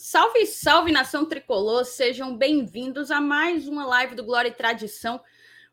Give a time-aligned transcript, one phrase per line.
[0.00, 5.20] Salve, salve nação tricolor, sejam bem-vindos a mais uma live do Glória e Tradição,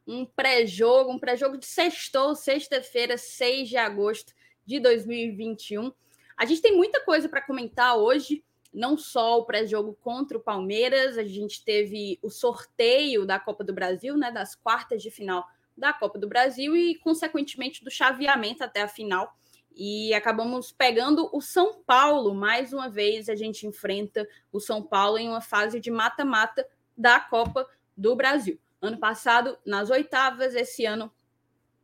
[0.07, 4.33] um pré-jogo, um pré-jogo de sextou, sexta-feira, 6 de agosto
[4.65, 5.93] de 2021.
[6.35, 8.43] A gente tem muita coisa para comentar hoje,
[8.73, 13.73] não só o pré-jogo contra o Palmeiras, a gente teve o sorteio da Copa do
[13.73, 15.45] Brasil, né, das quartas de final
[15.77, 19.37] da Copa do Brasil e, consequentemente, do chaveamento até a final
[19.75, 22.33] e acabamos pegando o São Paulo.
[22.33, 26.65] Mais uma vez, a gente enfrenta o São Paulo em uma fase de mata-mata
[26.97, 28.59] da Copa do Brasil.
[28.81, 31.11] Ano passado, nas oitavas, esse ano,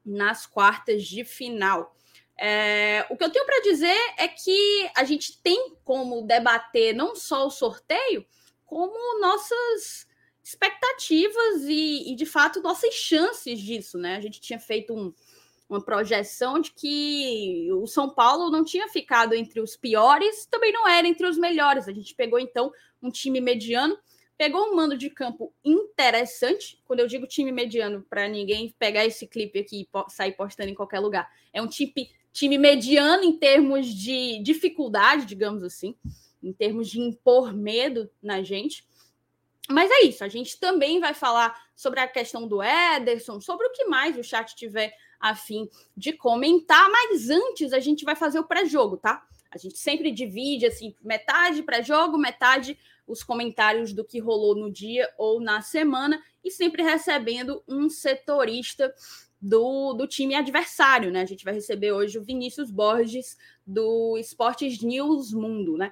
[0.06, 1.96] nas quartas de final.
[2.38, 7.16] É, o que eu tenho para dizer é que a gente tem como debater não
[7.16, 8.26] só o sorteio,
[8.66, 10.08] como nossas
[10.44, 14.16] expectativas e, e de fato, nossas chances disso, né?
[14.16, 15.14] A gente tinha feito um,
[15.72, 20.86] uma projeção de que o São Paulo não tinha ficado entre os piores, também não
[20.86, 21.88] era entre os melhores.
[21.88, 23.98] A gente pegou então um time mediano,
[24.38, 26.82] pegou um mando de campo interessante.
[26.84, 30.76] Quando eu digo time mediano, para ninguém pegar esse clipe aqui e sair postando em
[30.76, 31.94] qualquer lugar, é um time,
[32.34, 35.96] time mediano em termos de dificuldade, digamos assim,
[36.44, 38.86] em termos de impor medo na gente.
[39.70, 43.72] Mas é isso, a gente também vai falar sobre a questão do Ederson, sobre o
[43.72, 48.40] que mais o chat tiver a fim de comentar, mas antes a gente vai fazer
[48.40, 49.24] o pré-jogo, tá?
[49.52, 55.10] A gente sempre divide assim, metade pré-jogo, metade os comentários do que rolou no dia
[55.18, 58.94] ou na semana, e sempre recebendo um setorista
[59.42, 61.22] do, do time adversário, né?
[61.22, 65.92] A gente vai receber hoje o Vinícius Borges do Esportes News Mundo, né?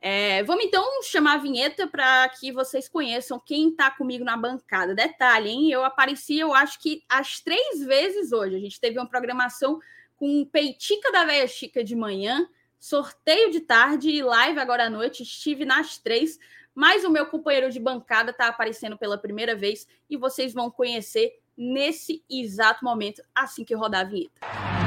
[0.00, 4.94] É, vamos então chamar a vinheta para que vocês conheçam quem está comigo na bancada.
[4.94, 5.70] Detalhe, hein?
[5.70, 8.54] Eu apareci, eu acho que as três vezes hoje.
[8.54, 9.80] A gente teve uma programação
[10.16, 15.24] com Peitica da Veia Chica de manhã, sorteio de tarde e live agora à noite.
[15.24, 16.38] Estive nas três,
[16.72, 21.40] mas o meu companheiro de bancada está aparecendo pela primeira vez e vocês vão conhecer
[21.56, 24.77] nesse exato momento, assim que rodar a vinheta.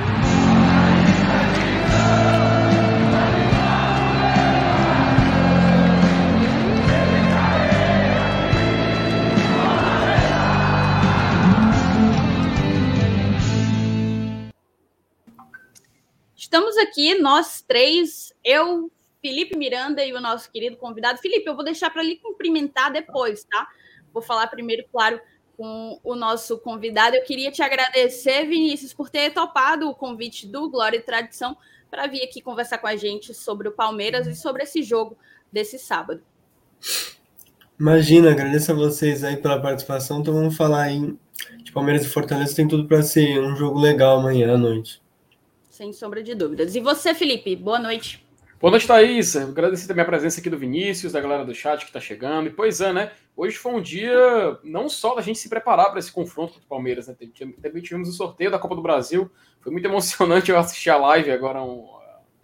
[16.41, 18.91] Estamos aqui, nós três, eu,
[19.21, 21.19] Felipe Miranda e o nosso querido convidado.
[21.19, 23.67] Felipe, eu vou deixar para lhe cumprimentar depois, tá?
[24.11, 25.21] Vou falar primeiro, claro,
[25.55, 27.15] com o nosso convidado.
[27.15, 31.55] Eu queria te agradecer, Vinícius, por ter topado o convite do Glória e Tradição
[31.91, 35.15] para vir aqui conversar com a gente sobre o Palmeiras e sobre esse jogo
[35.53, 36.23] desse sábado.
[37.79, 40.21] Imagina, agradeço a vocês aí pela participação.
[40.21, 41.15] Então vamos falar aí
[41.63, 42.55] de Palmeiras e Fortaleza.
[42.55, 45.01] Tem tudo para ser um jogo legal amanhã à noite
[45.81, 46.75] sem sombra de dúvidas.
[46.75, 48.23] E você, Felipe, boa noite.
[48.59, 49.35] Boa noite, Thaís.
[49.35, 52.45] Agradecer também a presença aqui do Vinícius, da galera do chat que está chegando.
[52.45, 53.11] E pois é, né?
[53.35, 56.67] Hoje foi um dia não só da gente se preparar para esse confronto com o
[56.67, 57.15] Palmeiras, né?
[57.59, 59.31] Também tivemos o sorteio da Copa do Brasil.
[59.59, 61.89] Foi muito emocionante eu assistir a live agora um,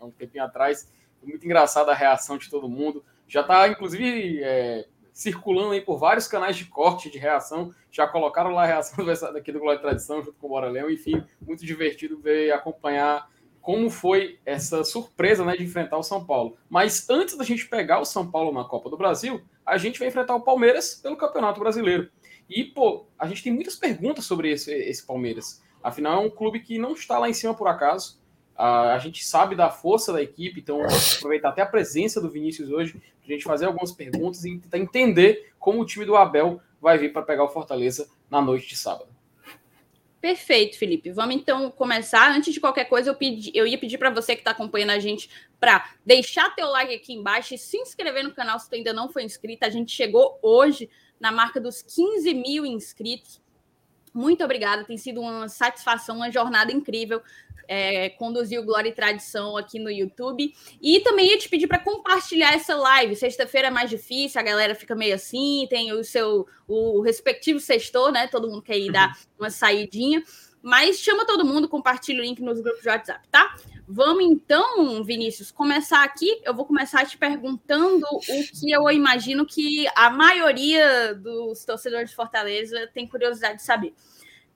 [0.02, 0.92] um tempinho atrás.
[1.20, 3.06] Foi muito engraçada a reação de todo mundo.
[3.28, 7.73] Já está, inclusive, é, circulando aí por vários canais de corte de reação.
[7.89, 10.91] Já colocaram lá a reação daqui do Glória e Tradição junto com o Bora Leão.
[10.91, 13.28] Enfim, muito divertido ver acompanhar
[13.59, 16.55] como foi essa surpresa né, de enfrentar o São Paulo.
[16.69, 20.07] Mas antes da gente pegar o São Paulo na Copa do Brasil, a gente vai
[20.07, 22.11] enfrentar o Palmeiras pelo Campeonato Brasileiro.
[22.47, 25.63] E, pô, a gente tem muitas perguntas sobre esse, esse Palmeiras.
[25.81, 28.22] Afinal, é um clube que não está lá em cima por acaso.
[28.55, 30.81] A gente sabe da força da equipe, então
[31.17, 33.01] aproveitar até a presença do Vinícius hoje
[33.34, 37.12] a gente fazer algumas perguntas e tentar entender como o time do Abel vai vir
[37.12, 39.18] para pegar o Fortaleza na noite de sábado.
[40.20, 41.12] Perfeito, Felipe.
[41.12, 42.32] Vamos então começar.
[42.32, 45.00] Antes de qualquer coisa, eu, pedi, eu ia pedir para você que está acompanhando a
[45.00, 45.30] gente
[45.60, 49.10] para deixar teu like aqui embaixo e se inscrever no canal se tu ainda não
[49.10, 49.64] foi inscrito.
[49.66, 50.90] A gente chegou hoje
[51.20, 53.42] na marca dos 15 mil inscritos.
[54.14, 57.22] Muito obrigada, tem sido uma satisfação, uma jornada incrível
[57.67, 60.53] é, conduzir o Glória e Tradição aqui no YouTube.
[60.81, 63.16] E também ia te pedir para compartilhar essa live.
[63.16, 68.11] Sexta-feira é mais difícil, a galera fica meio assim, tem o seu o respectivo sextor,
[68.11, 68.28] né?
[68.28, 69.16] Todo mundo quer ir dar uhum.
[69.40, 70.23] uma saidinha.
[70.61, 73.55] Mas chama todo mundo, compartilha o link nos grupos de WhatsApp, tá?
[73.87, 76.41] Vamos então, Vinícius, começar aqui.
[76.43, 82.16] Eu vou começar te perguntando o que eu imagino que a maioria dos torcedores de
[82.17, 83.93] Fortaleza tem curiosidade de saber.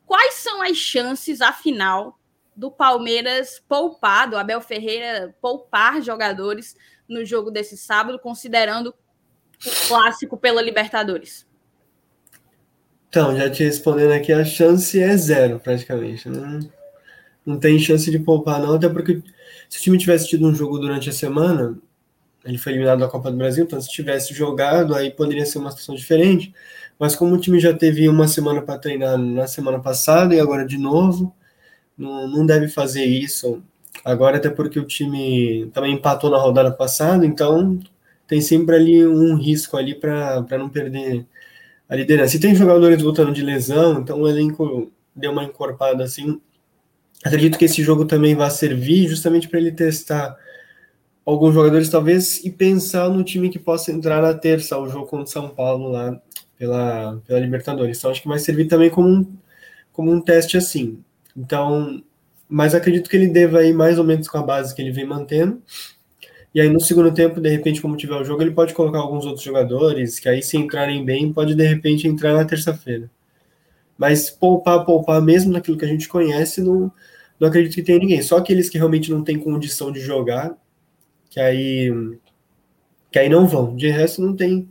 [0.06, 2.20] Quais são as chances, afinal,
[2.56, 6.76] do Palmeiras poupar, do Abel Ferreira poupar jogadores
[7.08, 8.94] no jogo desse sábado, considerando
[9.66, 11.46] o clássico pela Libertadores?
[13.10, 16.30] Então, já te respondendo aqui, a chance é zero, praticamente.
[16.30, 16.60] Não,
[17.46, 19.22] não tem chance de poupar, não, até porque
[19.68, 21.78] se o time tivesse tido um jogo durante a semana,
[22.46, 25.70] ele foi eliminado da Copa do Brasil, então se tivesse jogado, aí poderia ser uma
[25.72, 26.54] situação diferente.
[26.98, 30.66] Mas como o time já teve uma semana para treinar na semana passada e agora
[30.66, 31.36] de novo,
[32.02, 33.62] não, não deve fazer isso.
[34.04, 37.80] Agora, até porque o time também empatou na rodada passada, então
[38.28, 41.26] tem sempre ali um risco ali para não perder
[41.88, 42.36] a liderança.
[42.36, 46.42] E tem jogadores voltando de lesão, então o elenco deu uma encorpada assim.
[47.24, 50.36] Acredito que esse jogo também vai servir justamente para ele testar
[51.24, 55.26] alguns jogadores, talvez, e pensar no time que possa entrar na terça, o jogo contra
[55.26, 56.20] o São Paulo lá
[56.58, 58.00] pela, pela Libertadores.
[58.00, 59.38] Então, acho que vai servir também como um,
[59.92, 61.04] como um teste assim.
[61.36, 62.04] Então,
[62.50, 65.06] mas acredito que ele deva ir mais ou menos com a base que ele vem
[65.06, 65.62] mantendo.
[66.54, 69.26] E aí, no segundo tempo, de repente, como tiver o jogo, ele pode colocar alguns
[69.26, 73.10] outros jogadores, que aí, se entrarem bem, pode de repente entrar na terça-feira.
[73.98, 76.92] Mas poupar, poupar, mesmo naquilo que a gente conhece, não,
[77.40, 78.22] não acredito que tenha ninguém.
[78.22, 80.58] Só aqueles que realmente não têm condição de jogar,
[81.30, 81.90] que aí,
[83.12, 83.76] que aí não vão.
[83.76, 84.68] De resto, não tem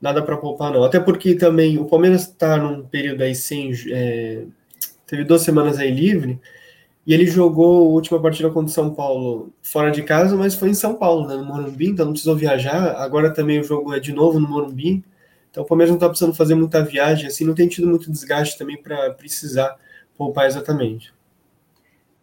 [0.00, 0.84] nada para poupar, não.
[0.84, 3.72] Até porque também o Palmeiras está num período aí sem.
[3.90, 4.44] É,
[5.06, 6.40] teve duas semanas aí livre
[7.06, 10.70] e ele jogou a última partida contra o São Paulo fora de casa, mas foi
[10.70, 12.96] em São Paulo, né, no Morumbi, então não precisou viajar.
[12.96, 15.04] Agora também o jogo é de novo no Morumbi.
[15.48, 18.58] Então o Palmeiras não está precisando fazer muita viagem, assim, não tem tido muito desgaste
[18.58, 19.76] também para precisar
[20.16, 21.14] poupar exatamente.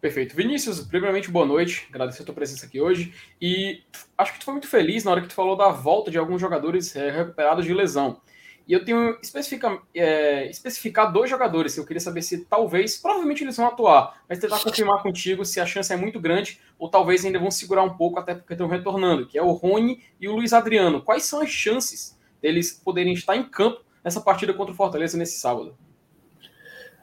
[0.02, 0.36] Perfeito.
[0.36, 1.86] Vinícius, primeiramente, boa noite.
[1.88, 3.14] Agradecer a tua presença aqui hoje.
[3.40, 3.80] E
[4.18, 6.42] acho que tu foi muito feliz na hora que tu falou da volta de alguns
[6.42, 8.20] jogadores é, recuperados de lesão.
[8.66, 11.76] E eu tenho especifica, é, especificar dois jogadores.
[11.76, 15.66] Eu queria saber se talvez, provavelmente eles vão atuar, mas tentar confirmar contigo se a
[15.66, 19.26] chance é muito grande ou talvez ainda vão segurar um pouco até porque estão retornando,
[19.26, 21.02] que é o Rony e o Luiz Adriano.
[21.02, 25.38] Quais são as chances deles poderem estar em campo nessa partida contra o Fortaleza nesse
[25.38, 25.76] sábado?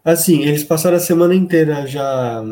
[0.04, 2.44] Assim, eles passaram a semana inteira já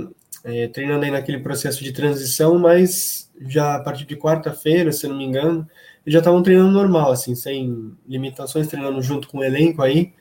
[0.43, 5.17] é, treinando aí naquele processo de transição, mas já a partir de quarta-feira, se não
[5.17, 5.67] me engano,
[6.05, 10.13] eles já estavam treinando normal, assim, sem limitações, treinando junto com o elenco aí.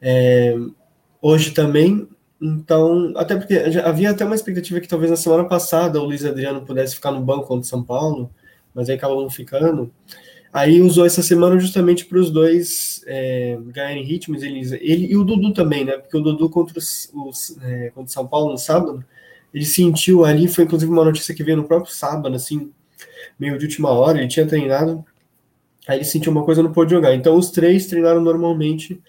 [0.00, 0.56] É,
[1.20, 2.08] hoje também,
[2.40, 3.54] então, até porque
[3.84, 7.20] havia até uma expectativa que talvez na semana passada o Luiz Adriano pudesse ficar no
[7.20, 8.28] banco contra São Paulo,
[8.74, 9.92] mas aí acabou não ficando.
[10.52, 15.22] Aí usou essa semana justamente para os dois é, ganharem ritmos, ele, ele e o
[15.24, 15.92] Dudu também, né?
[15.92, 19.04] Porque o Dudu contra, os, os é, contra São Paulo no sábado,
[19.54, 22.72] ele sentiu ali, foi inclusive uma notícia que veio no próprio sábado, assim,
[23.38, 25.04] meio de última hora, ele tinha treinado,
[25.86, 27.14] aí ele sentiu uma coisa não pôde jogar.
[27.14, 29.00] Então os três treinaram normalmente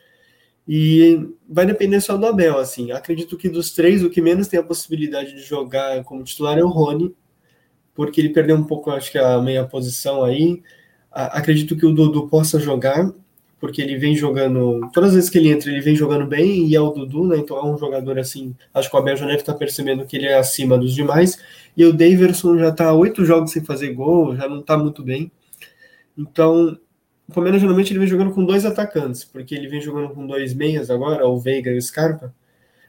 [0.67, 2.91] e vai depender só do Abel, assim.
[2.91, 6.63] Acredito que dos três, o que menos tem a possibilidade de jogar como titular é
[6.63, 7.13] o Rony,
[7.93, 10.61] porque ele perdeu um pouco, acho que a meia posição aí.
[11.11, 13.11] Acredito que o Dudu possa jogar,
[13.63, 14.81] porque ele vem jogando.
[14.91, 17.37] Todas as vezes que ele entra, ele vem jogando bem, e é o Dudu, né?
[17.37, 18.53] Então é um jogador assim.
[18.73, 21.39] Acho que o Abel deve estar percebendo que ele é acima dos demais.
[21.77, 25.31] E o Daverson já está oito jogos sem fazer gol, já não está muito bem.
[26.17, 26.77] Então,
[27.25, 30.53] o Palmeiras geralmente ele vem jogando com dois atacantes, porque ele vem jogando com dois
[30.53, 32.35] meias agora, o Veiga e o Scarpa.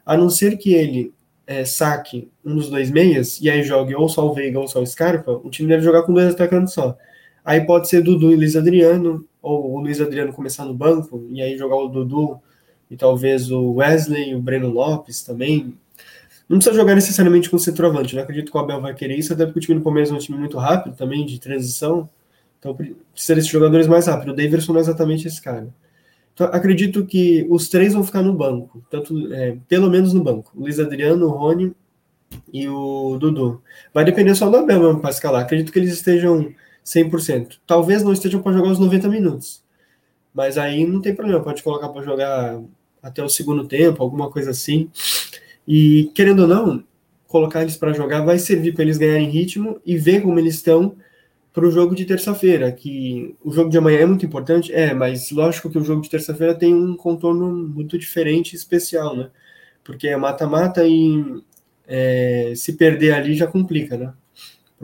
[0.05, 1.15] A não ser que ele
[1.47, 4.83] é, saque um dos dois meias e aí jogue ou só o Veiga ou só
[4.83, 6.99] o Scarpa, o time deve jogar com dois atacantes só.
[7.45, 11.43] Aí pode ser Dudu e Luiz Adriano, ou o Luiz Adriano começar no banco, e
[11.43, 12.41] aí jogar o Dudu
[12.91, 15.75] e talvez o Wesley, o Breno Lopes também.
[16.49, 19.45] Não precisa jogar necessariamente com centroavante, não acredito que o Abel vai querer isso, até
[19.45, 22.09] porque o time do Palmeiras é um time muito rápido também, de transição,
[22.59, 24.33] então precisa desses jogadores mais rápidos.
[24.33, 25.69] O Davidson não é exatamente esse cara.
[26.33, 30.51] Então, acredito que os três vão ficar no banco, tanto é, pelo menos no banco.
[30.55, 31.73] O Luiz Adriano, o Rony
[32.53, 33.63] e o Dudu.
[33.93, 35.43] Vai depender só do Abel mesmo para escalar.
[35.43, 36.53] Acredito que eles estejam
[36.85, 37.59] 100%.
[37.67, 39.63] Talvez não estejam para jogar os 90 minutos.
[40.33, 42.61] Mas aí não tem problema, pode colocar para jogar
[43.03, 44.91] até o segundo tempo, alguma coisa assim.
[45.67, 46.85] E querendo ou não,
[47.29, 50.97] colocar eles para jogar vai servir para eles ganharem ritmo e ver como eles estão
[51.53, 52.73] para o jogo de terça-feira.
[52.73, 56.11] Que o jogo de amanhã é muito importante, é, mas lógico que o jogo de
[56.11, 59.31] terça-feira tem um contorno muito diferente e especial, né?
[59.85, 61.43] Porque é mata-mata e
[61.87, 64.13] é, se perder ali já complica, né?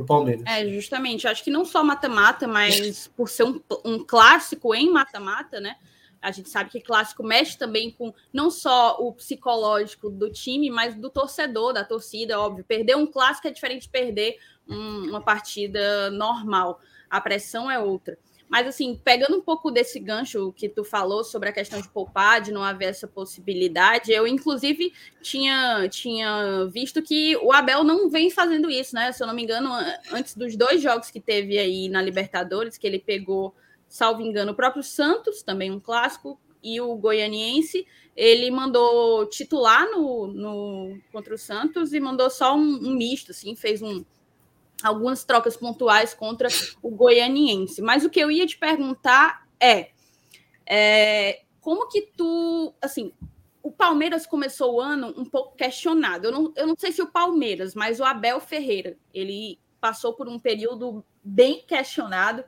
[0.05, 0.45] Para o Palmeiras.
[0.47, 1.27] É, justamente.
[1.27, 5.77] Acho que não só mata-mata, mas por ser um, um clássico em mata-mata, né?
[6.23, 10.95] A gente sabe que clássico mexe também com não só o psicológico do time, mas
[10.95, 12.65] do torcedor, da torcida, óbvio.
[12.65, 14.37] Perder um clássico é diferente de perder
[14.69, 16.81] um, uma partida normal.
[17.09, 18.19] A pressão é outra.
[18.51, 22.41] Mas, assim, pegando um pouco desse gancho que tu falou sobre a questão de poupar,
[22.41, 24.93] de não haver essa possibilidade, eu, inclusive,
[25.23, 29.13] tinha, tinha visto que o Abel não vem fazendo isso, né?
[29.13, 29.71] Se eu não me engano,
[30.11, 33.55] antes dos dois jogos que teve aí na Libertadores, que ele pegou,
[33.89, 40.27] salvo engano, o próprio Santos, também um clássico, e o Goianiense, ele mandou titular no,
[40.27, 44.05] no contra o Santos e mandou só um, um misto, assim, fez um
[44.83, 46.49] algumas trocas pontuais contra
[46.83, 47.83] o goianiense.
[47.83, 49.91] Mas o que eu ia te perguntar é,
[50.67, 53.13] é como que tu, assim,
[53.63, 56.27] o Palmeiras começou o ano um pouco questionado.
[56.27, 60.29] Eu não, eu não sei se o Palmeiras, mas o Abel Ferreira, ele passou por
[60.29, 62.45] um período bem questionado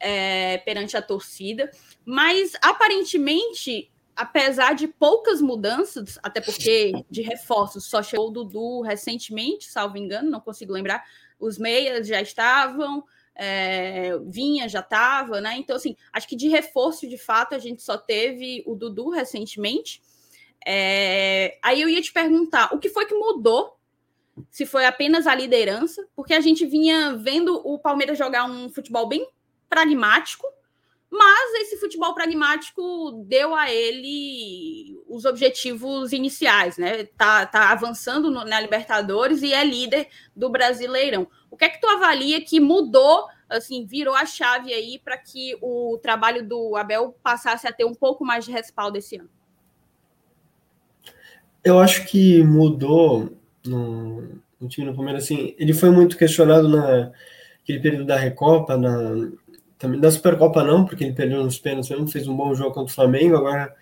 [0.00, 1.70] é, perante a torcida,
[2.04, 9.66] mas aparentemente, apesar de poucas mudanças, até porque de reforços só chegou o Dudu recentemente,
[9.66, 11.04] salvo engano, não consigo lembrar,
[11.38, 15.56] os meias já estavam, é, Vinha já estava, né?
[15.58, 20.02] Então, assim, acho que de reforço, de fato, a gente só teve o Dudu recentemente.
[20.66, 23.76] É, aí eu ia te perguntar, o que foi que mudou?
[24.50, 29.08] Se foi apenas a liderança, porque a gente vinha vendo o Palmeiras jogar um futebol
[29.08, 29.28] bem
[29.68, 30.46] pragmático,
[31.16, 37.04] mas esse futebol pragmático deu a ele os objetivos iniciais, né?
[37.16, 41.28] Tá, tá avançando no, na Libertadores e é líder do Brasileirão.
[41.48, 45.56] O que é que tu avalia que mudou, assim, virou a chave aí para que
[45.62, 49.30] o trabalho do Abel passasse a ter um pouco mais de respaldo esse ano?
[51.62, 57.78] Eu acho que mudou no, no time do Palmeiras, assim, ele foi muito questionado naquele
[57.78, 59.30] período da Recopa, na,
[59.78, 62.92] também da Supercopa não, porque ele perdeu nos pênaltis, mesmo fez um bom jogo contra
[62.92, 63.74] o Flamengo, agora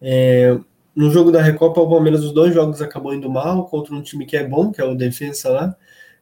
[0.00, 0.58] é,
[0.94, 4.26] no jogo da Recopa o Palmeiras os dois jogos acabou indo mal, contra um time
[4.26, 5.76] que é bom, que é o Defensa lá,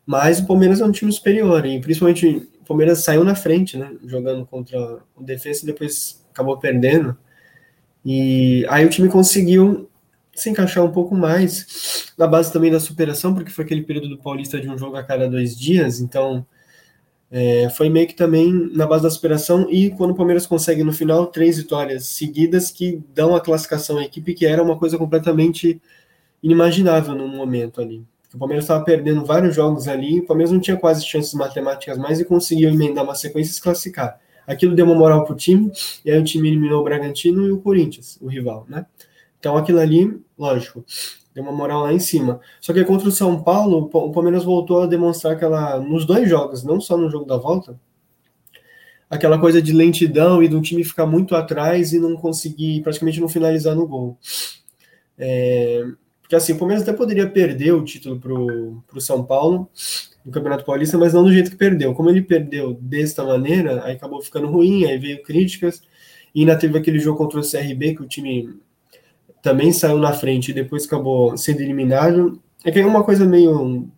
[0.04, 3.92] mas o Palmeiras é um time superior, e principalmente o Palmeiras saiu na frente, né,
[4.06, 7.16] jogando contra o Defensa e depois acabou perdendo,
[8.04, 9.90] e aí o time conseguiu
[10.35, 14.18] se encaixar um pouco mais na base também da superação, porque foi aquele período do
[14.18, 16.47] Paulista de um jogo a cada dois dias, então
[17.30, 20.92] é, foi meio que também na base da superação e quando o Palmeiras consegue no
[20.92, 25.80] final três vitórias seguidas que dão a classificação à equipe, que era uma coisa completamente
[26.42, 28.04] inimaginável no momento ali.
[28.33, 32.21] O Palmeiras estava perdendo vários jogos ali, o Palmeiras não tinha quase chances matemáticas mais
[32.21, 34.21] e conseguiu emendar uma sequência e se classificar.
[34.47, 35.73] Aquilo deu uma moral para o time,
[36.04, 38.87] e aí o time eliminou o Bragantino e o Corinthians, o rival, né?
[39.40, 40.85] Então aquilo ali, lógico,
[41.37, 42.40] deu uma moral lá em cima.
[42.62, 46.64] Só que contra o São Paulo, o Palmeiras voltou a demonstrar aquela, nos dois jogos,
[46.64, 47.78] não só no jogo da volta,
[49.11, 53.28] aquela coisa de lentidão e do time ficar muito atrás e não conseguir, praticamente não
[53.28, 54.19] finalizar no gol.
[55.19, 55.85] É,
[56.23, 59.69] porque assim, o Palmeiras até poderia perder o título para o São Paulo
[60.25, 61.93] no Campeonato Paulista, mas não do jeito que perdeu.
[61.93, 65.83] Como ele perdeu desta maneira, aí acabou ficando ruim, aí veio críticas,
[66.35, 68.59] e ainda teve aquele jogo contra o CRB que o time
[69.43, 72.40] também saiu na frente e depois acabou sendo eliminado.
[72.64, 73.88] É que é uma coisa meio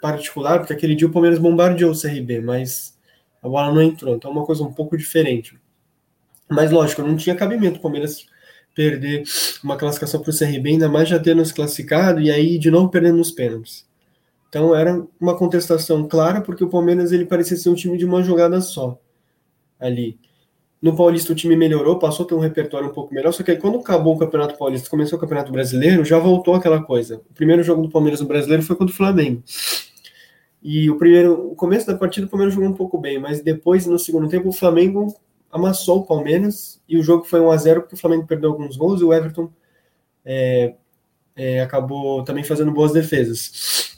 [0.00, 2.96] particular, porque aquele dia o Palmeiras bombardeou o CRB, mas
[3.42, 5.58] a bola não entrou, então é uma coisa um pouco diferente.
[6.48, 8.26] Mas lógico, não tinha cabimento o Palmeiras
[8.74, 9.24] perder
[9.62, 12.88] uma classificação para o CRB, ainda mais já tendo se classificado e aí de novo
[12.88, 13.86] perdendo nos pênaltis.
[14.48, 18.22] Então era uma contestação clara, porque o Palmeiras ele parecia ser um time de uma
[18.22, 18.98] jogada só
[19.78, 20.18] ali.
[20.80, 23.50] No Paulista o time melhorou, passou a ter um repertório um pouco melhor, só que
[23.50, 27.20] aí quando acabou o Campeonato Paulista, começou o Campeonato Brasileiro, já voltou aquela coisa.
[27.28, 29.42] O primeiro jogo do Palmeiras no Brasileiro foi contra o Flamengo.
[30.62, 33.86] E o primeiro, o começo da partida o Palmeiras jogou um pouco bem, mas depois
[33.86, 35.14] no segundo tempo o Flamengo
[35.50, 38.76] amassou o Palmeiras e o jogo foi 1 a 0 porque o Flamengo perdeu alguns
[38.76, 39.50] gols e o Everton
[40.24, 40.74] é,
[41.34, 43.96] é, acabou também fazendo boas defesas.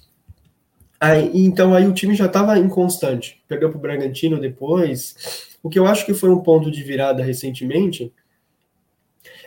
[1.00, 3.42] Aí, então aí o time já estava inconstante.
[3.48, 7.22] Perdeu para o Bragantino depois, o que eu acho que foi um ponto de virada
[7.22, 8.12] recentemente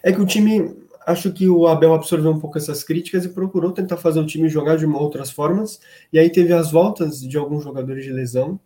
[0.03, 3.72] é que o time, acho que o Abel absorveu um pouco essas críticas e procurou
[3.72, 5.79] tentar fazer o time jogar de outras formas.
[6.12, 8.60] E aí teve as voltas de alguns jogadores de lesão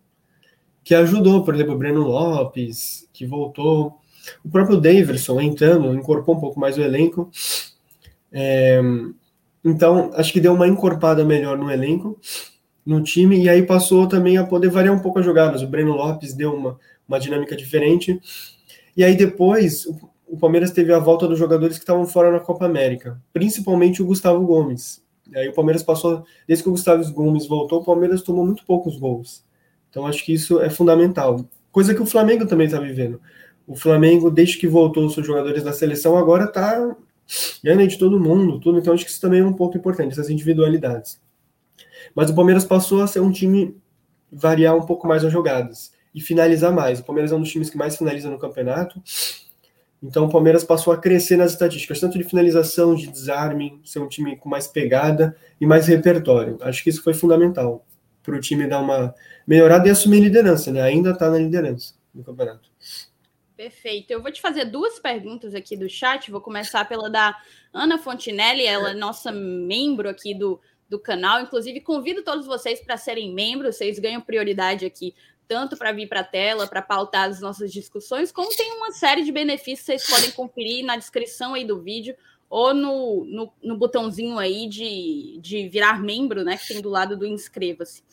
[0.84, 4.00] que ajudou, por exemplo, o Breno Lopes, que voltou,
[4.44, 7.30] o próprio Daverson entrando, incorporou um pouco mais o elenco.
[8.32, 8.80] É,
[9.66, 12.18] então, acho que deu uma encorpada melhor no elenco,
[12.86, 15.62] no time, e aí passou também a poder variar um pouco as jogadas.
[15.62, 18.20] O Breno Lopes deu uma, uma dinâmica diferente.
[18.96, 19.88] E aí depois
[20.28, 24.06] o Palmeiras teve a volta dos jogadores que estavam fora na Copa América, principalmente o
[24.06, 25.04] Gustavo Gomes.
[25.32, 28.66] E aí o Palmeiras passou, desde que o Gustavo Gomes voltou, o Palmeiras tomou muito
[28.66, 29.46] poucos gols.
[29.90, 31.46] Então acho que isso é fundamental.
[31.72, 33.22] Coisa que o Flamengo também está vivendo.
[33.66, 36.96] O Flamengo, desde que voltou os seus jogadores da seleção, agora está
[37.64, 38.80] ganhando de todo mundo, tudo.
[38.80, 41.20] Então acho que isso também é um ponto importante, essas individualidades.
[42.16, 43.76] Mas o Palmeiras passou a ser um time
[44.32, 47.00] variar um pouco mais as jogadas e finalizar mais.
[47.00, 49.00] O Palmeiras é um dos times que mais finaliza no campeonato.
[50.02, 54.08] Então o Palmeiras passou a crescer nas estatísticas, tanto de finalização, de desarme, ser um
[54.08, 56.58] time com mais pegada e mais repertório.
[56.62, 57.86] Acho que isso foi fundamental
[58.24, 59.14] para o time dar uma
[59.46, 60.82] melhorada e assumir liderança, né?
[60.82, 62.68] Ainda está na liderança no campeonato.
[63.56, 64.10] Perfeito.
[64.10, 66.32] Eu vou te fazer duas perguntas aqui do chat.
[66.32, 67.36] Vou começar pela da
[67.72, 70.60] Ana Fontinelli, ela é nossa membro aqui do,
[70.90, 71.42] do canal.
[71.42, 75.14] Inclusive, convido todos vocês para serem membros, vocês ganham prioridade aqui,
[75.48, 79.24] tanto para vir para a tela, para pautar as nossas discussões, como tem uma série
[79.24, 82.16] de benefícios que vocês podem conferir na descrição aí do vídeo
[82.50, 87.18] ou no, no, no botãozinho aí de, de virar membro, né, que tem do lado
[87.18, 88.04] do inscreva-se.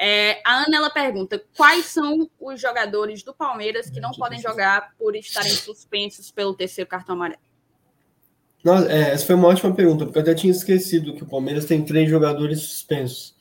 [0.00, 4.94] É, a Ana ela pergunta quais são os jogadores do Palmeiras que não podem jogar
[4.96, 7.40] por estarem suspensos pelo terceiro cartão amarelo.
[8.62, 11.64] Nossa, é, essa foi uma ótima pergunta, porque eu até tinha esquecido que o Palmeiras
[11.64, 13.34] tem três jogadores suspensos.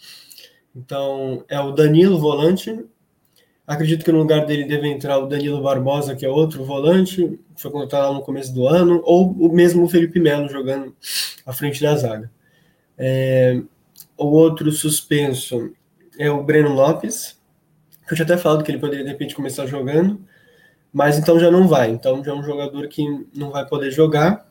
[0.75, 2.85] Então, é o Danilo, volante.
[3.67, 7.69] Acredito que no lugar dele deve entrar o Danilo Barbosa, que é outro volante, foi
[7.69, 10.95] contratado no começo do ano, ou o mesmo Felipe Melo jogando
[11.45, 12.31] à frente da zaga.
[12.97, 13.61] É,
[14.17, 15.73] o outro suspenso
[16.17, 17.37] é o Breno Lopes,
[18.07, 20.17] que eu tinha até falado que ele poderia de repente começar jogando,
[20.93, 21.89] mas então já não vai.
[21.89, 23.03] Então já é um jogador que
[23.35, 24.49] não vai poder jogar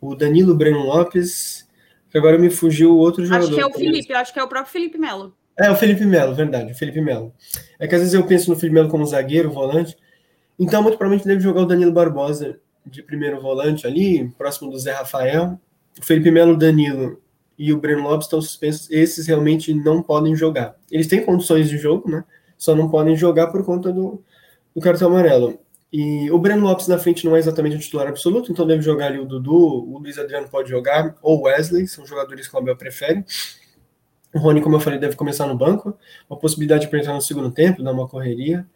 [0.00, 1.68] o Danilo Breno Lopes,
[2.10, 3.44] que agora me fugiu o outro jogador.
[3.44, 5.34] Acho que é o Felipe, acho que é o próprio Felipe Melo.
[5.58, 7.32] É, o Felipe Melo, verdade, o Felipe Melo.
[7.78, 9.96] É que às vezes eu penso no Felipe Melo como zagueiro, volante,
[10.58, 14.92] então muito provavelmente deve jogar o Danilo Barbosa de primeiro volante ali, próximo do Zé
[14.92, 15.58] Rafael.
[16.00, 17.20] O Felipe Melo, Danilo
[17.58, 20.74] e o Breno Lopes estão suspensos, esses realmente não podem jogar.
[20.90, 22.24] Eles têm condições de jogo, né?
[22.56, 24.22] Só não podem jogar por conta do,
[24.74, 25.58] do cartão amarelo.
[25.92, 29.08] E o Breno Lopes na frente não é exatamente o titular absoluto, então deve jogar
[29.08, 32.76] ali o Dudu, o Luiz Adriano pode jogar, ou Wesley, são jogadores que o Abel
[32.76, 33.24] prefere.
[34.34, 35.96] O Rony, como eu falei, deve começar no banco,
[36.28, 38.66] uma possibilidade de entrar no segundo tempo, dar uma correria.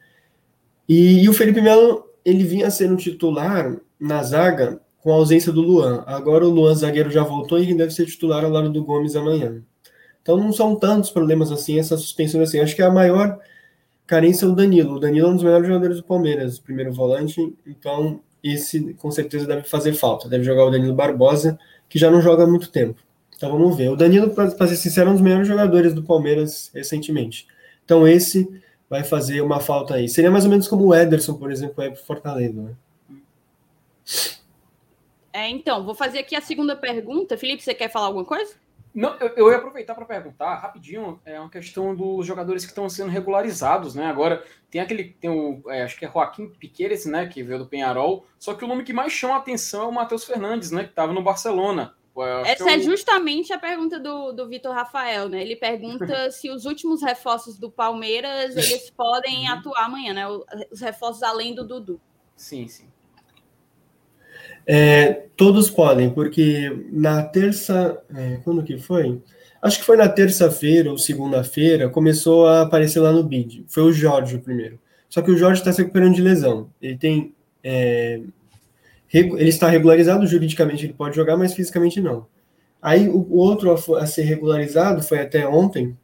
[0.89, 5.63] E, e o Felipe Melo, ele vinha sendo titular na zaga com a ausência do
[5.63, 6.05] Luan.
[6.07, 9.17] Agora o Luan zagueiro já voltou e ele deve ser titular ao lado do Gomes
[9.17, 9.63] amanhã.
[10.21, 12.59] Então não são tantos problemas assim, essa suspensão assim.
[12.59, 13.39] Acho que é a maior
[14.07, 14.97] carência é o Danilo.
[14.97, 19.11] O Danilo é um dos melhores jogadores do Palmeiras, o primeiro volante, então esse com
[19.11, 20.29] certeza deve fazer falta.
[20.29, 21.59] Deve jogar o Danilo Barbosa,
[21.89, 23.01] que já não joga há muito tempo.
[23.37, 23.90] Então vamos ver.
[23.90, 27.47] O Danilo, para ser sincero, é um dos melhores jogadores do Palmeiras recentemente.
[27.85, 28.49] Então esse
[28.88, 30.09] vai fazer uma falta aí.
[30.09, 32.62] Seria mais ou menos como o Ederson, por exemplo, é para Fortaleza.
[32.62, 32.75] Né?
[35.33, 37.37] É, então, vou fazer aqui a segunda pergunta.
[37.37, 38.55] Felipe, você quer falar alguma coisa?
[38.94, 42.88] Não, eu, eu ia aproveitar para perguntar rapidinho, é uma questão dos jogadores que estão
[42.88, 44.07] sendo regularizados, né?
[44.07, 47.66] Agora tem aquele, tem o, é, acho que é Joaquim Piqueires, né, que veio do
[47.66, 50.85] Penharol, só que o nome que mais chama a atenção é o Matheus Fernandes, né,
[50.85, 51.94] que estava no Barcelona.
[52.44, 55.42] Essa é, justamente a pergunta do, do Vitor Rafael, né?
[55.42, 59.52] Ele pergunta se os últimos reforços do Palmeiras eles podem uhum.
[59.52, 60.24] atuar amanhã, né?
[60.70, 62.00] Os reforços além do Dudu.
[62.35, 62.87] Sim, sim.
[64.66, 68.02] É, todos podem, porque na terça.
[68.14, 69.22] É, quando que foi?
[69.62, 73.64] Acho que foi na terça-feira ou segunda-feira, começou a aparecer lá no BID.
[73.68, 74.79] Foi o Jorge o primeiro.
[75.09, 76.70] Só que o Jorge está se recuperando de lesão.
[76.81, 77.35] Ele tem.
[77.62, 78.20] É,
[79.12, 82.27] ele está regularizado, juridicamente ele pode jogar, mas fisicamente não.
[82.81, 85.97] Aí o, outro a, ser regularizado foi até ontem,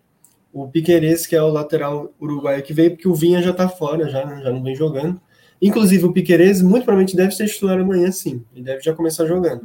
[0.53, 4.09] o Piqueires, que é o lateral uruguaio que veio, porque o Vinha já está fora,
[4.09, 5.21] já, já não vem jogando.
[5.61, 8.45] Inclusive, o Piqueires muito provavelmente deve ser titular amanhã, sim.
[8.55, 9.65] Ele deve já começar jogando.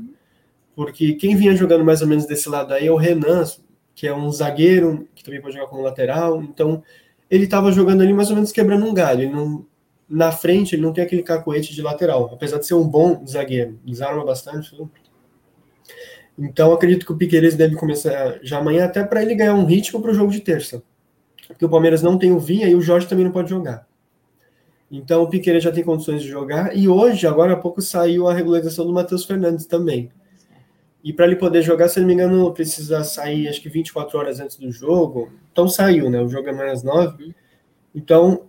[0.75, 3.43] Porque quem vinha jogando mais ou menos desse lado aí é o Renan,
[3.95, 6.43] que é um zagueiro, que também pode jogar como lateral.
[6.43, 6.83] Então,
[7.29, 9.23] ele estava jogando ali mais ou menos quebrando um galho.
[9.23, 9.65] Ele não,
[10.09, 12.29] na frente, ele não tem aquele cacoete de lateral.
[12.33, 13.79] Apesar de ser um bom zagueiro.
[13.85, 14.75] Desarma bastante.
[16.37, 20.01] Então, acredito que o Piqueires deve começar já amanhã, até para ele ganhar um ritmo
[20.01, 20.83] para o jogo de terça.
[21.47, 23.87] Porque o Palmeiras não tem o Vinha e o Jorge também não pode jogar.
[24.89, 26.75] Então o Piqueira já tem condições de jogar.
[26.75, 30.09] E hoje, agora há pouco, saiu a regularização do Matheus Fernandes também.
[31.03, 34.39] E para ele poder jogar, se não me engano, precisa sair acho que 24 horas
[34.39, 35.31] antes do jogo.
[35.51, 36.21] Então saiu, né?
[36.21, 37.33] O jogo é mais 9.
[37.93, 38.47] Então,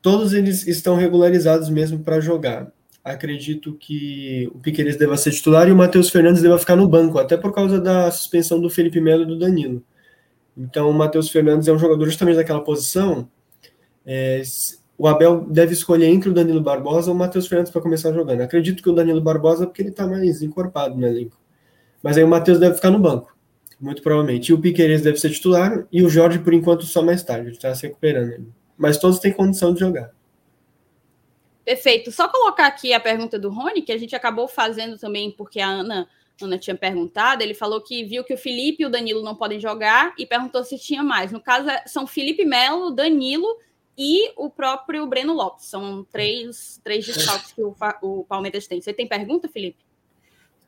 [0.00, 2.70] todos eles estão regularizados mesmo para jogar.
[3.02, 7.18] Acredito que o Piqueires deva ser titular e o Matheus Fernandes deva ficar no banco,
[7.18, 9.82] até por causa da suspensão do Felipe Melo e do Danilo.
[10.56, 13.28] Então, o Matheus Fernandes é um jogador justamente daquela posição.
[14.04, 14.42] É,
[14.98, 18.40] o Abel deve escolher entre o Danilo Barbosa ou o Matheus Fernandes para começar jogando.
[18.40, 21.38] Acredito que o Danilo Barbosa, porque ele está mais encorpado no elenco.
[22.02, 23.36] Mas aí o Matheus deve ficar no banco,
[23.80, 24.50] muito provavelmente.
[24.50, 27.46] E o Piqueires deve ser titular e o Jorge, por enquanto, só mais tarde.
[27.46, 28.52] Ele está se recuperando.
[28.78, 30.12] Mas todos têm condição de jogar.
[31.64, 32.10] Perfeito.
[32.10, 35.68] Só colocar aqui a pergunta do Rony, que a gente acabou fazendo também, porque a
[35.68, 36.08] Ana,
[36.40, 37.42] Ana tinha perguntado.
[37.42, 40.64] Ele falou que viu que o Felipe e o Danilo não podem jogar e perguntou
[40.64, 41.30] se tinha mais.
[41.32, 43.58] No caso, é, são Felipe Melo, Danilo
[43.98, 45.66] e o próprio Breno Lopes.
[45.66, 48.80] São três, três desfalques que o, o Palmeiras tem.
[48.80, 49.87] Você tem pergunta, Felipe?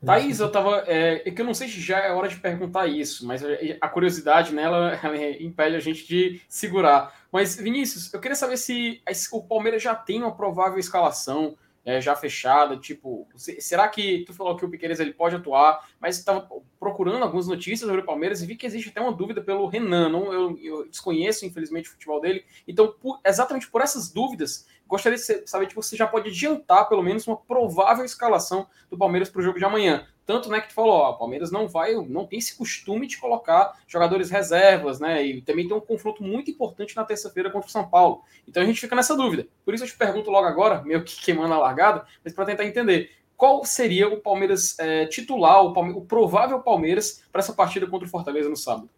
[0.05, 0.83] Thaís, eu tava.
[0.87, 3.43] É, é, que eu não sei se já é hora de perguntar isso, mas
[3.79, 4.99] a curiosidade nela
[5.39, 7.13] impede a gente de segurar.
[7.31, 12.15] Mas, Vinícius, eu queria saber se o Palmeiras já tem uma provável escalação é, já
[12.15, 12.77] fechada?
[12.77, 16.47] Tipo, será que tu falou que o Piqueires ele pode atuar, mas estava
[16.79, 20.09] procurando algumas notícias sobre o Palmeiras e vi que existe até uma dúvida pelo Renan.
[20.09, 22.45] Não, eu, eu desconheço, infelizmente, o futebol dele.
[22.67, 27.01] Então, por, exatamente por essas dúvidas, gostaria de saber se você já pode adiantar pelo
[27.01, 30.07] menos uma provável escalação do Palmeiras para o jogo de amanhã.
[30.31, 33.17] Tanto né, que tu falou, ó, o Palmeiras não vai, não tem esse costume de
[33.17, 35.21] colocar jogadores reservas, né?
[35.21, 38.21] E também tem um confronto muito importante na terça-feira contra o São Paulo.
[38.47, 39.45] Então a gente fica nessa dúvida.
[39.65, 42.65] Por isso eu te pergunto logo agora, meio que queimando a largada, mas para tentar
[42.65, 48.07] entender qual seria o Palmeiras é, titular, o, o, provável Palmeiras para essa partida contra
[48.07, 48.89] o Fortaleza no sábado?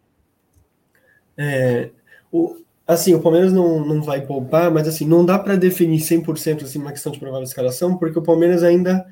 [1.36, 1.90] É,
[2.30, 6.62] o, assim, o Palmeiras não, não vai poupar, mas assim, não dá para definir 100%
[6.62, 9.04] assim, uma questão de provável escalação, porque o Palmeiras ainda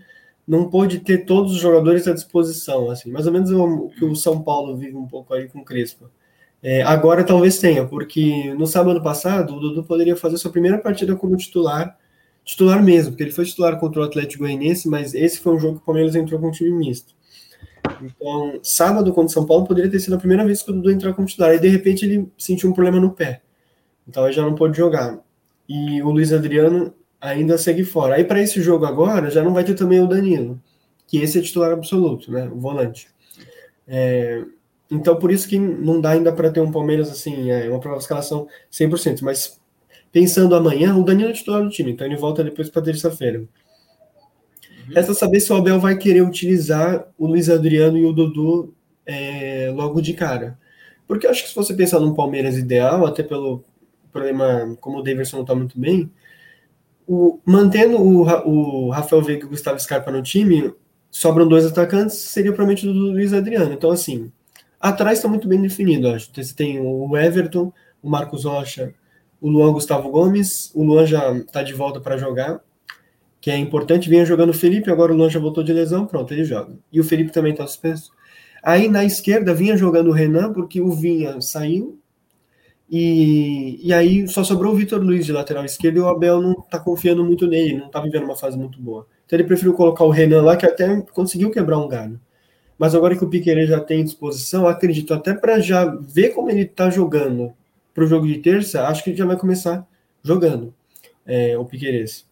[0.46, 4.14] não pôde ter todos os jogadores à disposição, assim, mais ou menos o que o
[4.14, 6.10] São Paulo vive um pouco aí com o Crespo.
[6.62, 11.16] É, agora talvez tenha, porque no sábado passado o Dudu poderia fazer sua primeira partida
[11.16, 11.98] como titular,
[12.44, 15.76] titular mesmo, porque ele foi titular contra o Atlético Goianiense, mas esse foi um jogo
[15.76, 17.14] que o Palmeiras entrou com um time misto.
[18.00, 20.90] Então, sábado contra o São Paulo poderia ter sido a primeira vez que o Dudu
[20.90, 23.42] entrou como titular, e de repente ele sentiu um problema no pé.
[24.06, 25.18] Então ele já não pôde jogar.
[25.68, 28.16] E o Luiz Adriano ainda segue fora.
[28.16, 30.60] Aí para esse jogo agora já não vai ter também o Danilo,
[31.06, 32.50] que esse é titular absoluto, né?
[32.52, 33.08] O volante.
[33.86, 34.42] É,
[34.90, 37.96] então por isso que não dá ainda para ter um Palmeiras assim, é uma prova
[37.98, 39.60] de escalação 100%, mas
[40.10, 43.38] pensando amanhã, o Danilo é titular do time, então ele volta depois para terça-feira.
[43.38, 44.94] Uhum.
[44.94, 48.74] Resta saber se o Abel vai querer utilizar o Luiz Adriano e o Dudu
[49.06, 50.58] é, logo de cara.
[51.06, 53.64] Porque eu acho que se você pensar num Palmeiras ideal, até pelo
[54.12, 56.10] problema, como o Davidson não está muito bem,
[57.12, 60.72] o, mantendo o, o Rafael Veiga e o Gustavo Scarpa no time,
[61.10, 63.70] sobram dois atacantes, seria provavelmente do Luiz Adriano.
[63.70, 64.32] Então, assim,
[64.80, 66.30] atrás está muito bem definido, acho.
[66.34, 67.70] Você tem o Everton,
[68.02, 68.94] o Marcos Rocha,
[69.42, 72.60] o Luan Gustavo Gomes, o Luan já está de volta para jogar,
[73.42, 76.32] que é importante, vinha jogando o Felipe, agora o Luan já voltou de lesão, pronto,
[76.32, 76.72] ele joga.
[76.90, 78.10] E o Felipe também está suspenso.
[78.62, 82.00] Aí na esquerda vinha jogando o Renan, porque o Vinha saiu,
[82.94, 86.52] e, e aí só sobrou o Vitor Luiz de lateral esquerdo e o Abel não
[86.52, 89.06] tá confiando muito nele, não tá vivendo uma fase muito boa.
[89.24, 92.20] Então ele preferiu colocar o Renan lá, que até conseguiu quebrar um galho.
[92.78, 96.66] Mas agora que o Piqueires já tem disposição, acredito até para já ver como ele
[96.66, 97.54] tá jogando
[97.94, 99.88] para o jogo de terça, acho que ele já vai começar
[100.22, 100.74] jogando
[101.24, 102.26] é, o Piqueires.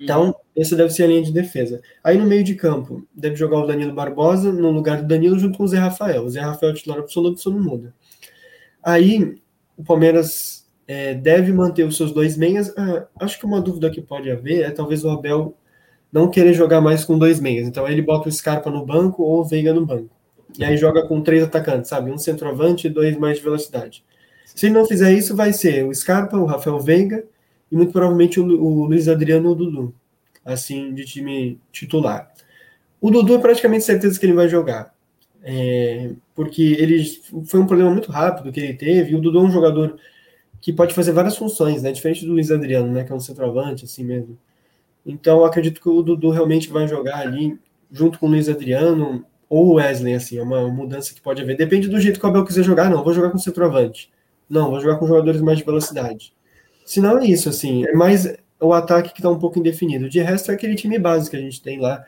[0.00, 1.80] Então, essa deve ser a linha de defesa.
[2.02, 5.56] Aí no meio de campo, deve jogar o Danilo Barbosa no lugar do Danilo junto
[5.58, 6.24] com o Zé Rafael.
[6.24, 7.94] O Zé Rafael é titular absoluto, isso não muda.
[8.82, 9.40] Aí
[9.76, 12.72] o Palmeiras é, deve manter os seus dois meias.
[12.76, 15.56] Ah, acho que uma dúvida que pode haver é talvez o Abel
[16.12, 17.66] não querer jogar mais com dois meias.
[17.66, 20.10] Então ele bota o Scarpa no banco ou o Veiga no banco.
[20.58, 22.10] E aí joga com três atacantes, sabe?
[22.10, 24.04] Um centroavante e dois mais de velocidade.
[24.44, 27.24] Se ele não fizer isso, vai ser o Scarpa, o Rafael Veiga
[27.70, 29.94] e muito provavelmente o, o Luiz Adriano ou o Dudu,
[30.44, 32.30] assim, de time titular.
[33.00, 34.94] O Dudu é praticamente certeza que ele vai jogar.
[35.42, 37.04] É, porque ele
[37.46, 39.96] foi um problema muito rápido que ele teve, e o Dudu é um jogador
[40.60, 41.90] que pode fazer várias funções, né?
[41.90, 43.04] Diferente do Luiz Adriano, né?
[43.04, 44.38] Que é um centroavante, assim mesmo.
[45.04, 47.58] Então, acredito que o Dudu realmente vai jogar ali
[47.90, 51.56] junto com o Luiz Adriano ou o Wesley, assim, é uma mudança que pode haver.
[51.56, 54.10] Depende do jeito que o Abel quiser jogar, não, vou jogar com centroavante.
[54.48, 56.32] Não, vou jogar com jogadores mais de velocidade.
[56.86, 60.08] Se não é isso, assim, é mais o ataque que está um pouco indefinido.
[60.08, 62.02] De resto, é aquele time básico que a gente tem lá.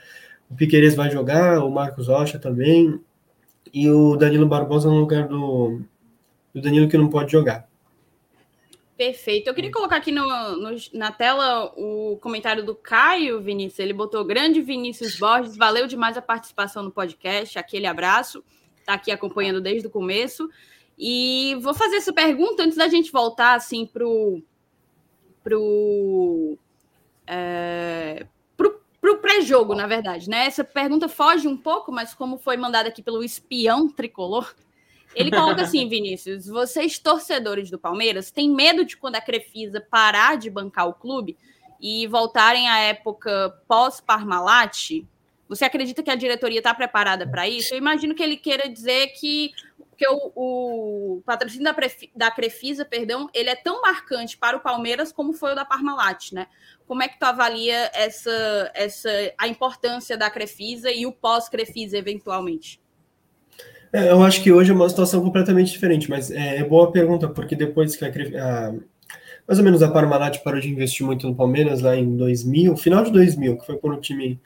[0.51, 2.99] O Piqueires vai jogar, o Marcos Rocha também,
[3.75, 5.81] e o Danilo Barbosa no lugar do,
[6.55, 7.69] do Danilo que não pode jogar.
[8.97, 9.49] Perfeito.
[9.49, 10.25] Eu queria colocar aqui no,
[10.57, 13.81] no, na tela o comentário do Caio Vinícius.
[13.81, 15.57] Ele botou grande Vinícius Borges.
[15.57, 17.59] Valeu demais a participação no podcast.
[17.59, 18.45] Aquele abraço.
[18.79, 20.49] Está aqui acompanhando desde o começo.
[20.97, 24.41] E vou fazer essa pergunta antes da gente voltar assim para o
[25.43, 26.57] pro,
[27.27, 28.27] é,
[29.05, 30.47] para o pré-jogo, na verdade, né?
[30.47, 34.55] Essa pergunta foge um pouco, mas como foi mandada aqui pelo espião tricolor,
[35.15, 40.39] ele coloca assim, Vinícius: vocês, torcedores do Palmeiras, têm medo de quando a Crefisa parar
[40.39, 41.37] de bancar o clube
[41.79, 45.07] e voltarem à época pós-Parmalat?
[45.51, 47.75] Você acredita que a diretoria está preparada para isso?
[47.75, 49.53] Eu imagino que ele queira dizer que
[49.95, 51.77] porque o, o patrocínio da,
[52.17, 56.33] da Crefisa, perdão, ele é tão marcante para o Palmeiras como foi o da Parmalat,
[56.33, 56.49] né?
[56.87, 62.81] Como é que tu avalia essa, essa a importância da Crefisa e o pós-Crefisa, eventualmente?
[63.93, 67.29] É, eu acho que hoje é uma situação completamente diferente, mas é, é boa pergunta,
[67.29, 68.75] porque depois que a, a,
[69.47, 73.05] mais ou menos a Parmalat parou de investir muito no Palmeiras lá em 2000, final
[73.05, 74.41] de 2000, que foi quando o time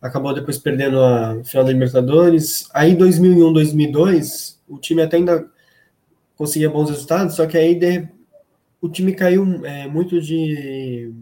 [0.00, 2.68] acabou depois perdendo a final da Libertadores.
[2.74, 5.50] Aí 2001, 2002, o time até ainda
[6.36, 8.06] conseguia bons resultados, só que aí de,
[8.80, 11.12] o time caiu é, muito de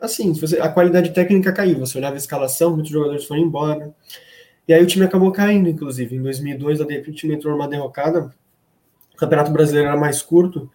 [0.00, 1.78] assim, você, a qualidade técnica caiu.
[1.80, 3.94] Você olhava a escalação, muitos jogadores foram embora.
[4.66, 6.16] E aí o time acabou caindo, inclusive.
[6.16, 8.32] Em 2002, a de repente, o time entrou numa derrocada.
[9.14, 10.70] O Campeonato Brasileiro era mais curto.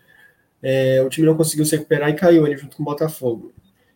[0.62, 3.54] É, o time não conseguiu se recuperar e caiu ali junto com o Botafogo.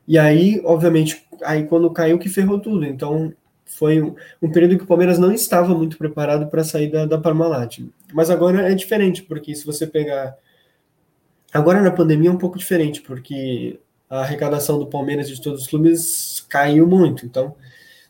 [0.08, 2.86] E aí, obviamente, aí quando caiu que ferrou tudo.
[2.86, 3.34] Então,
[3.66, 7.18] foi um, um período que o Palmeiras não estava muito preparado para sair da, da
[7.18, 7.80] Parmalat.
[8.14, 10.36] Mas agora é diferente, porque se você pegar.
[11.54, 15.62] Agora na pandemia é um pouco diferente, porque a arrecadação do Palmeiras e de todos
[15.64, 17.26] os clubes caiu muito.
[17.26, 17.56] Então,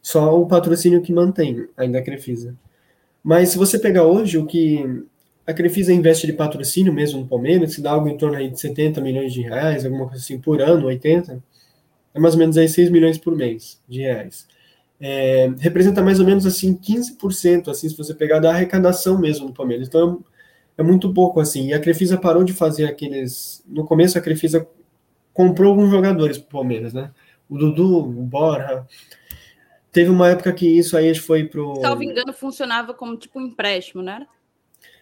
[0.01, 2.55] só o patrocínio que mantém ainda a Crefisa.
[3.23, 5.03] Mas se você pegar hoje o que
[5.45, 8.59] a Crefisa investe de patrocínio mesmo no Palmeiras, se dá algo em torno aí de
[8.59, 11.43] 70 milhões de reais, alguma coisa assim, por ano, 80,
[12.13, 14.47] é mais ou menos aí 6 milhões por mês de reais
[14.99, 19.53] é, representa mais ou menos assim 15%, assim, se você pegar da arrecadação mesmo do
[19.53, 19.87] Palmeiras.
[19.87, 20.23] Então
[20.77, 21.67] é muito pouco assim.
[21.67, 23.63] E a Crefisa parou de fazer aqueles.
[23.67, 24.67] No começo a Crefisa
[25.37, 27.11] comprou alguns jogadores para o Palmeiras, né?
[27.47, 28.87] O Dudu, o Borja.
[29.91, 31.79] Teve uma época que isso aí foi pro.
[31.79, 34.27] Salvo engano, funcionava como tipo um empréstimo, não era?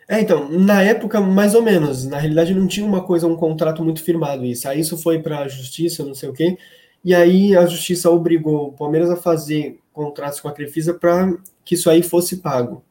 [0.09, 2.05] É, então, na época, mais ou menos.
[2.05, 4.67] Na realidade, não tinha uma coisa, um contrato muito firmado isso.
[4.67, 6.57] Aí isso foi para a justiça, não sei o quê.
[7.03, 11.75] E aí a justiça obrigou o Palmeiras a fazer contratos com a Crefisa para que
[11.75, 12.83] isso aí fosse pago.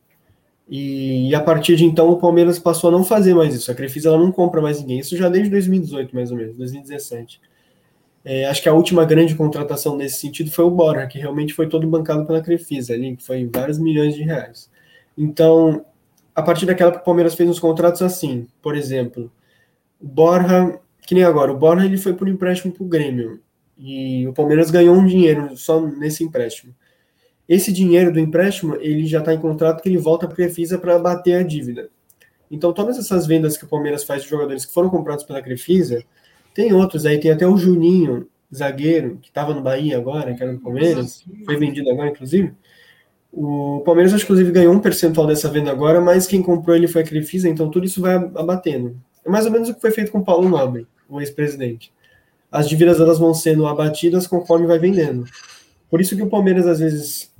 [0.69, 3.71] E, e, a partir de então o Palmeiras passou a não fazer mais isso.
[3.71, 4.99] A Crefisa ela não compra mais ninguém.
[4.99, 7.41] Isso já desde 2018, mais ou menos, 2017.
[8.25, 11.69] É, acho que a última grande contratação nesse sentido foi o Borja, que realmente foi
[11.69, 14.71] todo bancado pela Crefisa ali, que foi vários milhões de reais.
[15.17, 15.85] Então,
[16.35, 19.31] a partir daquela que o Palmeiras fez uns contratos assim, por exemplo,
[20.01, 23.41] o Borja, que nem agora, o Borja ele foi por empréstimo para o Grêmio.
[23.77, 26.75] E o Palmeiras ganhou um dinheiro só nesse empréstimo.
[27.49, 30.79] Esse dinheiro do empréstimo, ele já está em contrato que ele volta para a Crefisa
[30.79, 31.91] para bater a dívida.
[32.51, 36.03] Então, todas essas vendas que o Palmeiras faz de jogadores que foram comprados pela Crefisa,
[36.55, 40.53] tem outros aí, tem até o Juninho, zagueiro, que estava no Bahia agora, que era
[40.53, 42.53] no Palmeiras, foi vendido agora, inclusive.
[43.33, 47.05] O Palmeiras, inclusive, ganhou um percentual dessa venda agora, mas quem comprou ele foi a
[47.05, 48.97] Crefisa, então tudo isso vai abatendo.
[49.25, 51.93] É mais ou menos o que foi feito com o Paulo Nobre, o ex-presidente
[52.55, 55.25] as dívidas elas vão sendo abatidas conforme vai vendendo.
[55.91, 57.34] Por isso que o Palmeiras às vezes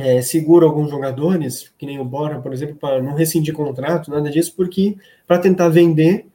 [0.00, 4.30] é, segura alguns jogadores, que nem o Bora, por exemplo, para não rescindir contrato, nada
[4.30, 6.26] disso, porque para tentar vender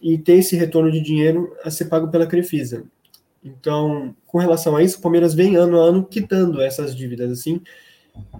[0.00, 2.84] e ter esse retorno de dinheiro a ser pago pela Crefisa.
[3.44, 7.60] Então, com relação a isso, o Palmeiras vem ano a ano quitando essas dívidas, assim.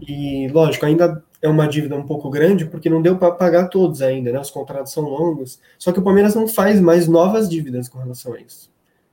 [0.00, 4.00] E, lógico, ainda é uma dívida um pouco grande, porque não deu para pagar todos
[4.00, 4.40] ainda, né?
[4.40, 5.60] Os contratos são longos.
[5.78, 8.70] Só que o Palmeiras não faz mais novas dívidas com relação a isso.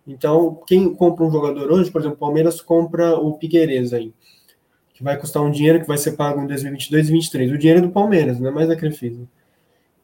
[0.08, 4.14] Então, quem compra um jogador hoje, por exemplo, o Palmeiras compra o Piqueires aí,
[5.00, 7.52] que vai custar um dinheiro que vai ser pago em 2022 e 2023.
[7.54, 9.26] O dinheiro é do Palmeiras, não é mais da Crefisa.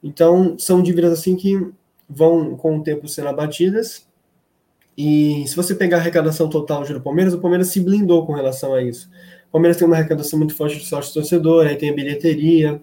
[0.02, 1.70] Então, são dívidas assim que
[2.10, 4.08] vão com o tempo sendo abatidas.
[4.98, 8.74] E se você pegar a arrecadação total do Palmeiras, o Palmeiras se blindou com relação
[8.74, 9.10] a isso.
[9.50, 12.82] O Palmeiras tem uma arrecadação muito forte de sócio torcedor, aí tem a bilheteria,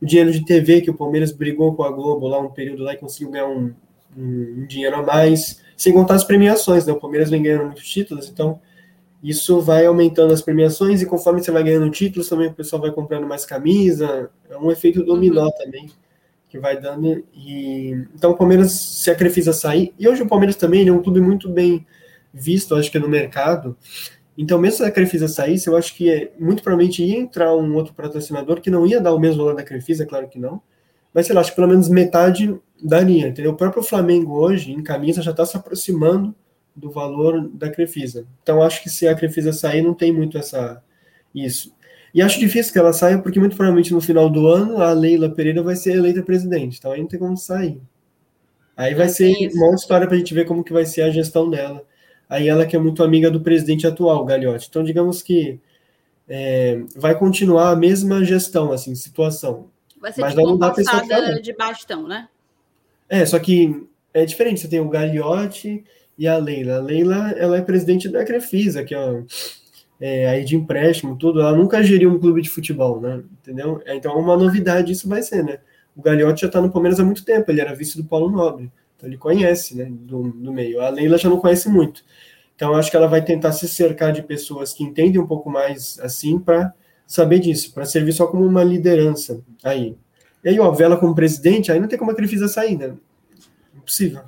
[0.00, 2.94] o dinheiro de TV que o Palmeiras brigou com a Globo lá um período lá
[2.94, 3.74] e conseguiu ganhar um,
[4.16, 5.60] um, um dinheiro a mais.
[5.76, 6.92] Sem contar as premiações, né?
[6.94, 8.58] O Palmeiras vem ganhando muitos títulos, então
[9.22, 12.90] isso vai aumentando as premiações e conforme você vai ganhando títulos, também o pessoal vai
[12.90, 14.30] comprando mais camisa.
[14.48, 15.52] É um efeito dominó uhum.
[15.58, 15.90] também
[16.48, 17.24] que vai dando.
[17.34, 21.02] E então o Palmeiras, se a Crefisa sair, e hoje o Palmeiras também é um
[21.02, 21.86] clube muito bem
[22.32, 23.76] visto, acho que no mercado.
[24.38, 27.74] Então, mesmo se a Crefisa saísse, eu acho que é, muito provavelmente ia entrar um
[27.74, 30.62] outro patrocinador que não ia dar o mesmo valor da Crefisa, claro que não.
[31.12, 33.52] Mas sei lá, acho que pelo menos metade daria, entendeu?
[33.52, 36.34] O próprio Flamengo hoje, em camisa, já está se aproximando
[36.74, 38.26] do valor da Crefisa.
[38.42, 40.82] Então, acho que se a Crefisa sair, não tem muito essa
[41.34, 41.74] isso.
[42.12, 45.30] E acho difícil que ela saia, porque muito provavelmente no final do ano a Leila
[45.30, 46.78] Pereira vai ser eleita presidente.
[46.78, 47.80] Então, aí não tem como sair.
[48.76, 51.48] Aí vai ser uma história para a gente ver como que vai ser a gestão
[51.48, 51.84] dela.
[52.28, 54.68] Aí ela que é muito amiga do presidente atual, Gagliotti.
[54.68, 55.60] Então, digamos que
[56.28, 59.68] é, vai continuar a mesma gestão, assim, situação.
[60.00, 62.28] Vai ser Mas tipo uma passada de bastão, né?
[63.08, 64.60] É, só que é diferente.
[64.60, 65.84] Você tem o Gagliotti
[66.20, 66.76] e a Leila.
[66.76, 69.24] A Leila, ela é presidente da Crefisa, que é,
[69.98, 71.40] é aí de empréstimo, tudo.
[71.40, 73.22] Ela nunca geriu um clube de futebol, né?
[73.40, 73.80] Entendeu?
[73.86, 75.60] É, então, uma novidade isso vai ser, né?
[75.96, 77.50] O Gagliotti já está no Palmeiras há muito tempo.
[77.50, 78.70] Ele era vice do Paulo Nobre.
[78.94, 79.86] Então, ele conhece, né?
[79.90, 80.82] Do, do meio.
[80.82, 82.04] A Leila já não conhece muito.
[82.54, 85.98] Então, acho que ela vai tentar se cercar de pessoas que entendem um pouco mais
[86.00, 86.74] assim para
[87.06, 89.96] saber disso, para servir só como uma liderança aí.
[90.44, 92.94] E aí, ó, Vela como presidente, aí não tem como a Crefisa sair, né?
[93.74, 94.20] Impossível.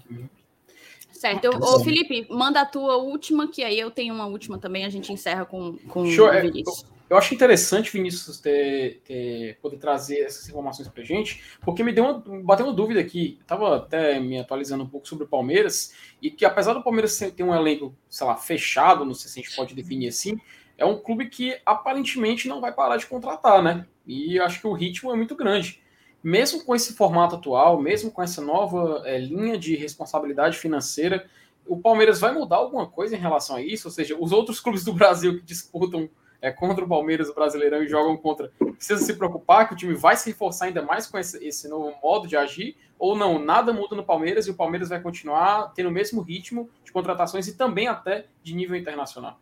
[1.23, 1.45] Certo.
[1.45, 4.89] Eu, ô, Felipe, manda a tua última, que aí eu tenho uma última também, a
[4.89, 6.27] gente encerra com, com Show.
[6.27, 6.85] o é, Vinícius.
[7.09, 12.03] eu acho interessante, Vinícius, ter, ter, poder trazer essas informações para gente, porque me deu
[12.03, 13.39] uma, bateu uma dúvida aqui.
[13.41, 17.45] Estava até me atualizando um pouco sobre o Palmeiras, e que apesar do Palmeiras ter
[17.45, 20.37] um elenco, sei lá, fechado, não sei se a gente pode definir assim,
[20.77, 23.87] é um clube que aparentemente não vai parar de contratar, né?
[24.05, 25.81] E acho que o ritmo é muito grande.
[26.23, 31.27] Mesmo com esse formato atual, mesmo com essa nova é, linha de responsabilidade financeira,
[31.67, 33.89] o Palmeiras vai mudar alguma coisa em relação a isso?
[33.89, 36.09] Ou seja, os outros clubes do Brasil que disputam
[36.41, 39.95] é, contra o Palmeiras, o Brasileirão, e jogam contra, precisa se preocupar que o time
[39.95, 42.77] vai se reforçar ainda mais com esse, esse novo modo de agir?
[42.99, 46.69] Ou não, nada muda no Palmeiras e o Palmeiras vai continuar tendo o mesmo ritmo
[46.85, 49.39] de contratações e também até de nível internacional?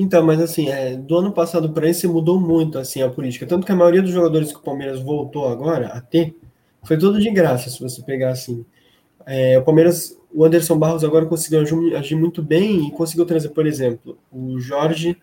[0.00, 3.46] Então, mas assim, é, do ano passado para esse mudou muito assim a política.
[3.46, 6.34] Tanto que a maioria dos jogadores que o Palmeiras voltou agora a ter
[6.82, 8.64] foi tudo de graça, se você pegar assim.
[9.26, 11.60] É, o Palmeiras, o Anderson Barros agora conseguiu
[11.94, 15.14] agir muito bem e conseguiu trazer, por exemplo, o Jorge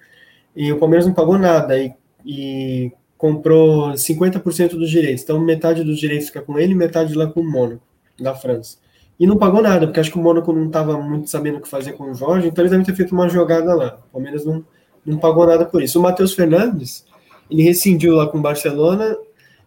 [0.55, 1.91] e o Palmeiras não pagou nada e,
[2.23, 5.23] e comprou 50% dos direitos.
[5.23, 7.81] Então, metade dos direitos fica com ele metade lá com o Mônaco,
[8.19, 8.77] da França.
[9.19, 11.67] E não pagou nada, porque acho que o Mônaco não estava muito sabendo o que
[11.67, 13.99] fazer com o Jorge, então eles devem ter feito uma jogada lá.
[14.09, 14.63] O Palmeiras não,
[15.05, 15.99] não pagou nada por isso.
[15.99, 17.05] O Matheus Fernandes,
[17.49, 19.17] ele rescindiu lá com o Barcelona,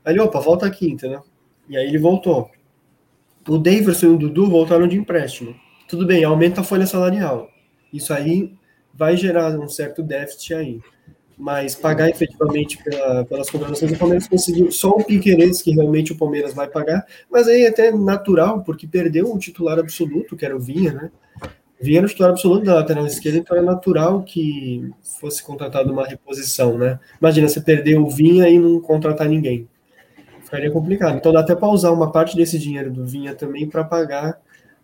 [0.05, 1.23] aí opa, volta aqui, entendeu?
[1.69, 2.49] E aí ele voltou.
[3.49, 5.55] O Davidson e o Dudu voltaram de empréstimo.
[5.89, 7.49] Tudo bem, aumenta a folha salarial.
[7.93, 8.55] Isso aí
[8.95, 10.81] vai gerar um certo déficit aí
[11.41, 16.17] mas pagar efetivamente pela, pelas contratações, o Palmeiras conseguiu só o Piqueires, que realmente o
[16.17, 20.55] Palmeiras vai pagar, mas aí é até natural, porque perdeu o titular absoluto, que era
[20.55, 21.11] o Vinha, né?
[21.81, 26.07] Vinha era o titular absoluto da lateral esquerda, então é natural que fosse contratado uma
[26.07, 27.01] reposição, né?
[27.19, 29.67] Imagina, você perder o Vinha e não contratar ninguém.
[30.45, 31.17] Ficaria complicado.
[31.17, 34.39] Então dá até para usar uma parte desse dinheiro do Vinha também para pagar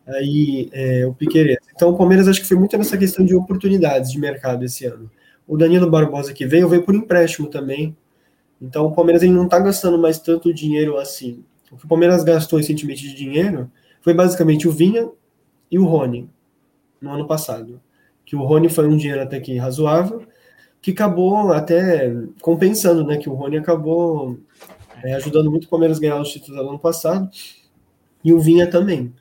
[0.07, 1.59] aí é, o Piqueires.
[1.75, 5.11] Então o Palmeiras acho que foi muito nessa questão de oportunidades de mercado esse ano.
[5.47, 7.97] O Danilo Barbosa que veio, veio por empréstimo também.
[8.61, 11.45] Então o Palmeiras ele não está gastando mais tanto dinheiro assim.
[11.71, 15.09] O que o Palmeiras gastou recentemente de dinheiro foi basicamente o Vinha
[15.71, 16.29] e o Rony
[17.01, 17.81] no ano passado.
[18.25, 20.23] Que o Rony foi um dinheiro até que razoável,
[20.81, 23.17] que acabou até compensando, né?
[23.17, 24.39] Que o Rony acabou
[25.03, 27.29] é, ajudando muito o Palmeiras a ganhar os títulos do ano passado
[28.25, 29.13] e o Vinha também.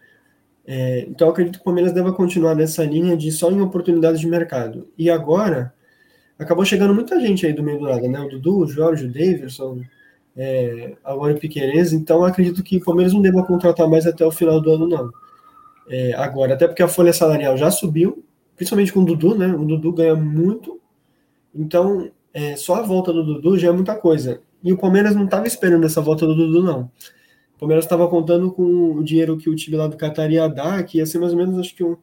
[0.67, 4.27] É, então, acredito que o Palmeiras deva continuar nessa linha de só em oportunidades de
[4.27, 4.87] mercado.
[4.97, 5.74] E agora,
[6.37, 8.19] acabou chegando muita gente aí do meio do nada, né?
[8.19, 9.81] O Dudu, o Jorge, o Davidson,
[10.35, 14.31] é, agora o Piqueires, então acredito que o Palmeiras não deva contratar mais até o
[14.31, 15.09] final do ano, não.
[15.87, 18.23] É, agora, até porque a folha salarial já subiu,
[18.55, 19.47] principalmente com o Dudu, né?
[19.47, 20.79] O Dudu ganha muito,
[21.53, 24.41] então é, só a volta do Dudu já é muita coisa.
[24.61, 26.91] E o Palmeiras não estava esperando essa volta do Dudu, não.
[27.55, 30.83] O Palmeiras estava contando com o dinheiro que o time lá do Qatar ia dar,
[30.83, 31.95] que ia ser mais ou menos, acho que um.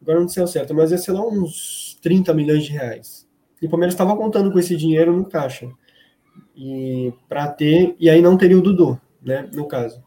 [0.00, 3.27] Agora não sei o certo, mas ia ser lá uns 30 milhões de reais.
[3.60, 5.68] E o Palmeiras estava contando com esse dinheiro no caixa.
[6.56, 10.02] E para ter, e aí não teria o Dudu, né, no caso.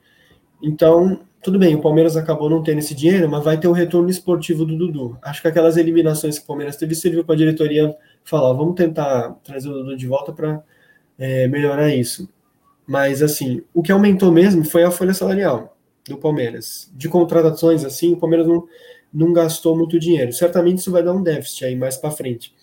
[0.61, 4.09] Então, tudo bem, o Palmeiras acabou não tendo esse dinheiro, mas vai ter o retorno
[4.09, 5.17] esportivo do Dudu.
[5.21, 9.31] Acho que aquelas eliminações que o Palmeiras teve serviu para a diretoria falar, vamos tentar
[9.43, 10.63] trazer o Dudu de volta para
[11.17, 12.29] é, melhorar isso.
[12.85, 16.91] Mas assim, o que aumentou mesmo foi a folha salarial do Palmeiras.
[16.93, 18.67] De contratações assim, o Palmeiras não,
[19.13, 20.31] não gastou muito dinheiro.
[20.33, 22.53] Certamente isso vai dar um déficit aí mais para frente.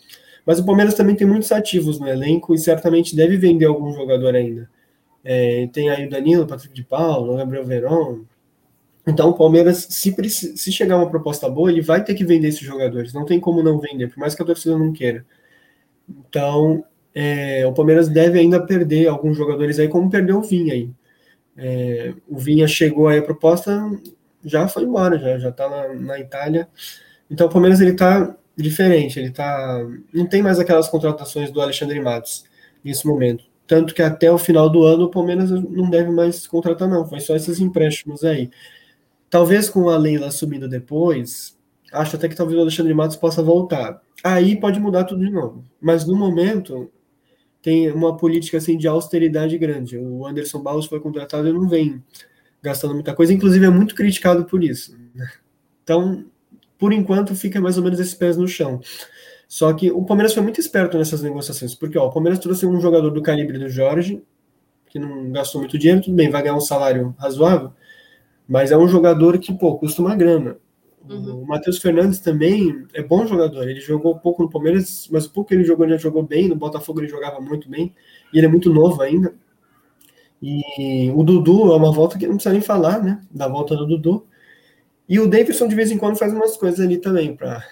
[0.48, 4.34] Mas o Palmeiras também tem muitos ativos no elenco e certamente deve vender algum jogador
[4.34, 4.66] ainda.
[5.22, 8.20] É, tem aí o Danilo, o Patrick de Paulo, o Gabriel Verón.
[9.06, 12.62] Então o Palmeiras, se, se chegar uma proposta boa, ele vai ter que vender esses
[12.62, 13.12] jogadores.
[13.12, 15.22] Não tem como não vender, por mais que a torcida não queira.
[16.08, 16.82] Então
[17.14, 20.90] é, o Palmeiras deve ainda perder alguns jogadores aí, como perdeu o Vinha aí.
[21.58, 23.86] É, o Vinha chegou aí a proposta,
[24.42, 26.66] já foi embora, já, já tá na, na Itália.
[27.30, 29.18] Então o Palmeiras ele tá diferente.
[29.18, 29.86] Ele tá.
[30.12, 32.44] Não tem mais aquelas contratações do Alexandre Matos
[32.84, 33.44] nesse momento.
[33.66, 37.06] Tanto que até o final do ano o Palmeiras não deve mais contratar, não.
[37.06, 38.50] Foi só esses empréstimos aí.
[39.30, 41.56] Talvez com a Leila subindo depois,
[41.92, 44.00] acho até que talvez o Alexandre Matos possa voltar.
[44.24, 45.64] Aí pode mudar tudo de novo.
[45.80, 46.90] Mas no momento
[47.60, 49.98] tem uma política assim de austeridade grande.
[49.98, 52.02] O Anderson Barros foi contratado e não vem
[52.62, 54.96] gastando muita coisa, inclusive é muito criticado por isso.
[55.84, 56.24] Então,
[56.78, 58.80] por enquanto, fica mais ou menos esses pés no chão.
[59.48, 62.80] Só que o Palmeiras foi muito esperto nessas negociações, porque ó, o Palmeiras trouxe um
[62.80, 64.22] jogador do calibre do Jorge,
[64.86, 67.72] que não gastou muito dinheiro, tudo bem, vai ganhar um salário razoável,
[68.46, 70.56] mas é um jogador que, pô, custa uma grana.
[71.08, 71.42] Uhum.
[71.42, 75.48] O Matheus Fernandes também é bom jogador, ele jogou pouco no Palmeiras, mas o pouco
[75.48, 77.94] que ele jogou, ele já jogou bem, no Botafogo ele jogava muito bem,
[78.32, 79.34] e ele é muito novo ainda.
[80.40, 83.86] E o Dudu é uma volta que não precisa nem falar, né, da volta do
[83.86, 84.26] Dudu.
[85.08, 87.64] E o Davidson, de vez em quando, faz umas coisas ali também para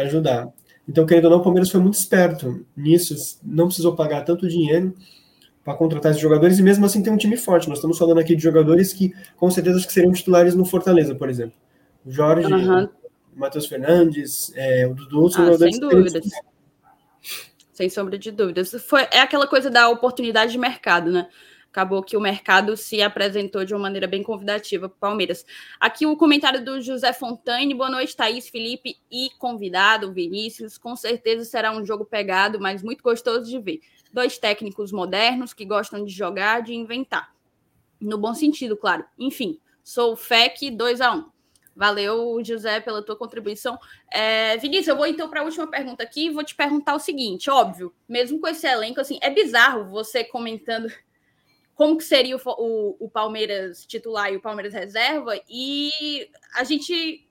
[0.00, 0.48] ajudar.
[0.88, 4.94] Então, querendo ou não, o Palmeiras foi muito esperto nisso, não precisou pagar tanto dinheiro
[5.64, 7.68] para contratar esses jogadores e mesmo assim tem um time forte.
[7.68, 11.14] Nós estamos falando aqui de jogadores que com certeza acho que seriam titulares no Fortaleza,
[11.14, 11.54] por exemplo.
[12.04, 12.84] O Jorge, uhum.
[12.84, 16.24] o Matheus Fernandes, é, o Dudu são ah, jogadores sem dúvidas.
[17.72, 18.74] Sem sombra de dúvidas.
[18.84, 21.28] Foi, é aquela coisa da oportunidade de mercado, né?
[21.72, 25.44] Acabou que o mercado se apresentou de uma maneira bem convidativa para o Palmeiras.
[25.80, 27.72] Aqui o comentário do José Fontaine.
[27.72, 30.76] Boa noite, Thaís, Felipe e convidado, Vinícius.
[30.76, 33.80] Com certeza será um jogo pegado, mas muito gostoso de ver.
[34.12, 37.32] Dois técnicos modernos que gostam de jogar, de inventar.
[37.98, 39.06] No bom sentido, claro.
[39.18, 41.32] Enfim, sou FEC 2 a 1
[41.74, 43.78] Valeu, José, pela tua contribuição.
[44.10, 46.28] É, Vinícius, eu vou então para a última pergunta aqui.
[46.28, 50.92] Vou te perguntar o seguinte: óbvio, mesmo com esse elenco, assim, é bizarro você comentando
[51.74, 57.28] como que seria o, o, o, Palmeiras titular e o Palmeiras reserva, e a gente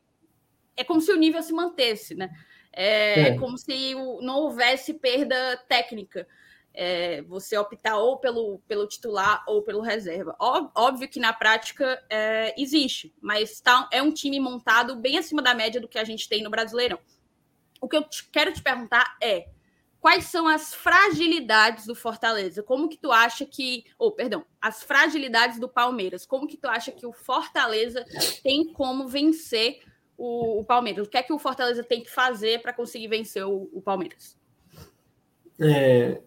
[0.76, 2.30] é como se o nível se mantesse, né?
[2.74, 3.38] É, é.
[3.38, 6.28] como se não houvesse perda técnica.
[6.74, 10.34] É, você optar ou pelo, pelo titular ou pelo reserva.
[10.40, 15.54] Óbvio que na prática é, existe, mas tá, é um time montado bem acima da
[15.54, 16.98] média do que a gente tem no Brasileirão.
[17.82, 19.50] O que eu te, quero te perguntar é
[20.02, 22.64] quais são as fragilidades do Fortaleza?
[22.64, 26.26] Como que tu acha que, ou oh, perdão, as fragilidades do Palmeiras?
[26.26, 28.04] Como que tu acha que o Fortaleza
[28.44, 29.80] tem como vencer
[30.18, 31.06] o, o Palmeiras?
[31.06, 34.36] O que é que o Fortaleza tem que fazer para conseguir vencer o, o Palmeiras?
[35.60, 36.20] É,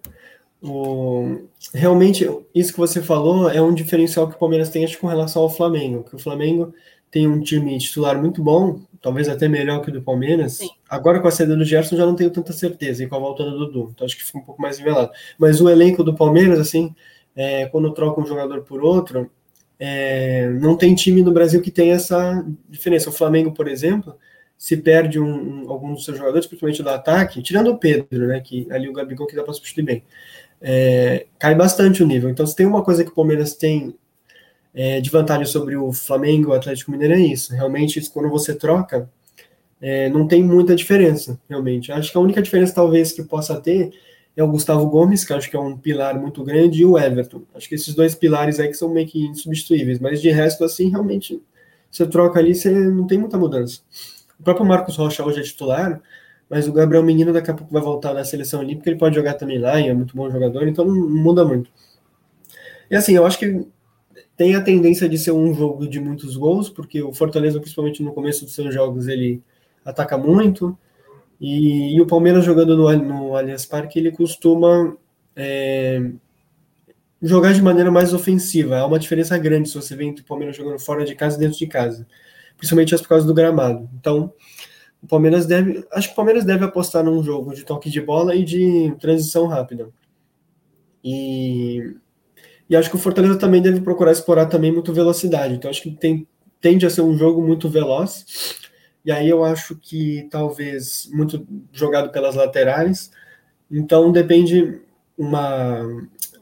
[0.62, 5.08] o, realmente, isso que você falou é um diferencial que o Palmeiras tem acho, com
[5.08, 6.72] relação ao Flamengo, que o Flamengo
[7.14, 10.54] tem um time titular muito bom, talvez até melhor que o do Palmeiras.
[10.54, 10.68] Sim.
[10.90, 13.44] Agora com a saída do Gerson já não tenho tanta certeza, e com a volta
[13.44, 15.12] do Dudu, então acho que fica um pouco mais nivelado.
[15.38, 16.92] Mas o elenco do Palmeiras, assim,
[17.36, 19.30] é, quando troca um jogador por outro,
[19.78, 23.10] é, não tem time no Brasil que tem essa diferença.
[23.10, 24.16] O Flamengo, por exemplo,
[24.58, 28.40] se perde um, um, algum dos seus jogadores, principalmente do ataque, tirando o Pedro, né,
[28.40, 30.02] que ali o Gabigol que dá para substituir bem,
[30.60, 32.28] é, cai bastante o nível.
[32.28, 33.94] Então, se tem uma coisa que o Palmeiras tem
[34.74, 37.54] é, de vantagem sobre o Flamengo, o Atlético Mineiro é isso.
[37.54, 39.08] Realmente, quando você troca,
[39.80, 41.92] é, não tem muita diferença, realmente.
[41.92, 43.92] Acho que a única diferença, talvez, que possa ter
[44.36, 47.42] é o Gustavo Gomes, que acho que é um pilar muito grande, e o Everton.
[47.54, 50.90] Acho que esses dois pilares aí que são meio que insubstituíveis, mas de resto, assim,
[50.90, 51.40] realmente,
[51.88, 53.80] você troca ali, você não tem muita mudança.
[54.40, 56.02] O próprio Marcos Rocha hoje é titular,
[56.50, 59.34] mas o Gabriel Menino daqui a pouco vai voltar da seleção olímpica, ele pode jogar
[59.34, 61.70] também lá, e é muito bom jogador, então não muda muito.
[62.90, 63.64] E assim, eu acho que
[64.36, 68.12] tem a tendência de ser um jogo de muitos gols, porque o Fortaleza, principalmente no
[68.12, 69.42] começo dos seus jogos, ele
[69.84, 70.76] ataca muito.
[71.40, 74.96] E, e o Palmeiras jogando no, no Allianz Parque, ele costuma
[75.36, 76.10] é,
[77.22, 78.78] jogar de maneira mais ofensiva.
[78.78, 81.40] Há uma diferença grande se você vê entre o Palmeiras jogando fora de casa e
[81.40, 82.06] dentro de casa,
[82.56, 83.88] principalmente por causa do gramado.
[83.98, 84.32] Então,
[85.02, 88.34] o Palmeiras deve, acho que o Palmeiras deve apostar num jogo de toque de bola
[88.34, 89.90] e de transição rápida.
[91.04, 91.94] E
[92.68, 95.54] e acho que o Fortaleza também deve procurar explorar também muito velocidade.
[95.54, 96.26] Então acho que tem,
[96.60, 98.56] tende a ser um jogo muito veloz.
[99.04, 103.10] E aí eu acho que talvez muito jogado pelas laterais.
[103.70, 104.80] Então depende
[105.16, 105.82] uma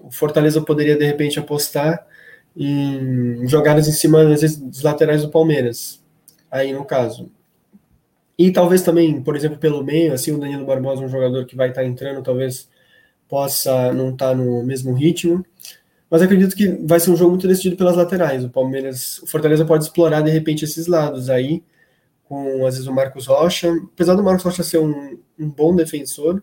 [0.01, 2.07] o Fortaleza poderia de repente apostar
[2.57, 6.03] em jogadas em cima às vezes, dos laterais do Palmeiras.
[6.51, 7.31] Aí no caso.
[8.39, 11.69] E talvez também, por exemplo, pelo meio, assim, o Danilo Barbosa, um jogador que vai
[11.69, 12.69] estar entrando, talvez
[13.29, 15.45] possa não estar no mesmo ritmo.
[16.13, 18.45] Mas acredito que vai ser um jogo muito decidido pelas laterais.
[18.45, 21.65] O Palmeiras, o Fortaleza pode explorar de repente esses lados aí,
[22.25, 23.73] com às vezes o Marcos Rocha.
[23.95, 26.43] Apesar do Marcos Rocha ser um, um bom defensor,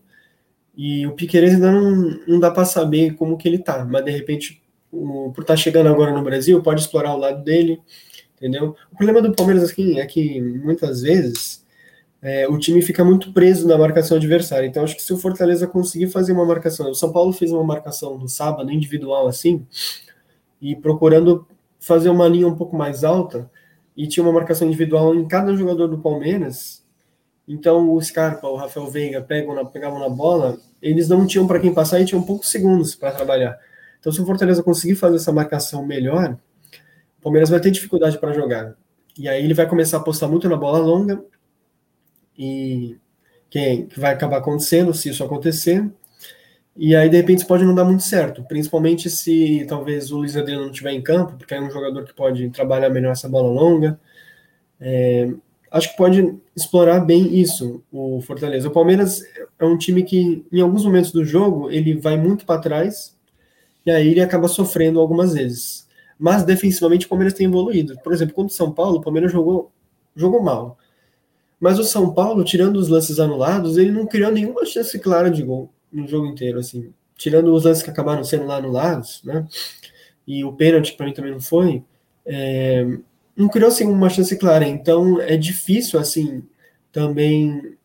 [0.76, 4.10] e o Piqueires ainda não, não dá para saber como que ele tá, mas de
[4.10, 4.60] repente,
[4.92, 7.80] o, por estar tá chegando agora no Brasil, pode explorar o lado dele,
[8.38, 8.76] entendeu?
[8.92, 11.59] O problema do Palmeiras assim, é que muitas vezes
[12.22, 14.68] é, o time fica muito preso na marcação adversária.
[14.68, 17.64] Então, acho que se o Fortaleza conseguir fazer uma marcação, o São Paulo fez uma
[17.64, 19.66] marcação no sábado, individual assim,
[20.62, 21.48] e procurando
[21.80, 23.50] fazer uma linha um pouco mais alta,
[23.96, 26.86] e tinha uma marcação individual em cada jogador do Palmeiras.
[27.48, 31.60] Então, o Scarpa, o Rafael Veiga pegam na, pegavam na bola, eles não tinham para
[31.60, 33.58] quem passar e tinham poucos segundos para trabalhar.
[34.00, 36.38] Então, se o Fortaleza conseguir fazer essa marcação melhor,
[37.18, 38.76] o Palmeiras vai ter dificuldade para jogar.
[39.18, 41.22] E aí ele vai começar a apostar muito na bola longa,
[42.40, 42.98] e
[43.50, 45.86] que, que vai acabar acontecendo se isso acontecer.
[46.78, 50.64] E aí, de repente, pode não dar muito certo, principalmente se talvez o Luiz Adriano
[50.64, 54.00] não estiver em campo, porque é um jogador que pode trabalhar melhor essa bola longa.
[54.80, 55.30] É,
[55.70, 58.70] acho que pode explorar bem isso, o Fortaleza.
[58.70, 59.22] O Palmeiras
[59.60, 63.18] é um time que, em alguns momentos do jogo, ele vai muito para trás,
[63.86, 65.86] e aí ele acaba sofrendo algumas vezes.
[66.18, 68.00] Mas, defensivamente, o Palmeiras tem evoluído.
[68.02, 69.72] Por exemplo, contra o São Paulo, o Palmeiras jogou,
[70.16, 70.78] jogou mal
[71.60, 75.44] Mas o São Paulo, tirando os lances anulados, ele não criou nenhuma chance clara de
[75.44, 76.94] gol no jogo inteiro, assim.
[77.18, 79.46] Tirando os lances que acabaram sendo lá anulados, né?
[80.26, 81.84] E o pênalti para mim também não foi.
[82.26, 82.86] É,
[83.36, 84.68] não criou assim uma chance clara.
[84.68, 86.44] Então é difícil assim
[86.92, 87.76] também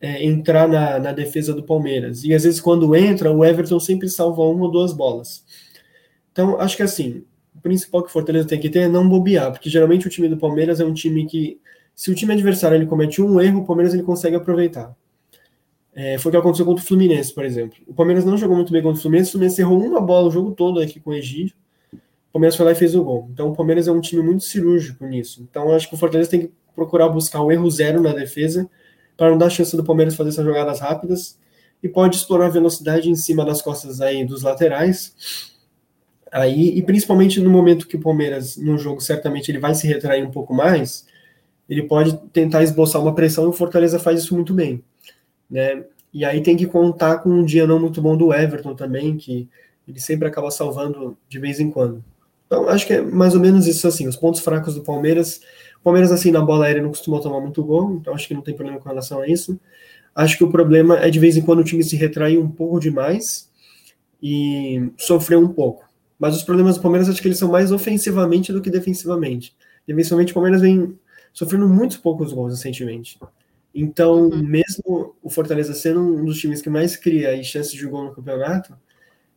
[0.00, 2.24] é, entrar na, na defesa do Palmeiras.
[2.24, 5.44] E às vezes quando entra, o Everton sempre salva uma ou duas bolas.
[6.32, 7.24] Então acho que assim
[7.54, 10.28] o principal que o Fortaleza tem que ter é não bobear, porque geralmente o time
[10.28, 11.60] do Palmeiras é um time que
[11.98, 14.94] se o time adversário ele comete um erro, o Palmeiras ele consegue aproveitar.
[15.92, 17.76] É, foi o que aconteceu contra o Fluminense, por exemplo.
[17.88, 20.30] O Palmeiras não jogou muito bem contra o Fluminense, o Fluminense errou uma bola o
[20.30, 21.56] jogo todo aqui com o Egídio.
[21.92, 23.28] O Palmeiras foi lá e fez o gol.
[23.32, 25.44] Então o Palmeiras é um time muito cirúrgico nisso.
[25.50, 28.70] Então acho que o Fortaleza tem que procurar buscar o erro zero na defesa
[29.16, 31.36] para não dar chance do Palmeiras fazer essas jogadas rápidas
[31.82, 35.50] e pode explorar a velocidade em cima das costas aí dos laterais.
[36.30, 40.24] Aí, e principalmente no momento que o Palmeiras, no jogo, certamente ele vai se retrair
[40.24, 41.07] um pouco mais,
[41.68, 44.82] ele pode tentar esboçar uma pressão e o Fortaleza faz isso muito bem.
[45.50, 45.84] Né?
[46.12, 49.48] E aí tem que contar com um dia não muito bom do Everton também, que
[49.86, 52.02] ele sempre acaba salvando de vez em quando.
[52.46, 55.40] Então, acho que é mais ou menos isso assim, os pontos fracos do Palmeiras.
[55.80, 58.40] O Palmeiras, assim, na bola aérea não costuma tomar muito gol, então acho que não
[58.40, 59.60] tem problema com relação a isso.
[60.14, 62.80] Acho que o problema é de vez em quando o time se retrair um pouco
[62.80, 63.50] demais
[64.22, 65.84] e sofrer um pouco.
[66.18, 69.54] Mas os problemas do Palmeiras acho que eles são mais ofensivamente do que defensivamente.
[69.86, 70.98] Defensivamente o Palmeiras vem
[71.32, 73.18] sofrendo muito poucos gols recentemente.
[73.74, 74.42] Então, uhum.
[74.42, 78.74] mesmo o Fortaleza sendo um dos times que mais cria chances de gol no campeonato,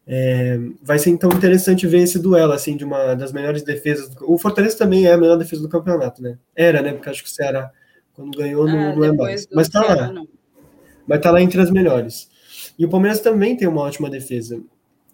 [0.07, 4.09] é, vai ser então interessante ver esse duelo, assim, de uma das melhores defesas.
[4.09, 4.31] Do...
[4.31, 6.37] O Fortaleza também é a melhor defesa do campeonato, né?
[6.55, 6.91] Era, né?
[6.91, 7.71] Porque acho que o Ceará,
[8.13, 9.47] quando ganhou, não, ah, não é mais.
[9.53, 10.11] Mas tá Ceará, lá.
[10.11, 10.27] Não.
[11.07, 12.29] Mas tá lá entre as melhores.
[12.77, 14.61] E o Palmeiras também tem uma ótima defesa.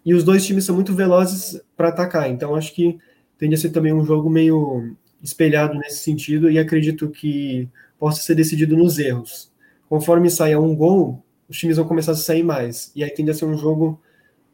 [0.05, 2.29] E os dois times são muito velozes para atacar.
[2.29, 2.97] Então, acho que
[3.37, 7.67] tende a ser também um jogo meio espelhado nesse sentido e acredito que
[7.99, 9.51] possa ser decidido nos erros.
[9.89, 12.91] Conforme saia um gol, os times vão começar a sair mais.
[12.95, 13.99] E aí tende a ser um jogo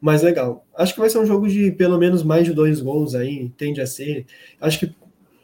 [0.00, 0.66] mais legal.
[0.76, 3.80] Acho que vai ser um jogo de pelo menos mais de dois gols aí, tende
[3.80, 4.26] a ser.
[4.60, 4.94] Acho que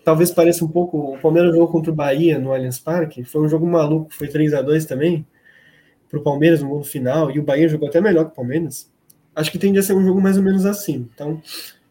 [0.04, 1.14] talvez pareça um pouco.
[1.14, 4.54] O Palmeiras jogou contra o Bahia no Allianz Parque, foi um jogo maluco, foi 3
[4.54, 5.26] a 2 também,
[6.08, 8.90] para o Palmeiras no gol final, e o Bahia jogou até melhor que o Palmeiras.
[9.34, 11.08] Acho que tende a ser um jogo mais ou menos assim.
[11.14, 11.40] Então,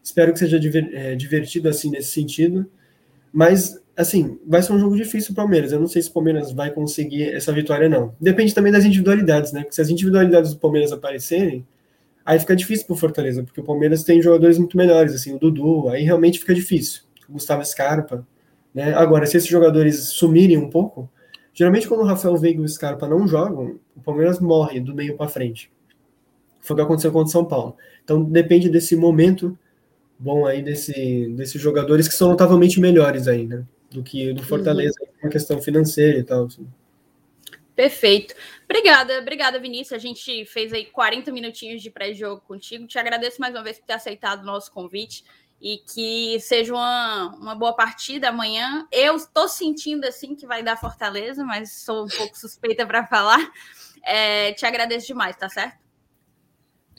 [0.02, 0.60] espero que seja
[0.92, 2.70] é, divertido assim nesse sentido.
[3.32, 5.72] Mas, assim, vai ser um jogo difícil para o Palmeiras.
[5.72, 8.14] Eu não sei se o Palmeiras vai conseguir essa vitória, não.
[8.20, 9.60] Depende também das individualidades, né?
[9.60, 11.66] Porque se as individualidades do Palmeiras aparecerem,
[12.24, 15.38] aí fica difícil para o Fortaleza, porque o Palmeiras tem jogadores muito melhores, assim, o
[15.38, 17.02] Dudu, aí realmente fica difícil.
[17.28, 18.26] O Gustavo Scarpa,
[18.74, 18.94] né?
[18.94, 21.08] Agora, se esses jogadores sumirem um pouco,
[21.52, 25.16] geralmente quando o Rafael Veiga e o Scarpa não jogam, o Palmeiras morre do meio
[25.16, 25.70] para frente.
[26.60, 27.76] Foi o que aconteceu contra o São Paulo.
[28.04, 29.58] Então depende desse momento
[30.20, 33.64] bom aí desse, desses jogadores que são notavelmente melhores aí, né?
[33.90, 35.08] Do que do Fortaleza uhum.
[35.24, 36.44] na questão financeira e tal.
[36.44, 36.66] Assim.
[37.74, 38.34] Perfeito.
[38.64, 39.94] Obrigada, obrigada, Vinícius.
[39.94, 42.86] A gente fez aí 40 minutinhos de pré-jogo contigo.
[42.86, 45.24] Te agradeço mais uma vez por ter aceitado o nosso convite
[45.60, 48.86] e que seja uma, uma boa partida amanhã.
[48.92, 53.50] Eu estou sentindo assim que vai dar Fortaleza, mas sou um pouco suspeita para falar.
[54.04, 55.78] É, te agradeço demais, tá certo?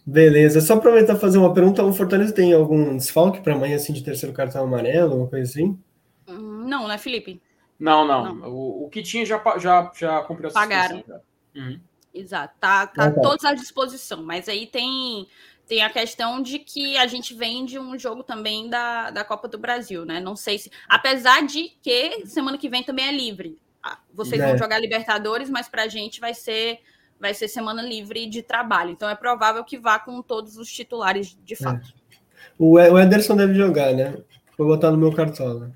[0.05, 1.83] Beleza, só aproveitar fazer uma pergunta.
[1.83, 5.79] O Fortaleza tem algum desfalque para amanhã, assim, de terceiro cartão amarelo, uma coisa assim?
[6.27, 7.41] Hum, não, né, Felipe?
[7.79, 8.35] Não, não.
[8.35, 8.49] não.
[8.49, 11.03] O, o, que tinha já, já, já cumpriu a Pagaram.
[11.55, 11.79] Uhum.
[12.13, 13.21] Exato, tá, tá ah, tá.
[13.21, 15.27] todos à disposição, mas aí tem,
[15.65, 19.47] tem a questão de que a gente vem de um jogo também da, da Copa
[19.47, 20.19] do Brasil, né?
[20.19, 20.69] Não sei se.
[20.89, 23.57] Apesar de que semana que vem também é livre.
[23.81, 24.47] Ah, vocês é.
[24.47, 26.79] vão jogar Libertadores, mas para a gente vai ser
[27.21, 28.91] vai ser semana livre de trabalho.
[28.91, 31.57] Então é provável que vá com todos os titulares de é.
[31.57, 31.87] fato.
[31.87, 32.11] É.
[32.57, 34.15] O Ederson deve jogar, né?
[34.57, 35.71] Vou botar no meu cartola.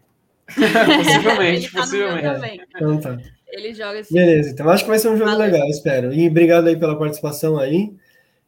[0.48, 2.62] possivelmente, tá possivelmente.
[2.62, 2.66] É.
[2.76, 3.18] Então tá.
[3.48, 4.14] Ele joga assim.
[4.14, 5.46] Beleza, então acho que vai ser um jogo Valeu.
[5.52, 6.14] legal, espero.
[6.14, 7.94] E obrigado aí pela participação aí.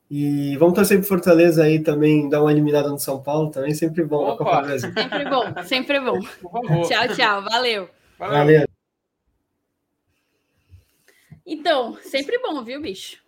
[0.09, 4.05] E vamos torcer pro Fortaleza aí também, dar uma eliminada no São Paulo também, sempre
[4.05, 4.31] bom Opa.
[4.31, 4.93] na Copa do Brasil.
[4.93, 6.19] Sempre bom, sempre bom.
[6.83, 7.43] Tchau, tchau.
[7.43, 7.89] Valeu.
[8.17, 8.37] Valeu.
[8.37, 8.66] Valeu.
[11.47, 13.23] Então, sempre bom, viu, bicho?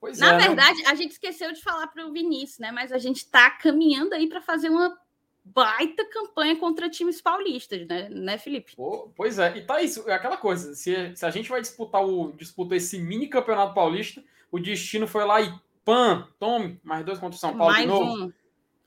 [0.00, 2.72] Pois Na é, verdade, a gente esqueceu de falar para o Vinícius, né?
[2.72, 4.98] Mas a gente está caminhando aí para fazer uma
[5.44, 8.74] baita campanha contra times paulistas, né, né Felipe?
[9.16, 10.74] Pois é, e tá isso, é aquela coisa.
[10.74, 15.24] Se, se a gente vai disputar o disputar esse mini campeonato paulista, o destino foi
[15.24, 15.52] lá e
[15.84, 18.24] pam, tome, mais dois contra o São Paulo mais de novo.
[18.24, 18.32] Um.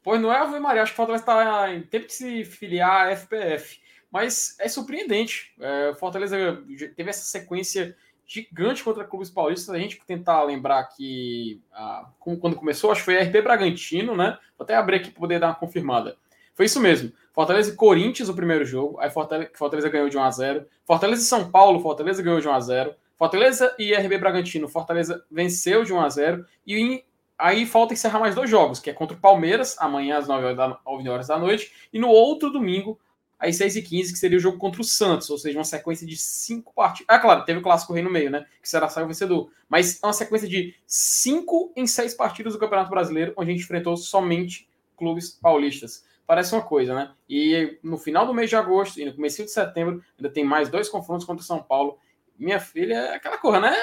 [0.03, 3.07] Pois não é, Ave Maria, acho que o Fortaleza está em tempo de se filiar
[3.07, 3.81] à FPF.
[4.11, 5.53] Mas é surpreendente.
[5.59, 6.61] É, Fortaleza
[6.95, 7.95] teve essa sequência
[8.33, 9.73] gigante contra clubes paulistas.
[9.73, 14.39] A gente tentar lembrar que ah, quando começou, acho que foi RB Bragantino, né?
[14.57, 16.17] Vou até abrir aqui para poder dar uma confirmada.
[16.55, 17.11] Foi isso mesmo.
[17.31, 18.99] Fortaleza e Corinthians, o primeiro jogo.
[18.99, 20.65] Aí Fortaleza, Fortaleza ganhou de 1x0.
[20.83, 22.95] Fortaleza e São Paulo, Fortaleza ganhou de 1x0.
[23.15, 26.43] Fortaleza e RB Bragantino, Fortaleza venceu de 1x0.
[26.65, 27.03] E
[27.37, 30.57] aí falta encerrar mais dois jogos, que é contra o Palmeiras, amanhã às 9 horas
[30.57, 31.71] da, 9 horas da noite.
[31.93, 32.99] E no outro domingo,
[33.43, 35.29] às 6h15, que seria o jogo contra o Santos.
[35.29, 37.07] Ou seja, uma sequência de cinco partidas.
[37.09, 38.45] Ah, claro, teve o Clássico Rei no meio, né?
[38.61, 39.51] Que será sair o vencedor.
[39.67, 43.63] Mas é uma sequência de cinco em seis partidas do Campeonato Brasileiro, onde a gente
[43.63, 47.11] enfrentou somente clubes paulistas parece uma coisa, né?
[47.29, 50.69] E no final do mês de agosto e no começo de setembro ainda tem mais
[50.69, 51.97] dois confrontos contra o São Paulo.
[52.37, 53.75] Minha filha é aquela coisa, né?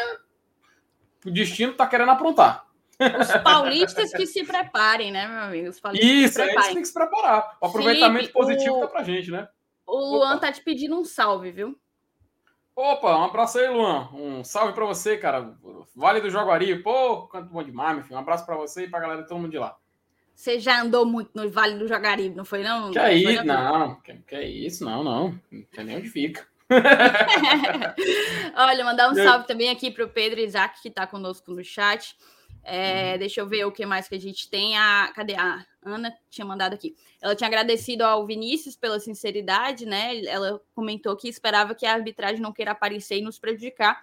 [1.25, 2.67] O destino tá querendo aprontar.
[3.21, 5.69] Os paulistas que se preparem, né, meu amigo?
[5.69, 7.57] Os paulistas Isso, eles têm que se preparar.
[7.61, 8.81] O aproveitamento Felipe, positivo o...
[8.81, 9.49] tá pra gente, né?
[9.87, 10.47] O Luan Opa.
[10.47, 11.79] tá te pedindo um salve, viu?
[12.77, 14.09] Opa, um abraço aí, Luan.
[14.13, 15.55] Um salve para você, cara.
[15.95, 16.83] Vale do Jaguari.
[16.83, 18.17] Pô, quanto bom demais, meu filho.
[18.17, 19.77] Um abraço para você e pra galera, todo mundo de lá.
[20.35, 22.91] Você já andou muito no Vale do Jaguaribe, não foi não?
[22.91, 24.01] Que é isso, não.
[24.01, 25.39] Que, que é isso, não, não.
[25.51, 26.47] Não sei nem onde fica.
[28.57, 32.17] Olha, mandar um salve também aqui para o Pedro Isaac, que está conosco no chat.
[32.63, 33.19] É, uhum.
[33.19, 34.77] Deixa eu ver o que mais que a gente tem.
[34.77, 35.35] A, cadê?
[35.35, 36.95] A Ana tinha mandado aqui.
[37.21, 40.23] Ela tinha agradecido ao Vinícius pela sinceridade, né?
[40.25, 44.03] Ela comentou que esperava que a arbitragem não queira aparecer e nos prejudicar.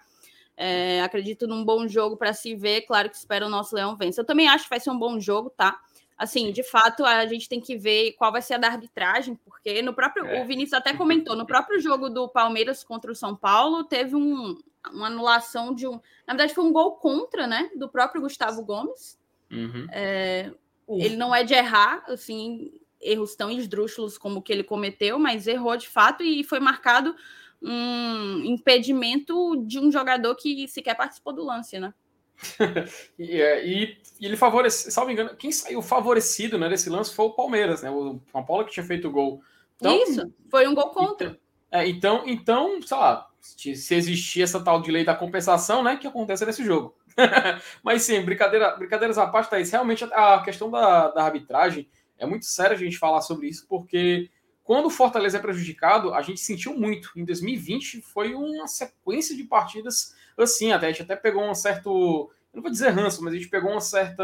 [0.56, 2.82] É, acredito num bom jogo para se ver.
[2.82, 4.20] Claro que espero o nosso Leão vença.
[4.20, 5.78] Eu também acho que vai ser um bom jogo, tá?
[6.18, 9.80] Assim, de fato, a gente tem que ver qual vai ser a da arbitragem, porque
[9.80, 10.26] no próprio.
[10.26, 10.42] É.
[10.42, 14.58] O Vinícius até comentou, no próprio jogo do Palmeiras contra o São Paulo, teve um,
[14.92, 16.00] uma anulação de um.
[16.26, 17.70] Na verdade, foi um gol contra, né?
[17.76, 19.16] Do próprio Gustavo Gomes.
[19.50, 19.86] Uhum.
[19.92, 20.50] É,
[20.88, 25.46] ele não é de errar, assim, erros tão esdrúxulos como o que ele cometeu, mas
[25.46, 27.14] errou de fato e foi marcado
[27.62, 31.92] um impedimento de um jogador que sequer participou do lance, né?
[33.18, 37.26] e, é, e, e, ele favorece, salvo engano, quem saiu favorecido né, desse lance foi
[37.26, 37.90] o Palmeiras, né?
[37.90, 39.42] O São Paulo que tinha feito o gol.
[39.76, 41.28] Então, Isso, foi um gol contra.
[41.28, 45.96] Então, é, então, então, sei lá, se existir essa tal de lei da compensação, né?
[45.96, 46.94] Que acontece nesse jogo.
[47.82, 52.46] Mas sim, brincadeira, brincadeiras à parte, Thaís, realmente a questão da, da arbitragem é muito
[52.46, 54.30] sério a gente falar sobre isso, porque
[54.64, 57.10] quando o Fortaleza é prejudicado, a gente sentiu muito.
[57.16, 62.30] Em 2020 foi uma sequência de partidas assim, até a gente até pegou um certo,
[62.52, 64.22] não vou dizer ranço, mas a gente pegou uma certa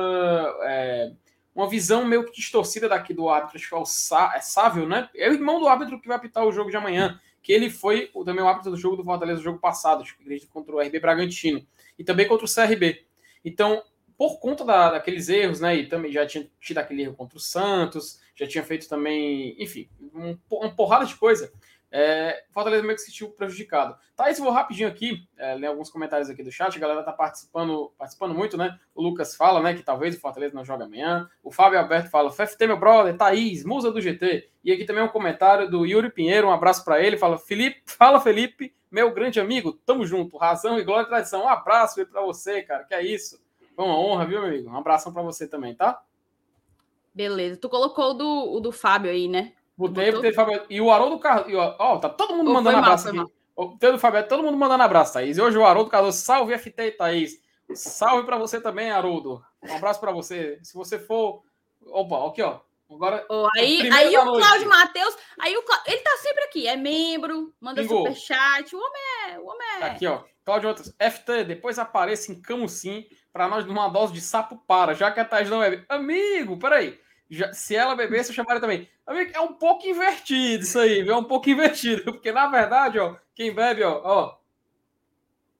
[0.63, 1.13] é,
[1.55, 4.89] uma visão meio que distorcida daqui do árbitro, acho que é o Sá, é Sávio,
[4.89, 5.09] né?
[5.15, 8.11] É o irmão do árbitro que vai apitar o jogo de amanhã, que ele foi
[8.25, 10.99] também o árbitro do jogo do Fortaleza, do jogo passado, acho que contra o RB
[10.99, 11.65] Bragantino,
[11.97, 13.05] e também contra o CRB.
[13.45, 13.83] Então,
[14.17, 15.77] por conta da, daqueles erros, né?
[15.77, 19.89] E também já tinha tido aquele erro contra o Santos, já tinha feito também, enfim,
[20.13, 21.53] um, uma porrada de coisa.
[21.97, 23.97] É, Fortaleza meio que se sentiu prejudicado.
[24.17, 27.93] Thaís, vou rapidinho aqui, é, ler alguns comentários aqui do chat, a galera tá participando,
[27.97, 28.77] participando muito, né?
[28.93, 31.31] O Lucas fala, né, que talvez o Fortaleza não joga amanhã.
[31.41, 34.51] O Fábio Alberto fala, FFT, meu brother, Thaís, musa do GT.
[34.65, 38.21] E aqui também um comentário do Yuri Pinheiro, um abraço para ele, fala, Felipe, fala
[38.21, 41.45] Felipe, meu grande amigo, tamo junto, razão e glória e tradição.
[41.45, 43.41] Um abraço para você, cara, que é isso.
[43.77, 44.69] Foi uma honra, viu, meu amigo?
[44.69, 46.03] Um abração para você também, tá?
[47.15, 47.57] Beleza.
[47.57, 49.53] Tu colocou o do, o do Fábio aí, né?
[49.77, 50.65] Botei, botei Fábio.
[50.71, 51.53] E o Haroldo Carlos.
[51.79, 53.19] Ó, tá todo mundo mandando abraço aqui.
[53.57, 55.37] O Fábio, todo mundo mandando abraço, Thaís.
[55.37, 57.41] E hoje o Haroldo Carlos, salve FT, Thaís.
[57.75, 59.43] Salve para você também, Haroldo.
[59.63, 60.59] Um abraço para você.
[60.63, 61.43] Se você for.
[61.87, 62.61] Opa, aqui, ó.
[62.91, 63.25] Agora.
[63.29, 65.17] Oh, aí aí o Cláudio Matheus.
[65.41, 66.67] Aí o Cláudio, ele tá sempre aqui.
[66.67, 67.99] É membro, manda Pingou.
[67.99, 68.75] superchat.
[68.75, 69.39] O homem é.
[69.39, 69.81] O homem é.
[69.81, 70.23] Tá aqui, ó.
[70.45, 70.95] Cláudio Matheus.
[70.99, 75.25] FT, depois apareça em Camusim para nós numa dose de sapo para, já que a
[75.25, 75.85] Thaís não bebe.
[75.89, 77.01] Amigo, peraí.
[77.35, 78.89] Já, se ela bebesse, eu chamaria também.
[79.07, 81.15] Amigo, é um pouco invertido isso aí, viu?
[81.15, 82.05] É um pouco invertido.
[82.13, 84.37] Porque, na verdade, ó, quem bebe, ó, ó.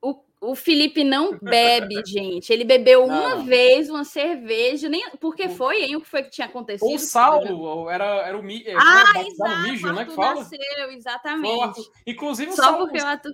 [0.01, 2.53] O, o Felipe não bebe, gente.
[2.53, 3.19] Ele bebeu não.
[3.19, 5.97] uma vez uma cerveja, nem porque foi, hein?
[5.97, 6.95] O que foi que tinha acontecido?
[6.95, 10.05] O Saulo, era, era o, mi, é, ah, é, exato, mijo, né?
[10.05, 10.37] Que fala?
[10.37, 11.91] Nasceu, exatamente.
[12.07, 13.33] Inclusive, o Só Saulo, porque o Arthur...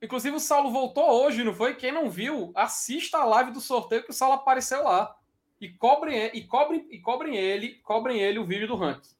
[0.00, 1.74] Inclusive, o Saulo voltou hoje, não foi?
[1.74, 5.14] Quem não viu, assista a live do sorteio que o Saulo apareceu lá.
[5.62, 9.14] E cobrem, e cobrem, e cobrem ele, cobrem ele o vídeo do ranking.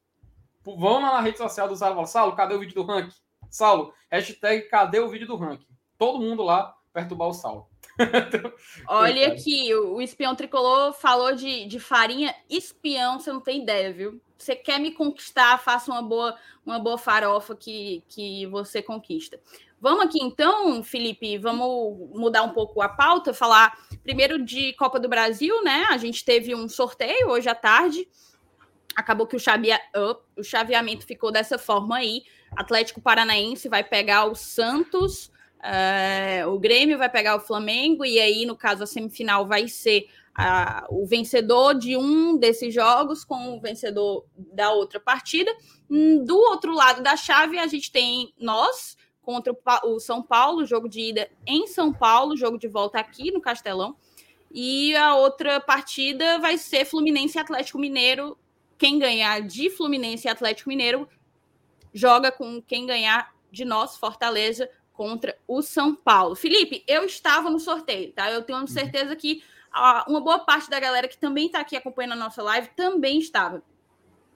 [0.61, 3.15] Vão lá na rede social do Saulo e falam, Saulo, cadê o vídeo do ranking?
[3.49, 5.65] Saulo, hashtag cadê o vídeo do ranking?
[5.97, 7.69] Todo mundo lá perturbar o Saulo.
[8.89, 14.21] Olha aqui, o espião tricolor falou de, de farinha espião, você não tem ideia, viu?
[14.37, 19.39] Você quer me conquistar, faça uma boa, uma boa farofa que, que você conquista.
[19.83, 25.09] Vamos aqui então, Felipe, vamos mudar um pouco a pauta, falar primeiro de Copa do
[25.09, 25.87] Brasil, né?
[25.89, 28.07] A gente teve um sorteio hoje à tarde.
[28.95, 29.77] Acabou que o, chavea...
[30.37, 32.23] o chaveamento ficou dessa forma aí.
[32.55, 35.25] Atlético Paranaense vai pegar o Santos,
[35.59, 40.07] uh, o Grêmio vai pegar o Flamengo, e aí, no caso, a semifinal vai ser
[40.89, 45.53] o vencedor de um desses jogos com o vencedor da outra partida.
[45.89, 50.87] Hum, do outro lado da chave, a gente tem nós contra o, São Paulo, jogo
[50.87, 53.95] de ida em São Paulo, jogo de volta aqui no Castelão.
[54.51, 58.37] E a outra partida vai ser Fluminense e Atlético Mineiro.
[58.77, 61.07] Quem ganhar de Fluminense e Atlético Mineiro
[61.93, 66.35] joga com quem ganhar de nós, Fortaleza, contra o São Paulo.
[66.35, 68.29] Felipe, eu estava no sorteio, tá?
[68.29, 69.43] Eu tenho certeza que
[70.07, 73.63] uma boa parte da galera que também está aqui acompanhando a nossa live também estava.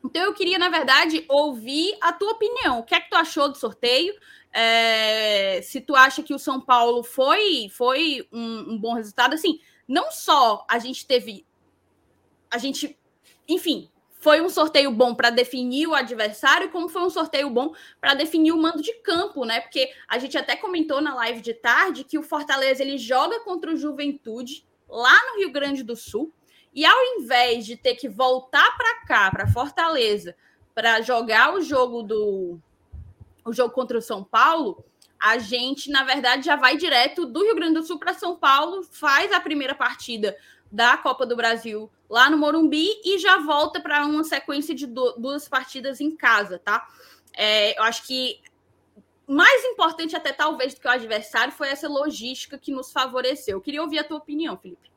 [0.03, 2.79] Então eu queria, na verdade, ouvir a tua opinião.
[2.79, 4.15] O que é que tu achou do sorteio?
[4.53, 9.59] É, se tu acha que o São Paulo foi, foi um, um bom resultado, assim,
[9.87, 11.45] não só a gente teve.
[12.49, 12.97] A gente,
[13.47, 13.89] enfim,
[14.19, 18.51] foi um sorteio bom para definir o adversário, como foi um sorteio bom para definir
[18.51, 19.61] o mando de campo, né?
[19.61, 23.71] Porque a gente até comentou na live de tarde que o Fortaleza ele joga contra
[23.71, 26.33] o Juventude lá no Rio Grande do Sul,
[26.73, 30.35] e ao invés de ter que voltar para cá, para Fortaleza,
[30.73, 32.59] para jogar o jogo do
[33.47, 34.83] o jogo contra o São Paulo,
[35.19, 38.83] a gente, na verdade, já vai direto do Rio Grande do Sul para São Paulo,
[38.83, 40.37] faz a primeira partida
[40.71, 45.47] da Copa do Brasil lá no Morumbi e já volta para uma sequência de duas
[45.47, 46.87] partidas em casa, tá?
[47.33, 48.39] É, eu acho que
[49.25, 53.57] mais importante até talvez do que o adversário foi essa logística que nos favoreceu.
[53.57, 54.91] Eu queria ouvir a tua opinião, Felipe.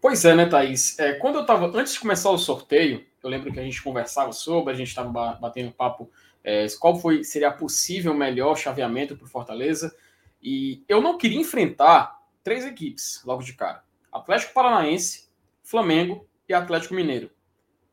[0.00, 0.98] Pois é, né, Thaís?
[0.98, 4.32] É, quando eu estava antes de começar o sorteio, eu lembro que a gente conversava
[4.32, 6.10] sobre, a gente estava batendo papo
[6.44, 9.96] é, qual foi seria possível melhor chaveamento para o Fortaleza.
[10.42, 13.82] E eu não queria enfrentar três equipes logo de cara:
[14.12, 15.30] Atlético Paranaense,
[15.62, 17.30] Flamengo e Atlético Mineiro.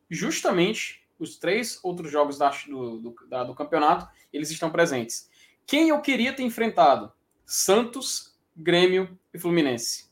[0.10, 5.30] Justamente os três outros jogos da, do, do, da, do campeonato eles estão presentes.
[5.66, 7.14] Quem eu queria ter enfrentado?
[7.45, 10.10] Santos, Grêmio e Fluminense.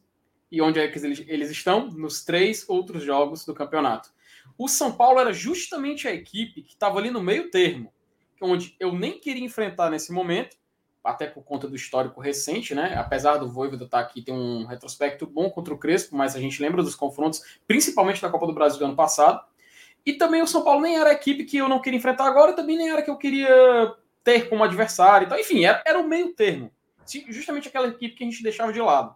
[0.51, 1.87] E onde é que eles, eles estão?
[1.87, 4.11] Nos três outros jogos do campeonato.
[4.57, 7.93] O São Paulo era justamente a equipe que estava ali no meio termo
[8.41, 10.57] onde eu nem queria enfrentar nesse momento,
[11.03, 12.95] até por conta do histórico recente, né?
[12.97, 16.39] Apesar do Voivoda estar tá aqui, tem um retrospecto bom contra o Crespo, mas a
[16.39, 19.43] gente lembra dos confrontos, principalmente da Copa do Brasil do ano passado.
[20.05, 22.53] E também o São Paulo nem era a equipe que eu não queria enfrentar agora,
[22.53, 25.25] também nem era que eu queria ter como adversário.
[25.25, 26.71] Então, enfim, era, era o meio termo.
[27.29, 29.15] Justamente aquela equipe que a gente deixava de lado.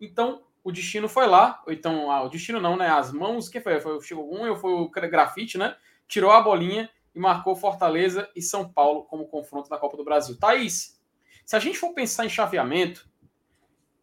[0.00, 2.88] Então, o destino foi lá, ou então, ah, o destino não, né?
[2.88, 3.80] As mãos, que foi?
[3.80, 5.76] Foi o Chico ou foi o grafite, né?
[6.08, 10.38] Tirou a bolinha e marcou Fortaleza e São Paulo como confronto da Copa do Brasil.
[10.38, 11.00] Thaís,
[11.44, 13.08] se a gente for pensar em chaveamento,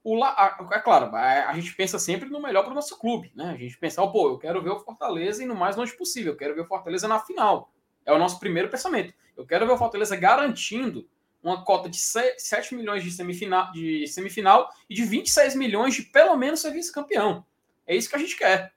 [0.04, 0.58] o la...
[0.72, 3.52] é claro, a gente pensa sempre no melhor para o nosso clube, né?
[3.52, 6.38] A gente pensa, oh, pô, eu quero ver o Fortaleza indo mais longe possível, eu
[6.38, 7.72] quero ver o Fortaleza na final.
[8.06, 9.14] É o nosso primeiro pensamento.
[9.36, 11.10] Eu quero ver o Fortaleza garantindo
[11.44, 16.36] uma cota de 7 milhões de semifinal, de semifinal e de 26 milhões de pelo
[16.36, 17.46] menos ser vice-campeão.
[17.86, 18.74] É isso que a gente quer.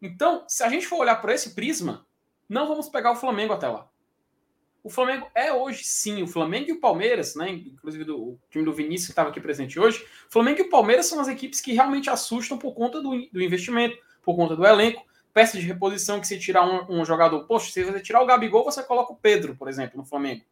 [0.00, 2.06] Então, se a gente for olhar por esse prisma,
[2.48, 3.88] não vamos pegar o Flamengo até lá.
[4.82, 7.50] O Flamengo é hoje, sim, o Flamengo e o Palmeiras, né?
[7.50, 10.02] Inclusive do, o time do Vinícius que estava aqui presente hoje.
[10.28, 13.42] O Flamengo e o Palmeiras são as equipes que realmente assustam por conta do, do
[13.42, 17.70] investimento, por conta do elenco, peça de reposição que se tirar um, um, jogador, poxa,
[17.70, 20.42] se você tirar o Gabigol, você coloca o Pedro, por exemplo, no Flamengo.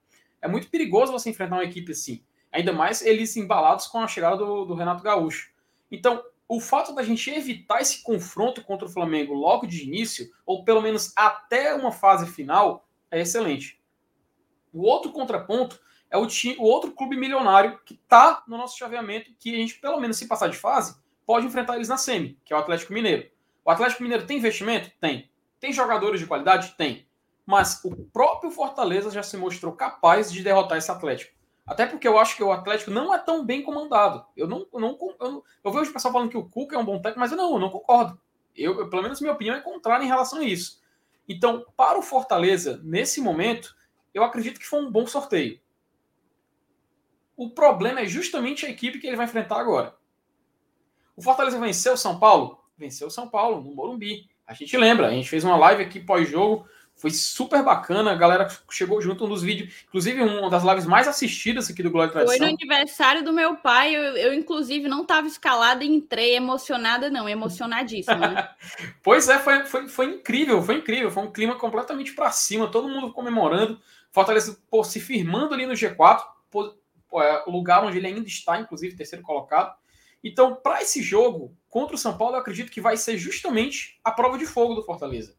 [0.41, 2.23] É muito perigoso você enfrentar uma equipe assim.
[2.53, 5.51] Ainda mais eles embalados com a chegada do, do Renato Gaúcho.
[5.91, 10.65] Então, o fato da gente evitar esse confronto contra o Flamengo logo de início, ou
[10.65, 13.81] pelo menos até uma fase final, é excelente.
[14.73, 15.81] O outro contraponto
[16.11, 19.81] é o, time, o outro clube milionário que está no nosso chaveamento, que a gente,
[19.81, 22.93] pelo menos se passar de fase, pode enfrentar eles na semi, que é o Atlético
[22.93, 23.29] Mineiro.
[23.65, 24.91] O Atlético Mineiro tem investimento?
[25.01, 25.29] Tem.
[25.59, 26.75] Tem jogadores de qualidade?
[26.77, 27.09] Tem.
[27.45, 31.36] Mas o próprio Fortaleza já se mostrou capaz de derrotar esse Atlético.
[31.67, 34.25] Até porque eu acho que o Atlético não é tão bem comandado.
[34.37, 36.97] Eu não, não, eu, eu vejo o pessoal falando que o Cuca é um bom
[36.99, 38.21] técnico, mas eu não, eu não concordo.
[38.55, 40.81] Eu, eu, pelo menos minha opinião é contrária em relação a isso.
[41.29, 43.75] Então, para o Fortaleza, nesse momento,
[44.15, 45.61] eu acredito que foi um bom sorteio.
[47.37, 49.97] O problema é justamente a equipe que ele vai enfrentar agora.
[51.17, 52.65] O Fortaleza venceu o São Paulo?
[52.79, 54.31] Venceu o São Paulo, no Morumbi.
[54.47, 58.49] A gente lembra, a gente fez uma live aqui pós-jogo foi super bacana, a galera
[58.71, 62.13] chegou junto um dos vídeos, inclusive uma das lives mais assistidas aqui do Glória e
[62.13, 62.39] Tradição.
[62.39, 67.11] Foi no aniversário do meu pai, eu, eu inclusive não estava escalada e entrei emocionada
[67.11, 68.17] não, emocionadíssima.
[68.17, 68.49] Né?
[69.05, 72.89] pois é, foi, foi, foi incrível, foi incrível, foi um clima completamente para cima, todo
[72.89, 73.79] mundo comemorando,
[74.11, 76.75] Fortaleza pô, se firmando ali no G4, pô,
[77.11, 79.77] pô, é o lugar onde ele ainda está, inclusive terceiro colocado.
[80.25, 84.11] Então, para esse jogo contra o São Paulo, eu acredito que vai ser justamente a
[84.11, 85.37] prova de fogo do Fortaleza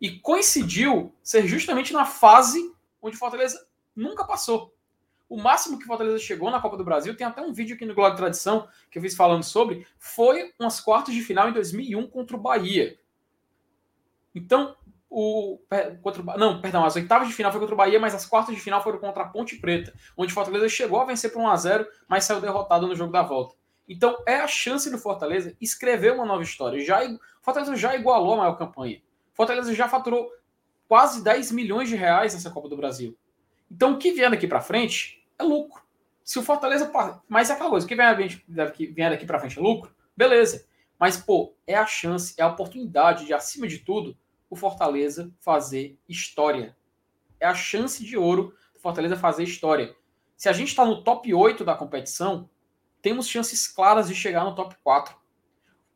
[0.00, 4.74] e coincidiu ser justamente na fase onde Fortaleza nunca passou.
[5.28, 7.84] O máximo que o Fortaleza chegou na Copa do Brasil, tem até um vídeo aqui
[7.84, 12.06] no Glória Tradição que eu fiz falando sobre, foi umas quartas de final em 2001
[12.08, 12.98] contra o Bahia.
[14.34, 14.76] Então,
[15.08, 15.60] o
[16.02, 18.60] contra não, perdão, as oitavas de final foi contra o Bahia, mas as quartas de
[18.60, 21.56] final foram contra a Ponte Preta, onde o Fortaleza chegou a vencer por 1 a
[21.56, 23.54] 0, mas saiu derrotado no jogo da volta.
[23.88, 26.84] Então, é a chance do Fortaleza escrever uma nova história.
[26.84, 27.00] Já
[27.42, 29.00] Fortaleza já igualou a maior campanha.
[29.34, 30.30] Fortaleza já faturou
[30.88, 33.16] quase 10 milhões de reais nessa Copa do Brasil.
[33.70, 35.82] Então, o que vier daqui para frente é lucro.
[36.22, 36.90] Se o Fortaleza.
[37.28, 37.96] Mas é aquela coisa, o que
[38.86, 40.66] vier daqui para frente é lucro, beleza.
[40.98, 44.16] Mas, pô, é a chance, é a oportunidade de, acima de tudo,
[44.48, 46.76] o Fortaleza fazer história.
[47.40, 49.94] É a chance de ouro do Fortaleza fazer história.
[50.36, 52.48] Se a gente está no top 8 da competição,
[53.02, 55.14] temos chances claras de chegar no top 4.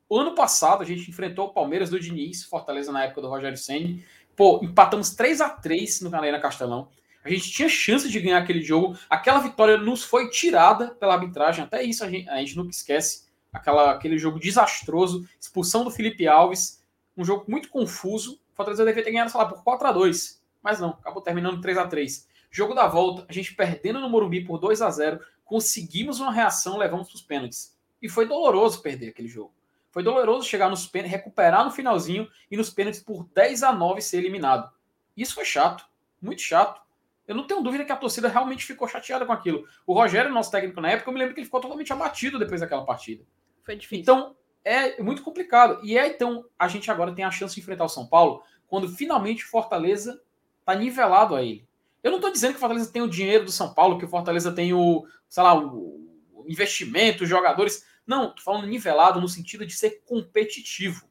[0.08, 3.58] O ano passado, a gente enfrentou o Palmeiras do Diniz, Fortaleza na época do Rogério
[3.58, 4.02] Senni.
[4.34, 6.88] Pô, empatamos 3 a 3 no Arena Castelão.
[7.22, 8.96] A gente tinha chance de ganhar aquele jogo.
[9.10, 11.62] Aquela vitória nos foi tirada pela arbitragem.
[11.62, 13.28] Até isso a gente, a gente nunca esquece.
[13.52, 16.82] Aquela, aquele jogo desastroso, expulsão do Felipe Alves,
[17.14, 18.40] um jogo muito confuso.
[18.52, 21.60] O Fortaleza devia ter ganhado, sei lá, por 4 a 2 Mas não, acabou terminando
[21.60, 25.20] 3 a 3 Jogo da volta, a gente perdendo no Morumbi por 2 a 0
[25.44, 27.76] conseguimos uma reação, levamos para os pênaltis.
[28.00, 29.52] E foi doloroso perder aquele jogo.
[29.98, 34.00] Foi doloroso chegar nos pênaltis, recuperar no finalzinho e nos pênaltis por 10 a 9
[34.00, 34.70] ser eliminado.
[35.16, 35.84] Isso foi chato,
[36.22, 36.80] muito chato.
[37.26, 39.66] Eu não tenho dúvida que a torcida realmente ficou chateada com aquilo.
[39.84, 42.60] O Rogério, nosso técnico na época, eu me lembro que ele ficou totalmente abatido depois
[42.60, 43.24] daquela partida.
[43.64, 44.00] Foi difícil.
[44.00, 45.80] Então, é muito complicado.
[45.82, 48.88] E é então, a gente agora tem a chance de enfrentar o São Paulo quando
[48.88, 50.22] finalmente Fortaleza
[50.60, 51.66] está nivelado a ele.
[52.04, 54.08] Eu não estou dizendo que o Fortaleza tem o dinheiro do São Paulo, que o
[54.08, 57.84] Fortaleza tem o, sei lá, o investimento, os jogadores.
[58.08, 61.06] Não, tô falando nivelado no sentido de ser competitivo.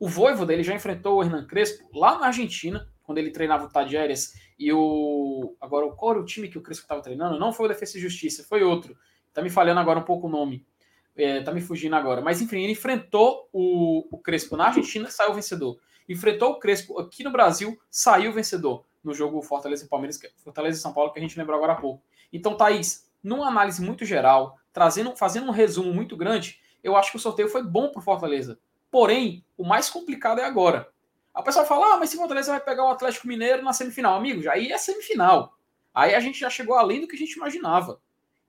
[0.00, 3.68] O Voivoda, ele já enfrentou o Hernan Crespo lá na Argentina, quando ele treinava o
[3.68, 5.54] Tadjeres e o...
[5.60, 7.38] Agora, qual era o time que o Crespo estava treinando?
[7.38, 8.96] Não foi o Defesa e Justiça, foi outro.
[9.34, 10.66] Tá me falhando agora um pouco o nome.
[11.14, 12.22] É, tá me fugindo agora.
[12.22, 15.78] Mas, enfim, ele enfrentou o, o Crespo na Argentina, saiu vencedor.
[16.08, 20.80] Enfrentou o Crespo aqui no Brasil, saiu vencedor no jogo Fortaleza e Palmeiras, Fortaleza e
[20.80, 22.02] São Paulo, que a gente lembrou agora há pouco.
[22.32, 27.16] Então, Thaís, numa análise muito geral, trazendo, fazendo um resumo muito grande, eu acho que
[27.16, 28.58] o sorteio foi bom para o Fortaleza.
[28.90, 30.88] Porém, o mais complicado é agora.
[31.34, 34.16] A pessoa fala: ah, mas se o Fortaleza vai pegar o Atlético Mineiro na semifinal,
[34.16, 35.56] amigos, aí é semifinal.
[35.94, 38.00] Aí a gente já chegou além do que a gente imaginava.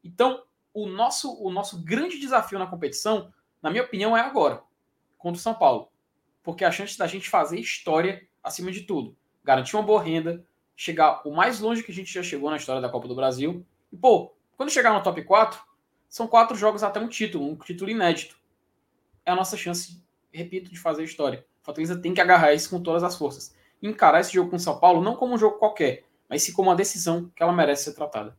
[0.03, 0.43] Então,
[0.74, 4.63] o nosso, o nosso grande desafio na competição, na minha opinião, é agora,
[5.17, 5.89] contra o São Paulo.
[6.41, 10.45] Porque a chance da gente fazer história acima de tudo garantir uma boa renda,
[10.76, 13.65] chegar o mais longe que a gente já chegou na história da Copa do Brasil.
[13.91, 15.61] E, pô, quando chegar no top 4,
[16.14, 18.38] são quatro jogos até um título, um título inédito.
[19.26, 19.99] É a nossa chance,
[20.32, 21.43] repito, de fazer história.
[21.59, 23.55] O Fortaleza tem que agarrar isso com todas as forças.
[23.82, 26.53] E encarar esse jogo com o São Paulo não como um jogo qualquer, mas sim
[26.53, 28.38] como uma decisão que ela merece ser tratada.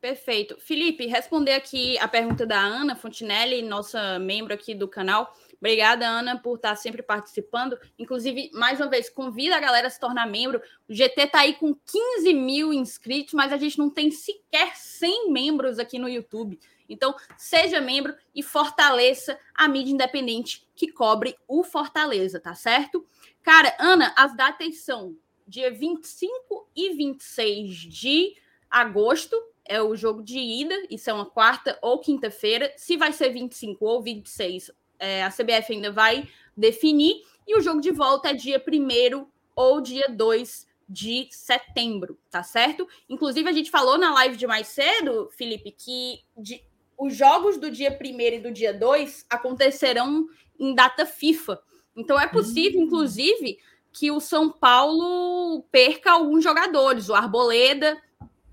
[0.00, 0.56] Perfeito.
[0.60, 5.34] Felipe, responder aqui a pergunta da Ana Fontinelli, nossa membro aqui do canal.
[5.58, 7.76] Obrigada, Ana, por estar sempre participando.
[7.98, 10.62] Inclusive, mais uma vez, convida a galera a se tornar membro.
[10.88, 15.32] O GT está aí com 15 mil inscritos, mas a gente não tem sequer 100
[15.32, 16.60] membros aqui no YouTube.
[16.88, 23.06] Então, seja membro e fortaleça a mídia independente que cobre o Fortaleza, tá certo?
[23.42, 25.16] Cara, Ana, as datas são
[25.46, 28.34] dia 25 e 26 de
[28.70, 32.72] agosto, é o jogo de ida, isso é uma quarta ou quinta-feira.
[32.76, 37.22] Se vai ser 25 ou 26, é, a CBF ainda vai definir.
[37.46, 42.88] E o jogo de volta é dia 1 ou dia 2 de setembro, tá certo?
[43.08, 46.62] Inclusive, a gente falou na live de mais cedo, Felipe, que de,
[46.98, 50.26] os jogos do dia 1 e do dia 2 acontecerão
[50.58, 51.60] em data FIFA.
[51.96, 52.84] Então, é possível, hum.
[52.84, 53.58] inclusive,
[53.92, 57.08] que o São Paulo perca alguns jogadores.
[57.08, 57.96] O Arboleda,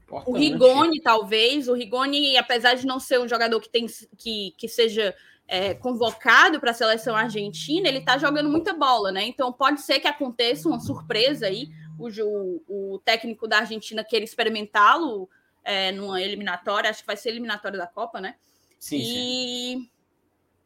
[0.08, 0.30] Importante.
[0.30, 1.68] o Rigoni, talvez.
[1.68, 3.86] O Rigoni, apesar de não ser um jogador que, tem,
[4.18, 5.16] que, que seja
[5.48, 9.26] é, convocado para a seleção argentina, ele está jogando muita bola, né?
[9.26, 11.70] Então pode ser que aconteça uma surpresa aí.
[12.00, 15.30] O, o, o técnico da Argentina queira experimentá-lo
[15.64, 18.36] é, numa eliminatória, acho que vai ser eliminatória da Copa, né?
[18.80, 19.04] Sim, e...
[19.04, 19.90] sim.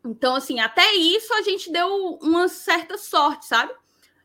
[0.06, 3.74] Então, assim, até isso a gente deu uma certa sorte, sabe?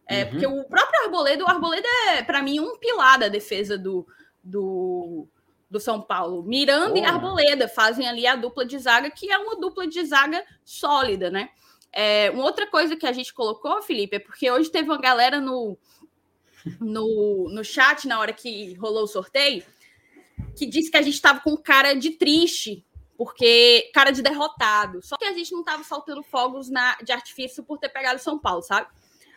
[0.07, 0.31] É, uhum.
[0.31, 4.07] Porque o próprio Arboleda, o Arboleda é, para mim, um pilar da defesa do,
[4.43, 5.27] do,
[5.71, 6.43] do São Paulo.
[6.43, 6.97] Miranda oh.
[6.97, 11.31] e Arboleda fazem ali a dupla de zaga, que é uma dupla de zaga sólida,
[11.31, 11.51] né?
[11.93, 15.41] É, uma outra coisa que a gente colocou, Felipe, é porque hoje teve uma galera
[15.41, 15.77] no,
[16.81, 19.63] no, no chat, na hora que rolou o sorteio,
[20.57, 22.85] que disse que a gente estava com cara de triste,
[23.17, 25.01] porque cara de derrotado.
[25.03, 28.39] Só que a gente não estava soltando fogos na, de artifício por ter pegado São
[28.39, 28.89] Paulo, sabe?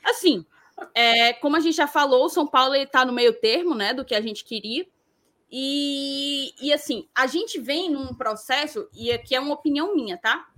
[0.03, 0.45] Assim,
[0.93, 4.05] é, como a gente já falou, o São Paulo está no meio termo, né, do
[4.05, 4.85] que a gente queria.
[5.51, 10.49] E, e assim, a gente vem num processo, e aqui é uma opinião minha, tá?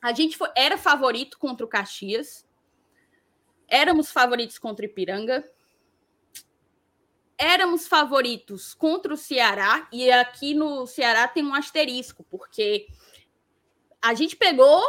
[0.00, 2.46] A gente foi, era favorito contra o Caxias,
[3.68, 5.44] éramos favoritos contra o Ipiranga,
[7.38, 12.86] éramos favoritos contra o Ceará, e aqui no Ceará tem um asterisco, porque
[14.00, 14.82] a gente pegou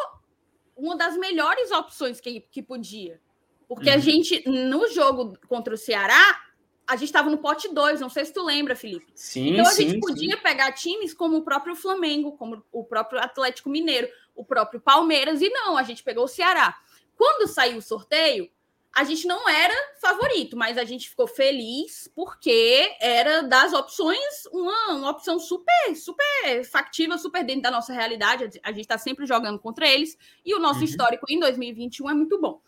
[0.76, 3.22] uma das melhores opções que, que podia.
[3.68, 3.96] Porque uhum.
[3.96, 6.42] a gente, no jogo contra o Ceará,
[6.88, 9.12] a gente estava no pote 2, não sei se tu lembra, Felipe.
[9.16, 10.44] Sim, então a sim, gente podia sim.
[10.44, 15.50] pegar times como o próprio Flamengo, como o próprio Atlético Mineiro, o próprio Palmeiras, e
[15.50, 16.78] não, a gente pegou o Ceará.
[17.16, 18.50] Quando saiu o sorteio,
[18.96, 24.94] a gente não era favorito, mas a gente ficou feliz porque era das opções uma,
[24.94, 28.58] uma opção super, super factível, super dentro da nossa realidade.
[28.64, 30.86] A gente está sempre jogando contra eles e o nosso uhum.
[30.86, 32.62] histórico em 2021 é muito bom.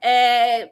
[0.00, 0.70] É,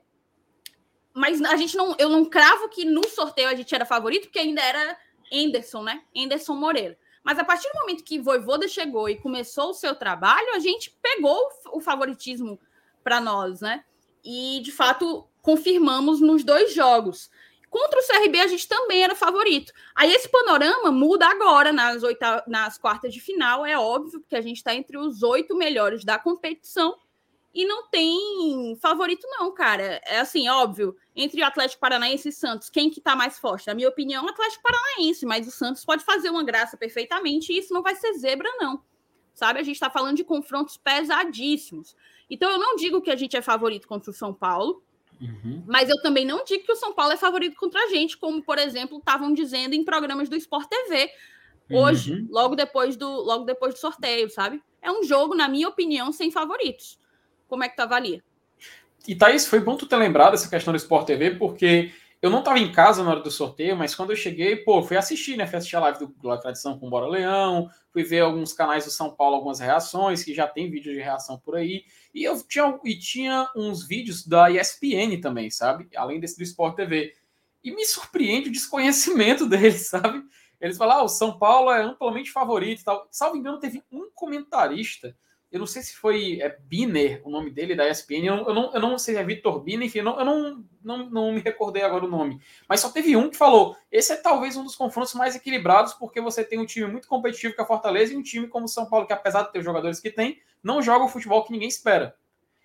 [1.12, 4.38] mas a gente não, eu não cravo que no sorteio a gente era favorito, porque
[4.38, 4.96] ainda era
[5.32, 6.04] Anderson, né?
[6.16, 6.96] Anderson Moreira.
[7.24, 10.96] Mas a partir do momento que Voivoda chegou e começou o seu trabalho, a gente
[11.02, 12.60] pegou o favoritismo
[13.02, 13.84] para nós, né?
[14.24, 17.30] E de fato confirmamos nos dois jogos.
[17.70, 19.72] Contra o CRB, a gente também era favorito.
[19.94, 22.42] Aí esse panorama muda agora nas, oita...
[22.48, 26.18] nas quartas de final, é óbvio, porque a gente está entre os oito melhores da
[26.18, 26.96] competição
[27.52, 30.00] e não tem favorito, não, cara.
[30.04, 33.66] É assim, óbvio, entre o Atlético Paranaense e Santos, quem que tá mais forte?
[33.66, 37.58] Na minha opinião, o Atlético Paranaense, mas o Santos pode fazer uma graça perfeitamente e
[37.58, 38.82] isso não vai ser zebra, não.
[39.34, 39.58] Sabe?
[39.58, 41.96] A gente está falando de confrontos pesadíssimos.
[42.30, 44.82] Então, eu não digo que a gente é favorito contra o São Paulo,
[45.20, 45.64] uhum.
[45.66, 48.42] mas eu também não digo que o São Paulo é favorito contra a gente, como,
[48.42, 51.10] por exemplo, estavam dizendo em programas do Sport TV
[51.70, 52.28] hoje, uhum.
[52.30, 54.62] logo, depois do, logo depois do sorteio, sabe?
[54.82, 56.98] É um jogo, na minha opinião, sem favoritos.
[57.48, 58.22] Como é que tu avalia?
[59.06, 61.92] E Thaís, foi bom tu ter lembrado essa questão do Sport TV, porque
[62.22, 64.96] eu não estava em casa na hora do sorteio, mas quando eu cheguei, pô, fui
[64.96, 65.46] assistir, né?
[65.46, 68.90] Fui assistir a live do Tradição com o Bora Leão, fui ver alguns canais do
[68.90, 71.84] São Paulo, algumas reações, que já tem vídeo de reação por aí.
[72.14, 75.88] E eu tinha, e tinha uns vídeos da ESPN também, sabe?
[75.96, 77.14] Além desse do Sport TV.
[77.64, 80.22] E me surpreende o desconhecimento deles, sabe?
[80.60, 83.08] Eles falam, ah, o São Paulo é amplamente favorito e tal.
[83.10, 85.16] Salvo engano, teve um comentarista
[85.50, 88.80] eu não sei se foi é, Biner, o nome dele, da ESPN, eu, não, eu
[88.80, 91.82] não sei se é Vitor Biner, enfim, eu, não, eu não, não, não me recordei
[91.82, 92.40] agora o nome.
[92.68, 96.20] Mas só teve um que falou: esse é talvez um dos confrontos mais equilibrados, porque
[96.20, 98.68] você tem um time muito competitivo que é a Fortaleza e um time como o
[98.68, 101.52] São Paulo, que apesar de ter os jogadores que tem, não joga o futebol que
[101.52, 102.14] ninguém espera.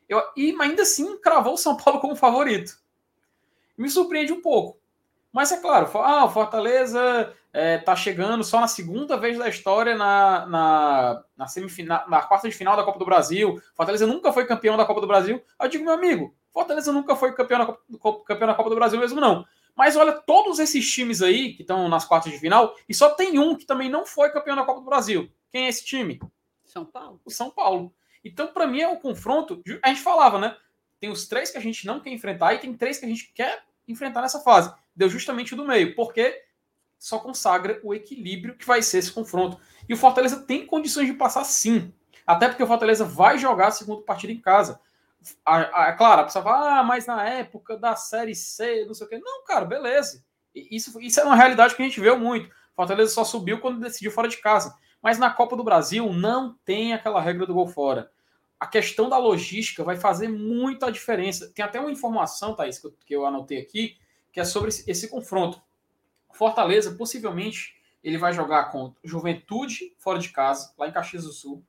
[0.08, 2.78] Eu, e ainda assim cravou o São Paulo como favorito.
[3.76, 4.80] Me surpreende um pouco.
[5.34, 9.96] Mas é claro, ah, o Fortaleza é, tá chegando só na segunda vez da história
[9.96, 13.62] na, na, na, semifinal, na quarta de final da Copa do Brasil.
[13.74, 15.42] Fortaleza nunca foi campeão da Copa do Brasil.
[15.60, 19.00] Eu digo, meu amigo, Fortaleza nunca foi campeão da Copa, campeão da Copa do Brasil
[19.00, 19.46] mesmo, não.
[19.74, 23.40] Mas olha, todos esses times aí que estão nas quartas de final, e só tem
[23.40, 25.32] um que também não foi campeão da Copa do Brasil.
[25.50, 26.20] Quem é esse time?
[26.66, 27.22] São Paulo.
[27.24, 27.94] O São Paulo.
[28.24, 29.62] Então, para mim, é o confronto.
[29.82, 30.58] A gente falava, né?
[31.00, 33.32] Tem os três que a gente não quer enfrentar e tem três que a gente
[33.34, 36.42] quer enfrentar nessa fase deu justamente o do meio, porque
[36.98, 39.60] só consagra o equilíbrio que vai ser esse confronto.
[39.88, 41.94] E o Fortaleza tem condições de passar sim.
[42.26, 44.80] Até porque o Fortaleza vai jogar a segunda partida em casa.
[45.44, 49.06] A, a, claro, a pessoa fala, ah, mas na época da Série C, não sei
[49.06, 49.20] o quê.
[49.24, 50.24] Não, cara, beleza.
[50.54, 52.50] Isso, isso é uma realidade que a gente vê muito.
[52.76, 54.76] Fortaleza só subiu quando decidiu fora de casa.
[55.02, 58.12] Mas na Copa do Brasil não tem aquela regra do gol fora.
[58.60, 61.52] A questão da logística vai fazer muita diferença.
[61.54, 63.98] Tem até uma informação, Thaís, que eu, que eu anotei aqui,
[64.32, 65.62] que é sobre esse, esse confronto.
[66.36, 71.64] Fortaleza, possivelmente, ele vai jogar contra Juventude fora de casa, lá em Caxias do Sul.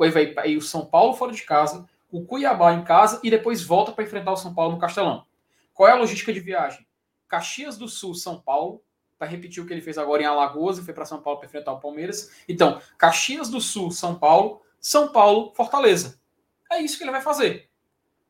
[0.00, 3.92] Aí vai o São Paulo fora de casa, o Cuiabá em casa e depois volta
[3.92, 5.26] para enfrentar o São Paulo no Castelão.
[5.72, 6.86] Qual é a logística de viagem?
[7.28, 8.82] Caxias do Sul, São Paulo,
[9.18, 11.48] para repetir o que ele fez agora em Alagoas e foi para São Paulo para
[11.48, 12.30] enfrentar o Palmeiras.
[12.48, 16.20] Então, Caxias do Sul, São Paulo, São Paulo, Fortaleza.
[16.70, 17.68] É isso que ele vai fazer.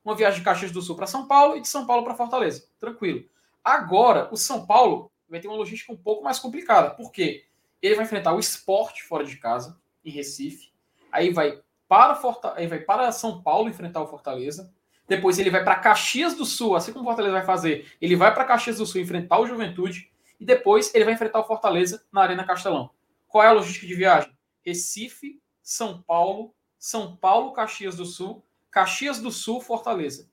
[0.04, 2.68] Uma viagem de Caxias do Sul para São Paulo e de São Paulo para Fortaleza.
[2.78, 3.24] Tranquilo.
[3.64, 6.90] Agora, o São Paulo vai ter uma logística um pouco mais complicada.
[6.90, 7.44] Por quê?
[7.82, 10.72] Ele vai enfrentar o esporte fora de casa, em Recife.
[11.10, 12.54] Aí vai para, Forta...
[12.56, 14.72] aí vai para São Paulo enfrentar o Fortaleza.
[15.08, 17.92] Depois ele vai para Caxias do Sul, assim como o Fortaleza vai fazer.
[18.00, 20.10] Ele vai para Caxias do Sul enfrentar o Juventude.
[20.38, 22.90] E depois ele vai enfrentar o Fortaleza na Arena Castelão.
[23.28, 24.36] Qual é a logística de viagem?
[24.64, 30.28] Recife, São Paulo, São Paulo, Caxias do Sul, Caxias do Sul, Fortaleza.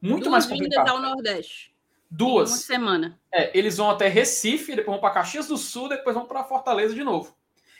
[0.00, 0.88] Muito Duas mais complicado.
[0.88, 1.73] ao Nordeste.
[2.16, 2.50] Duas.
[2.50, 3.20] Uma semana.
[3.32, 6.94] É, eles vão até Recife, depois vão para Caxias do Sul, depois vão para Fortaleza
[6.94, 7.36] de novo.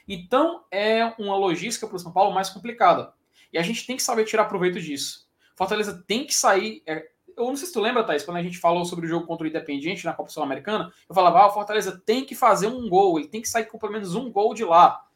[0.09, 3.14] Então é uma logística para o São Paulo mais complicada.
[3.53, 5.28] E a gente tem que saber tirar proveito disso.
[5.55, 6.82] Fortaleza tem que sair.
[6.85, 9.24] É, eu não sei se tu lembra, Thaís, quando a gente falou sobre o jogo
[9.24, 12.89] contra o Independiente na Copa Sul-Americana, eu falava, ah, o Fortaleza tem que fazer um
[12.89, 15.07] gol, ele tem que sair com pelo menos um gol de lá.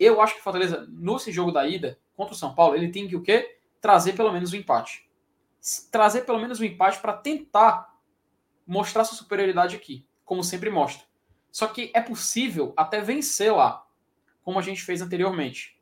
[0.00, 3.06] Eu acho que o Fortaleza, nesse jogo da ida, contra o São Paulo, ele tem
[3.06, 3.58] que o quê?
[3.82, 5.06] Trazer pelo menos um empate.
[5.90, 7.95] Trazer pelo menos um empate para tentar
[8.66, 11.06] mostrar sua superioridade aqui, como sempre mostra.
[11.50, 13.86] Só que é possível até vencer lá,
[14.42, 15.80] como a gente fez anteriormente.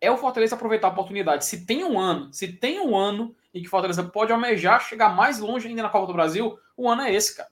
[0.00, 1.44] É o Fortaleza aproveitar a oportunidade.
[1.44, 5.10] Se tem um ano, se tem um ano em que o Fortaleza pode almejar chegar
[5.10, 7.50] mais longe ainda na Copa do Brasil, o ano é esse, cara.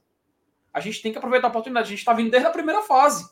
[0.72, 1.86] A gente tem que aproveitar a oportunidade.
[1.86, 3.28] A gente está vindo desde a primeira fase.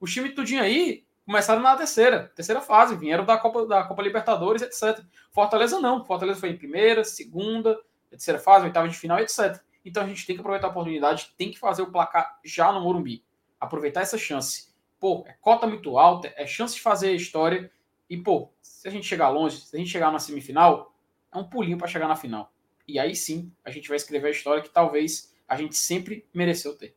[0.00, 4.62] O time tudinho aí começaram na terceira, terceira fase, vieram da Copa, da Copa Libertadores,
[4.62, 5.04] etc.
[5.30, 6.04] Fortaleza não.
[6.04, 7.78] Fortaleza foi em primeira, segunda,
[8.10, 9.60] terceira fase, oitava de final, etc.
[9.88, 12.82] Então a gente tem que aproveitar a oportunidade, tem que fazer o placar já no
[12.82, 13.24] Morumbi.
[13.58, 14.68] Aproveitar essa chance.
[15.00, 17.72] Pô, é cota muito alta, é chance de fazer história.
[18.08, 20.94] E, pô, se a gente chegar longe, se a gente chegar na semifinal,
[21.32, 22.52] é um pulinho para chegar na final.
[22.86, 26.76] E aí sim, a gente vai escrever a história que talvez a gente sempre mereceu
[26.76, 26.94] ter.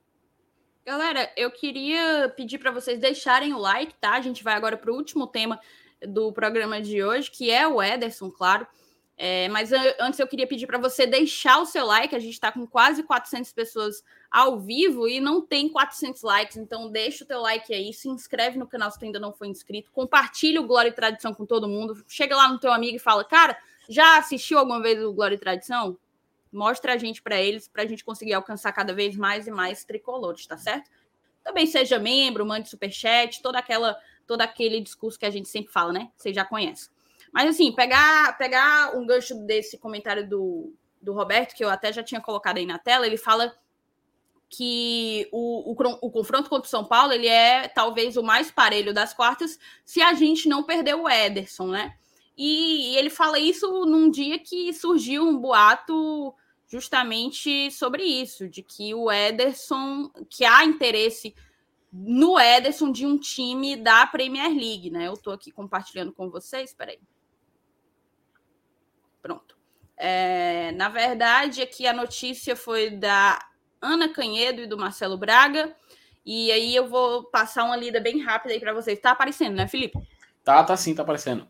[0.85, 4.15] Galera, eu queria pedir para vocês deixarem o like, tá?
[4.15, 5.59] A gente vai agora para o último tema
[6.05, 8.67] do programa de hoje, que é o Ederson, claro.
[9.23, 9.69] É, mas
[9.99, 12.15] antes eu queria pedir para você deixar o seu like.
[12.15, 16.57] A gente está com quase 400 pessoas ao vivo e não tem 400 likes.
[16.57, 19.47] Então deixa o teu like aí, se inscreve no canal se tu ainda não foi
[19.47, 22.03] inscrito, compartilha o Glória e Tradição com todo mundo.
[22.07, 23.55] Chega lá no teu amigo e fala, cara,
[23.87, 25.99] já assistiu alguma vez o Glória e Tradição?
[26.51, 29.83] Mostra a gente para eles, para a gente conseguir alcançar cada vez mais e mais
[29.83, 30.89] tricolores, tá certo?
[31.43, 33.95] Também seja membro, mande superchat, toda aquela,
[34.25, 36.09] todo aquele discurso que a gente sempre fala, né?
[36.17, 36.89] Você já conhece.
[37.31, 42.03] Mas assim, pegar, pegar um gancho desse comentário do, do Roberto, que eu até já
[42.03, 43.53] tinha colocado aí na tela, ele fala
[44.49, 48.93] que o, o, o, confronto contra o São Paulo ele é talvez o mais parelho
[48.93, 51.95] das quartas se a gente não perder o Ederson, né?
[52.37, 56.35] E, e ele fala isso num dia que surgiu um boato
[56.67, 61.33] justamente sobre isso, de que o Ederson, que há interesse
[61.91, 65.07] no Ederson de um time da Premier League, né?
[65.07, 66.99] Eu estou aqui compartilhando com vocês, espera aí.
[69.21, 69.57] Pronto.
[69.97, 73.39] É, na verdade, aqui a notícia foi da
[73.81, 75.75] Ana Canhedo e do Marcelo Braga.
[76.25, 78.99] E aí eu vou passar uma lida bem rápida aí para vocês.
[78.99, 79.99] Tá aparecendo, né, Felipe?
[80.43, 81.47] Tá, tá sim, tá aparecendo.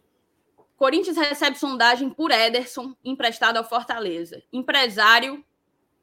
[0.76, 4.42] Corinthians recebe sondagem por Ederson, emprestado ao Fortaleza.
[4.52, 5.46] Empresário,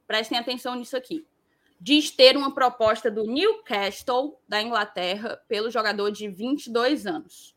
[0.07, 1.27] prestem atenção nisso aqui,
[1.79, 7.53] diz ter uma proposta do Newcastle, da Inglaterra, pelo jogador de 22 anos.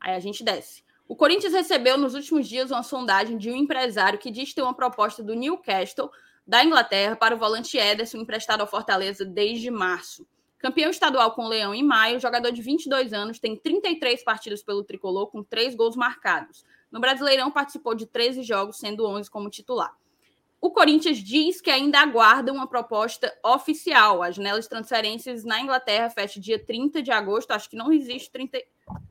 [0.00, 0.85] Aí a gente desce.
[1.08, 4.74] O Corinthians recebeu nos últimos dias uma sondagem de um empresário que diz ter uma
[4.74, 6.10] proposta do Newcastle,
[6.44, 10.26] da Inglaterra, para o volante Ederson, emprestado ao Fortaleza desde março.
[10.58, 14.82] Campeão estadual com o Leão em maio, jogador de 22 anos, tem 33 partidas pelo
[14.82, 16.64] tricolor, com 3 gols marcados.
[16.90, 19.94] No Brasileirão, participou de 13 jogos, sendo 11 como titular.
[20.60, 24.22] O Corinthians diz que ainda aguarda uma proposta oficial.
[24.22, 27.52] A janela de transferências na Inglaterra fecha dia 30 de agosto.
[27.52, 28.58] Acho que não existe 30.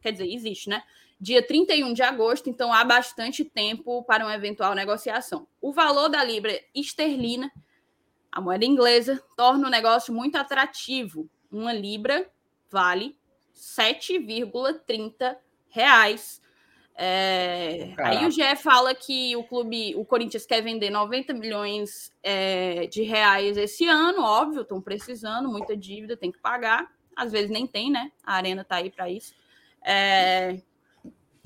[0.01, 0.83] Quer dizer, existe, né?
[1.19, 5.47] Dia 31 de agosto, então há bastante tempo para uma eventual negociação.
[5.61, 7.51] O valor da Libra esterlina,
[8.31, 12.29] a moeda inglesa, torna o negócio muito atrativo uma libra
[12.69, 13.17] vale
[13.53, 15.37] 7,30
[15.69, 16.41] reais.
[16.97, 22.87] É, aí o GE fala que o clube, o Corinthians quer vender 90 milhões é,
[22.87, 26.89] de reais esse ano, óbvio, estão precisando, muita dívida, tem que pagar.
[27.15, 28.11] Às vezes nem tem, né?
[28.23, 29.33] A arena tá aí para isso.
[29.81, 30.59] É,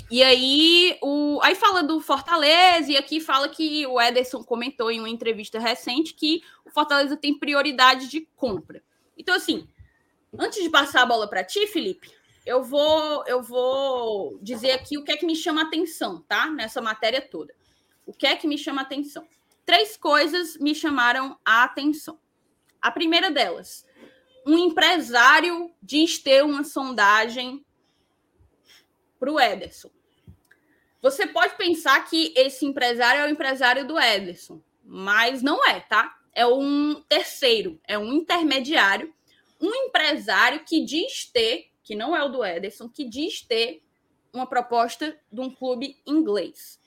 [0.10, 5.00] e aí, o, aí fala do Fortaleza, e aqui fala que o Ederson comentou em
[5.00, 8.84] uma entrevista recente que o Fortaleza tem prioridade de compra.
[9.18, 9.68] Então, assim,
[10.38, 12.12] Antes de passar a bola para ti, Felipe,
[12.46, 16.50] eu vou eu vou dizer aqui o que é que me chama atenção, tá?
[16.52, 17.54] Nessa matéria toda.
[18.06, 19.28] O que é que me chama atenção?
[19.66, 22.20] Três coisas me chamaram a atenção.
[22.82, 23.86] A primeira delas,
[24.46, 27.66] um empresário diz ter uma sondagem
[29.20, 29.90] para o Ederson.
[31.02, 36.18] Você pode pensar que esse empresário é o empresário do Ederson, mas não é, tá?
[36.34, 39.14] É um terceiro, é um intermediário
[39.62, 43.84] um empresário que diz ter, que não é o do Ederson, que diz ter
[44.32, 46.80] uma proposta de um clube inglês.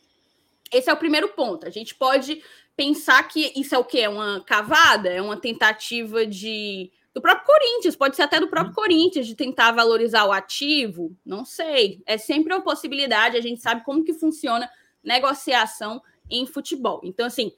[0.72, 1.66] Esse é o primeiro ponto.
[1.66, 2.42] A gente pode
[2.74, 4.00] pensar que isso é o quê?
[4.00, 5.10] É uma cavada?
[5.10, 9.72] É uma tentativa de do próprio Corinthians, pode ser até do próprio Corinthians, de tentar
[9.72, 12.02] valorizar o ativo, não sei.
[12.06, 14.70] É sempre uma possibilidade, a gente sabe como que funciona
[15.02, 17.00] negociação em futebol.
[17.04, 17.52] Então, assim,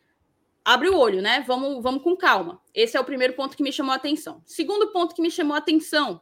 [0.64, 1.44] abre o olho, né?
[1.47, 2.60] Vamos, vamos com calma.
[2.74, 4.43] Esse é o primeiro ponto que me chamou a atenção.
[4.44, 6.20] Segundo ponto que me chamou a atenção,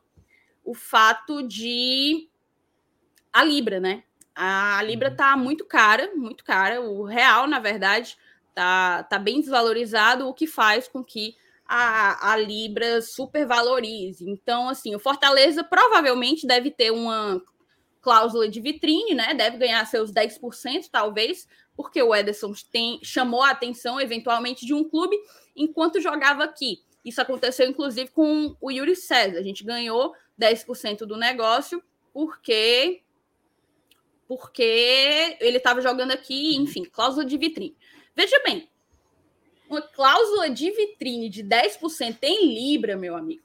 [0.63, 2.29] o fato de
[3.33, 4.03] a Libra, né?
[4.35, 5.17] A Libra uhum.
[5.17, 6.83] tá muito cara, muito cara.
[6.83, 8.17] O real, na verdade,
[8.55, 11.35] tá, tá bem desvalorizado, o que faz com que
[11.75, 14.29] a, a Libra supervalorize.
[14.29, 17.43] Então, assim, o Fortaleza provavelmente deve ter uma
[18.03, 19.33] cláusula de vitrine, né?
[19.33, 24.87] Deve ganhar seus 10%, talvez, porque o Ederson tem, chamou a atenção, eventualmente, de um
[24.87, 25.17] clube
[25.57, 26.83] enquanto jogava aqui.
[27.03, 29.39] Isso aconteceu, inclusive, com o Yuri César.
[29.39, 31.83] A gente ganhou 10% do negócio
[32.13, 33.01] porque
[34.29, 37.77] porque ele estava jogando aqui, enfim, cláusula de vitrine.
[38.15, 38.69] Veja bem,
[39.73, 43.43] uma cláusula de vitrine de 10% em Libra, meu amigo,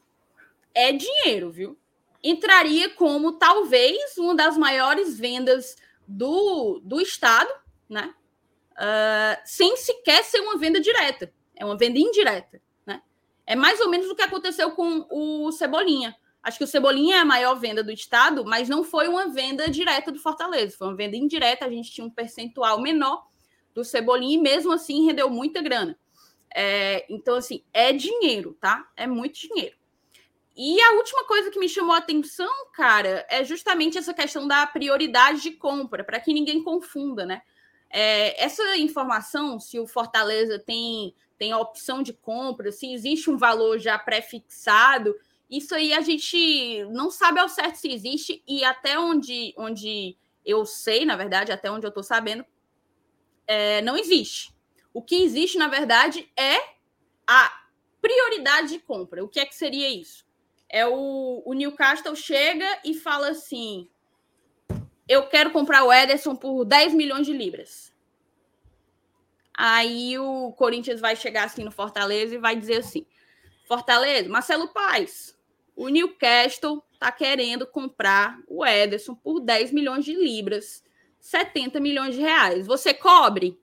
[0.74, 1.78] é dinheiro, viu?
[2.24, 5.76] Entraria como talvez uma das maiores vendas
[6.08, 7.49] do, do Estado,
[7.90, 8.14] né?
[8.74, 11.34] Uh, sem sequer ser uma venda direta.
[11.56, 12.62] É uma venda indireta.
[12.86, 13.02] Né?
[13.45, 16.16] É mais ou menos o que aconteceu com o Cebolinha.
[16.44, 19.70] Acho que o Cebolinha é a maior venda do estado, mas não foi uma venda
[19.70, 21.66] direta do Fortaleza, foi uma venda indireta.
[21.66, 23.26] A gente tinha um percentual menor
[23.74, 25.98] do Cebolinha e mesmo assim rendeu muita grana.
[26.53, 28.90] É, então, assim, é dinheiro, tá?
[28.95, 29.76] É muito dinheiro.
[30.56, 34.65] E a última coisa que me chamou a atenção, cara, é justamente essa questão da
[34.65, 37.44] prioridade de compra, para que ninguém confunda, né?
[37.91, 43.38] É, essa informação, se o Fortaleza tem, tem a opção de compra, se existe um
[43.38, 45.15] valor já pré-fixado,
[45.48, 50.65] isso aí a gente não sabe ao certo se existe, e até onde, onde eu
[50.65, 52.44] sei, na verdade, até onde eu estou sabendo,
[53.45, 54.56] é, não existe.
[54.98, 56.57] O que existe, na verdade, é
[57.28, 57.61] a
[58.02, 59.24] prioridade de compra.
[59.24, 60.26] O que é que seria isso?
[60.68, 63.88] É o, o Newcastle chega e fala assim:
[65.07, 67.94] eu quero comprar o Ederson por 10 milhões de libras.
[69.53, 73.06] Aí o Corinthians vai chegar assim no Fortaleza e vai dizer assim:
[73.68, 75.38] Fortaleza, Marcelo Paes,
[75.76, 80.84] o Newcastle está querendo comprar o Ederson por 10 milhões de libras,
[81.19, 82.65] 70 milhões de reais.
[82.65, 83.61] Você cobre?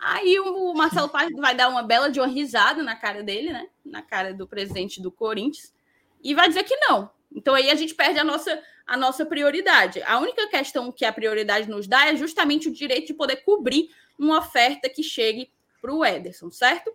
[0.00, 3.68] Aí o Marcelo Paz vai dar uma bela de uma risada na cara dele, né?
[3.84, 5.74] Na cara do presidente do Corinthians,
[6.22, 7.10] e vai dizer que não.
[7.34, 10.02] Então aí a gente perde a nossa, a nossa prioridade.
[10.02, 13.90] A única questão que a prioridade nos dá é justamente o direito de poder cobrir
[14.18, 15.50] uma oferta que chegue
[15.80, 16.92] para o Ederson, certo?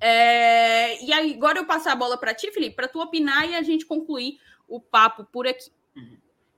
[0.00, 3.54] É, e aí, agora eu passo a bola para ti, Felipe, para tu opinar e
[3.54, 5.70] a gente concluir o papo por aqui.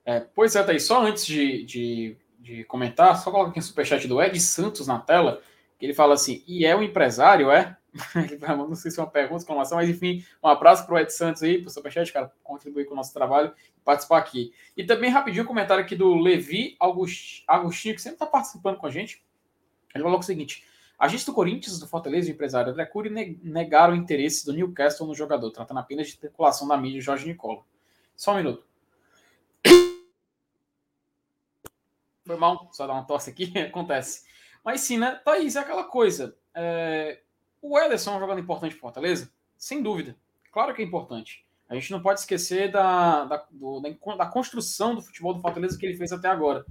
[0.05, 4.07] É, pois é, Thaís, só antes de, de, de comentar, só coloca aqui o superchat
[4.07, 5.41] do Ed Santos na tela,
[5.77, 7.77] que ele fala assim, e é um empresário, é?
[8.57, 11.43] não sei se é uma pergunta, exclamação, mas enfim, um abraço para o Ed Santos
[11.43, 14.53] aí, para o superchat, cara, contribuir com o nosso trabalho e participar aqui.
[14.75, 18.91] E também rapidinho um comentário aqui do Levi Agostinho, que sempre está participando com a
[18.91, 19.23] gente.
[19.93, 20.63] Ele falou o seguinte:
[20.97, 25.07] Agentes do Corinthians, do Fortaleza e o empresário André Cury negaram o interesse do Newcastle
[25.07, 27.61] no jogador, tratando apenas de especulação da mídia Jorge Nicola.
[28.15, 28.63] Só um minuto.
[32.31, 34.25] Foi mal, só dar uma tosse aqui, acontece.
[34.63, 35.19] Mas sim, né?
[35.23, 36.35] Thaís, é aquela coisa.
[36.53, 37.21] É...
[37.61, 39.31] O Ederson é um jogador importante para Fortaleza?
[39.57, 40.15] Sem dúvida.
[40.51, 41.45] Claro que é importante.
[41.69, 43.79] A gente não pode esquecer da, da, do,
[44.17, 46.65] da, construção do futebol do Fortaleza que ele fez até agora.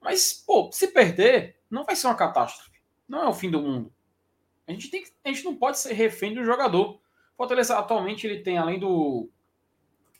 [0.00, 2.72] Mas, pô, se perder, não vai ser uma catástrofe
[3.12, 3.92] não é o fim do mundo.
[4.66, 6.98] A gente, tem, a gente não pode ser refém do jogador.
[7.36, 9.28] Fortaleza atualmente ele tem, além do.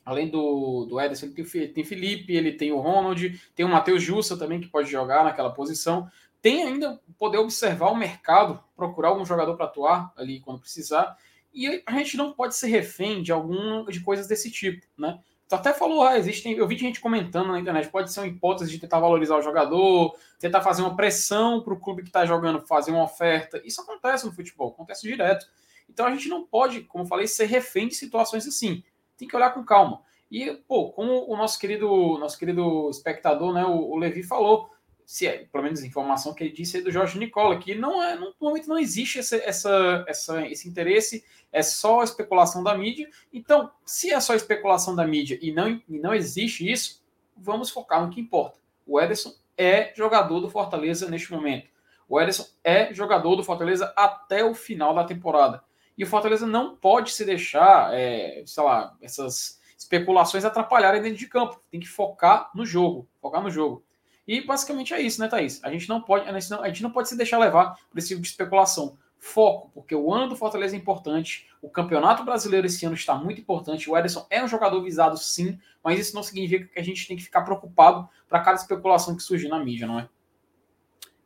[0.04, 4.02] Além do, do Ederson, ele tem, tem Felipe, ele tem o Ronald, tem o Matheus
[4.02, 6.08] Jussa também, que pode jogar naquela posição.
[6.40, 11.16] Tem ainda poder observar o mercado, procurar algum jogador para atuar ali quando precisar.
[11.54, 15.20] E a gente não pode ser refém de alguma de coisas desse tipo, né?
[15.52, 16.54] Tu até falou, ah, existem.
[16.54, 20.16] Eu vi gente comentando na internet, pode ser uma hipótese de tentar valorizar o jogador,
[20.40, 23.60] tentar fazer uma pressão para o clube que está jogando fazer uma oferta.
[23.62, 25.46] Isso acontece no futebol, acontece direto.
[25.90, 28.82] Então a gente não pode, como eu falei, ser refém de situações assim.
[29.22, 30.02] Tem que olhar com calma.
[30.28, 31.86] E, pô, como o nosso querido,
[32.18, 34.68] nosso querido espectador, né, o, o Levi falou,
[35.06, 38.02] se é, pelo menos a informação que ele disse aí do Jorge Nicola, que não
[38.02, 43.08] é, no momento não existe essa, essa, essa, esse interesse, é só especulação da mídia.
[43.32, 47.00] Então, se é só especulação da mídia e não, e não existe isso,
[47.36, 48.58] vamos focar no que importa.
[48.84, 51.68] O Ederson é jogador do Fortaleza neste momento.
[52.08, 55.62] O Ederson é jogador do Fortaleza até o final da temporada.
[55.96, 61.28] E o Fortaleza não pode se deixar, é, sei lá, essas especulações atrapalharem dentro de
[61.28, 61.60] campo.
[61.70, 63.84] Tem que focar no jogo, focar no jogo.
[64.26, 65.62] E basicamente é isso, né, Thaís?
[65.64, 68.28] A gente não pode, a gente não pode se deixar levar por esse tipo de
[68.28, 68.96] especulação.
[69.18, 73.40] Foco, porque o ano do Fortaleza é importante, o Campeonato Brasileiro esse ano está muito
[73.40, 73.88] importante.
[73.88, 77.16] O Ederson é um jogador visado, sim, mas isso não significa que a gente tem
[77.16, 80.08] que ficar preocupado para cada especulação que surgir na mídia, não é?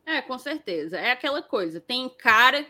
[0.05, 0.97] É, com certeza.
[0.97, 2.65] É aquela coisa: tem cara,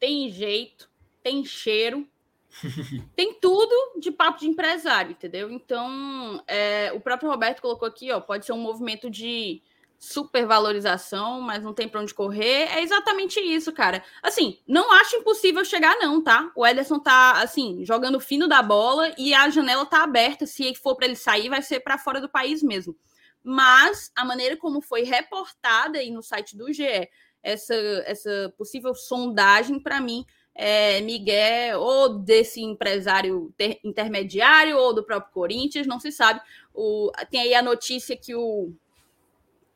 [0.00, 0.90] tem jeito,
[1.22, 2.06] tem cheiro,
[3.16, 5.50] tem tudo de papo de empresário, entendeu?
[5.50, 9.62] Então, é, o próprio Roberto colocou aqui, ó, pode ser um movimento de
[10.02, 12.66] supervalorização, mas não tem para onde correr.
[12.72, 14.02] É exatamente isso, cara.
[14.20, 16.50] Assim, não acho impossível chegar, não, tá?
[16.56, 20.44] O Ederson tá, assim, jogando fino da bola e a janela tá aberta.
[20.44, 22.96] Se for para ele sair, vai ser para fora do país mesmo.
[23.44, 27.08] Mas a maneira como foi reportada aí no site do GE,
[27.40, 27.74] essa,
[28.04, 35.32] essa possível sondagem, para mim, é Miguel ou desse empresário ter, intermediário ou do próprio
[35.32, 36.40] Corinthians, não se sabe.
[36.74, 38.72] O, tem aí a notícia que o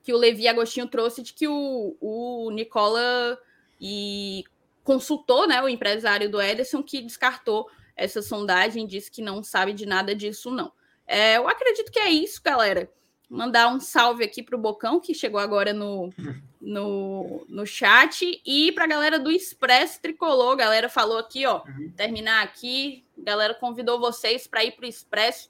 [0.02, 3.36] que o Levi Agostinho trouxe de que o, o Nicola
[3.80, 4.44] e
[4.84, 9.84] consultou né, o empresário do Ederson, que descartou essa sondagem, disse que não sabe de
[9.84, 10.70] nada disso, não.
[11.08, 12.88] É, eu acredito que é isso, galera.
[13.28, 16.10] Mandar um salve aqui para o Bocão, que chegou agora no,
[16.60, 20.52] no, no chat, e para a galera do Expresso Tricolor.
[20.52, 21.92] A galera falou aqui, ó, uhum.
[21.96, 23.04] terminar aqui.
[23.18, 25.48] A galera convidou vocês para ir para o Expresso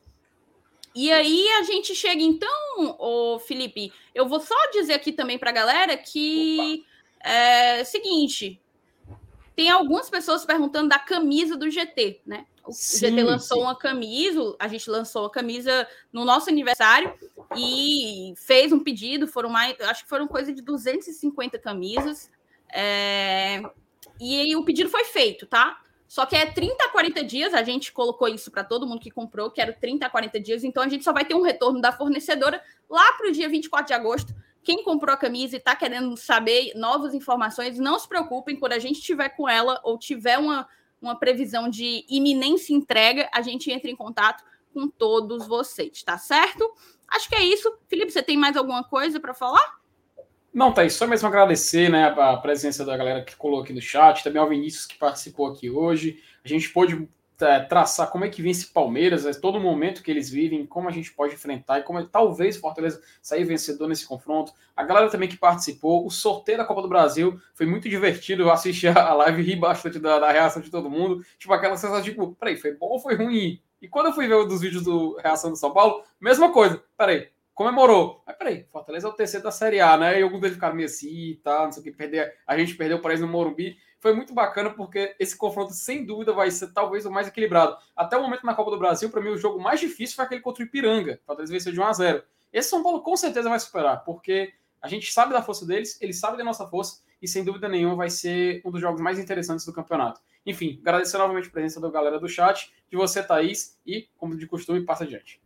[0.97, 5.51] e aí a gente chega então, o Felipe, eu vou só dizer aqui também para
[5.51, 6.83] a galera que
[7.21, 7.29] Opa.
[7.31, 8.59] é seguinte,
[9.55, 12.47] tem algumas pessoas perguntando da camisa do GT, né?
[12.67, 13.63] O sim, GT lançou sim.
[13.63, 17.15] uma camisa, a gente lançou a camisa no nosso aniversário
[17.57, 22.31] e fez um pedido, foram mais, acho que foram coisa de 250 camisas.
[22.73, 23.63] É,
[24.21, 25.81] e aí o pedido foi feito, tá?
[26.09, 29.11] Só que é 30 a 40 dias, a gente colocou isso para todo mundo que
[29.11, 31.81] comprou, que era 30 a 40 dias, então a gente só vai ter um retorno
[31.81, 34.35] da fornecedora lá para o dia 24 de agosto.
[34.63, 38.79] Quem comprou a camisa e está querendo saber novas informações, não se preocupem, quando a
[38.79, 40.69] gente tiver com ela ou tiver uma,
[41.01, 46.71] uma previsão de iminência entrega, a gente entra em contato com todos vocês, tá certo?
[47.09, 47.73] Acho que é isso.
[47.89, 49.77] Felipe, você tem mais alguma coisa para falar?
[50.53, 54.25] Não, Thaís, só mesmo agradecer né, a presença da galera que colou aqui no chat,
[54.25, 56.23] também ao Vinícius que participou aqui hoje.
[56.45, 57.09] A gente pôde
[57.69, 61.13] traçar como é que vence Palmeiras, é, todo momento que eles vivem, como a gente
[61.13, 64.53] pode enfrentar e como talvez Fortaleza sair vencedor nesse confronto.
[64.75, 68.43] A galera também que participou, o sorteio da Copa do Brasil foi muito divertido.
[68.43, 71.25] Eu assisti a live e ri bastante da, da reação de todo mundo.
[71.39, 73.61] Tipo, aquela sensação de, tipo, peraí, foi bom ou foi ruim?
[73.81, 76.83] E quando eu fui ver um dos vídeos do reação do São Paulo, mesma coisa.
[76.97, 78.23] Peraí, comemorou.
[78.27, 80.19] Mas peraí, Fortaleza é o terceiro da Série A, né?
[80.19, 82.35] E alguns deles ficaram meio assim e tal, não sei o que, perder.
[82.47, 83.77] A gente perdeu para eles no Morumbi.
[83.99, 87.77] Foi muito bacana porque esse confronto, sem dúvida, vai ser talvez o mais equilibrado.
[87.97, 90.41] Até o momento na Copa do Brasil, para mim, o jogo mais difícil foi aquele
[90.41, 91.21] contra o Ipiranga.
[91.27, 94.89] Fortaleza venceu de 1 a 0 Esse São Paulo com certeza vai superar, porque a
[94.89, 98.11] gente sabe da força deles, eles sabem da nossa força, e sem dúvida nenhuma vai
[98.11, 100.21] ser um dos jogos mais interessantes do campeonato.
[100.45, 104.47] Enfim, agradecer novamente a presença da galera do chat, de você, Thaís, e, como de
[104.47, 105.41] costume, passa adiante.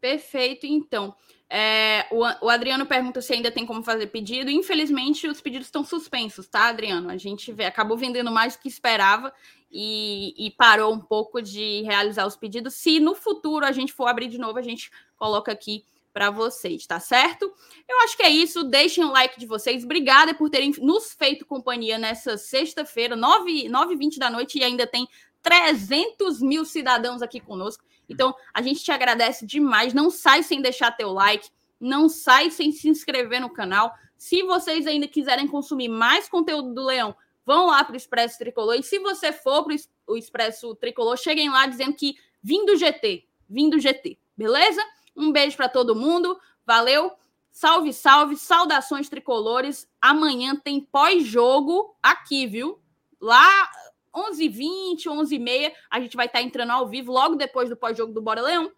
[0.00, 1.14] Perfeito, então.
[1.52, 4.48] É, o, o, Adriano pergunta se ainda tem como fazer pedido.
[4.48, 7.10] Infelizmente, os pedidos estão suspensos, tá, Adriano?
[7.10, 9.32] A gente vê, acabou vendendo mais do que esperava
[9.68, 12.74] e, e, parou um pouco de realizar os pedidos.
[12.74, 16.86] Se no futuro a gente for abrir de novo, a gente coloca aqui para vocês,
[16.86, 17.52] tá certo?
[17.88, 18.62] Eu acho que é isso.
[18.62, 19.82] Deixem o like de vocês.
[19.82, 25.08] Obrigada por terem nos feito companhia nessa sexta-feira, 9h20 da noite, e ainda tem
[25.42, 27.84] 300 mil cidadãos aqui conosco.
[28.10, 29.94] Então, a gente te agradece demais.
[29.94, 33.94] Não sai sem deixar teu like, não sai sem se inscrever no canal.
[34.18, 37.14] Se vocês ainda quiserem consumir mais conteúdo do Leão,
[37.46, 38.74] vão lá para o Expresso Tricolor.
[38.74, 39.76] E se você for para
[40.08, 44.82] o Expresso Tricolor, cheguem lá dizendo que vim do GT, vim do GT, beleza?
[45.16, 47.12] Um beijo para todo mundo, valeu.
[47.52, 49.88] Salve, salve, saudações tricolores.
[50.00, 52.80] Amanhã tem pós-jogo aqui, viu?
[53.20, 53.70] Lá
[54.14, 58.22] 11h20, 11h30, a gente vai estar tá entrando ao vivo logo depois do pós-jogo do
[58.22, 58.70] Bora Leão.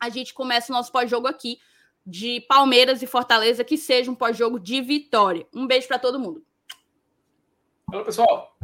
[0.00, 1.58] A gente começa o nosso pós-jogo aqui
[2.06, 5.46] de Palmeiras e Fortaleza, que seja um pós-jogo de vitória.
[5.54, 6.44] Um beijo para todo mundo.
[7.92, 8.56] Alô, pessoal.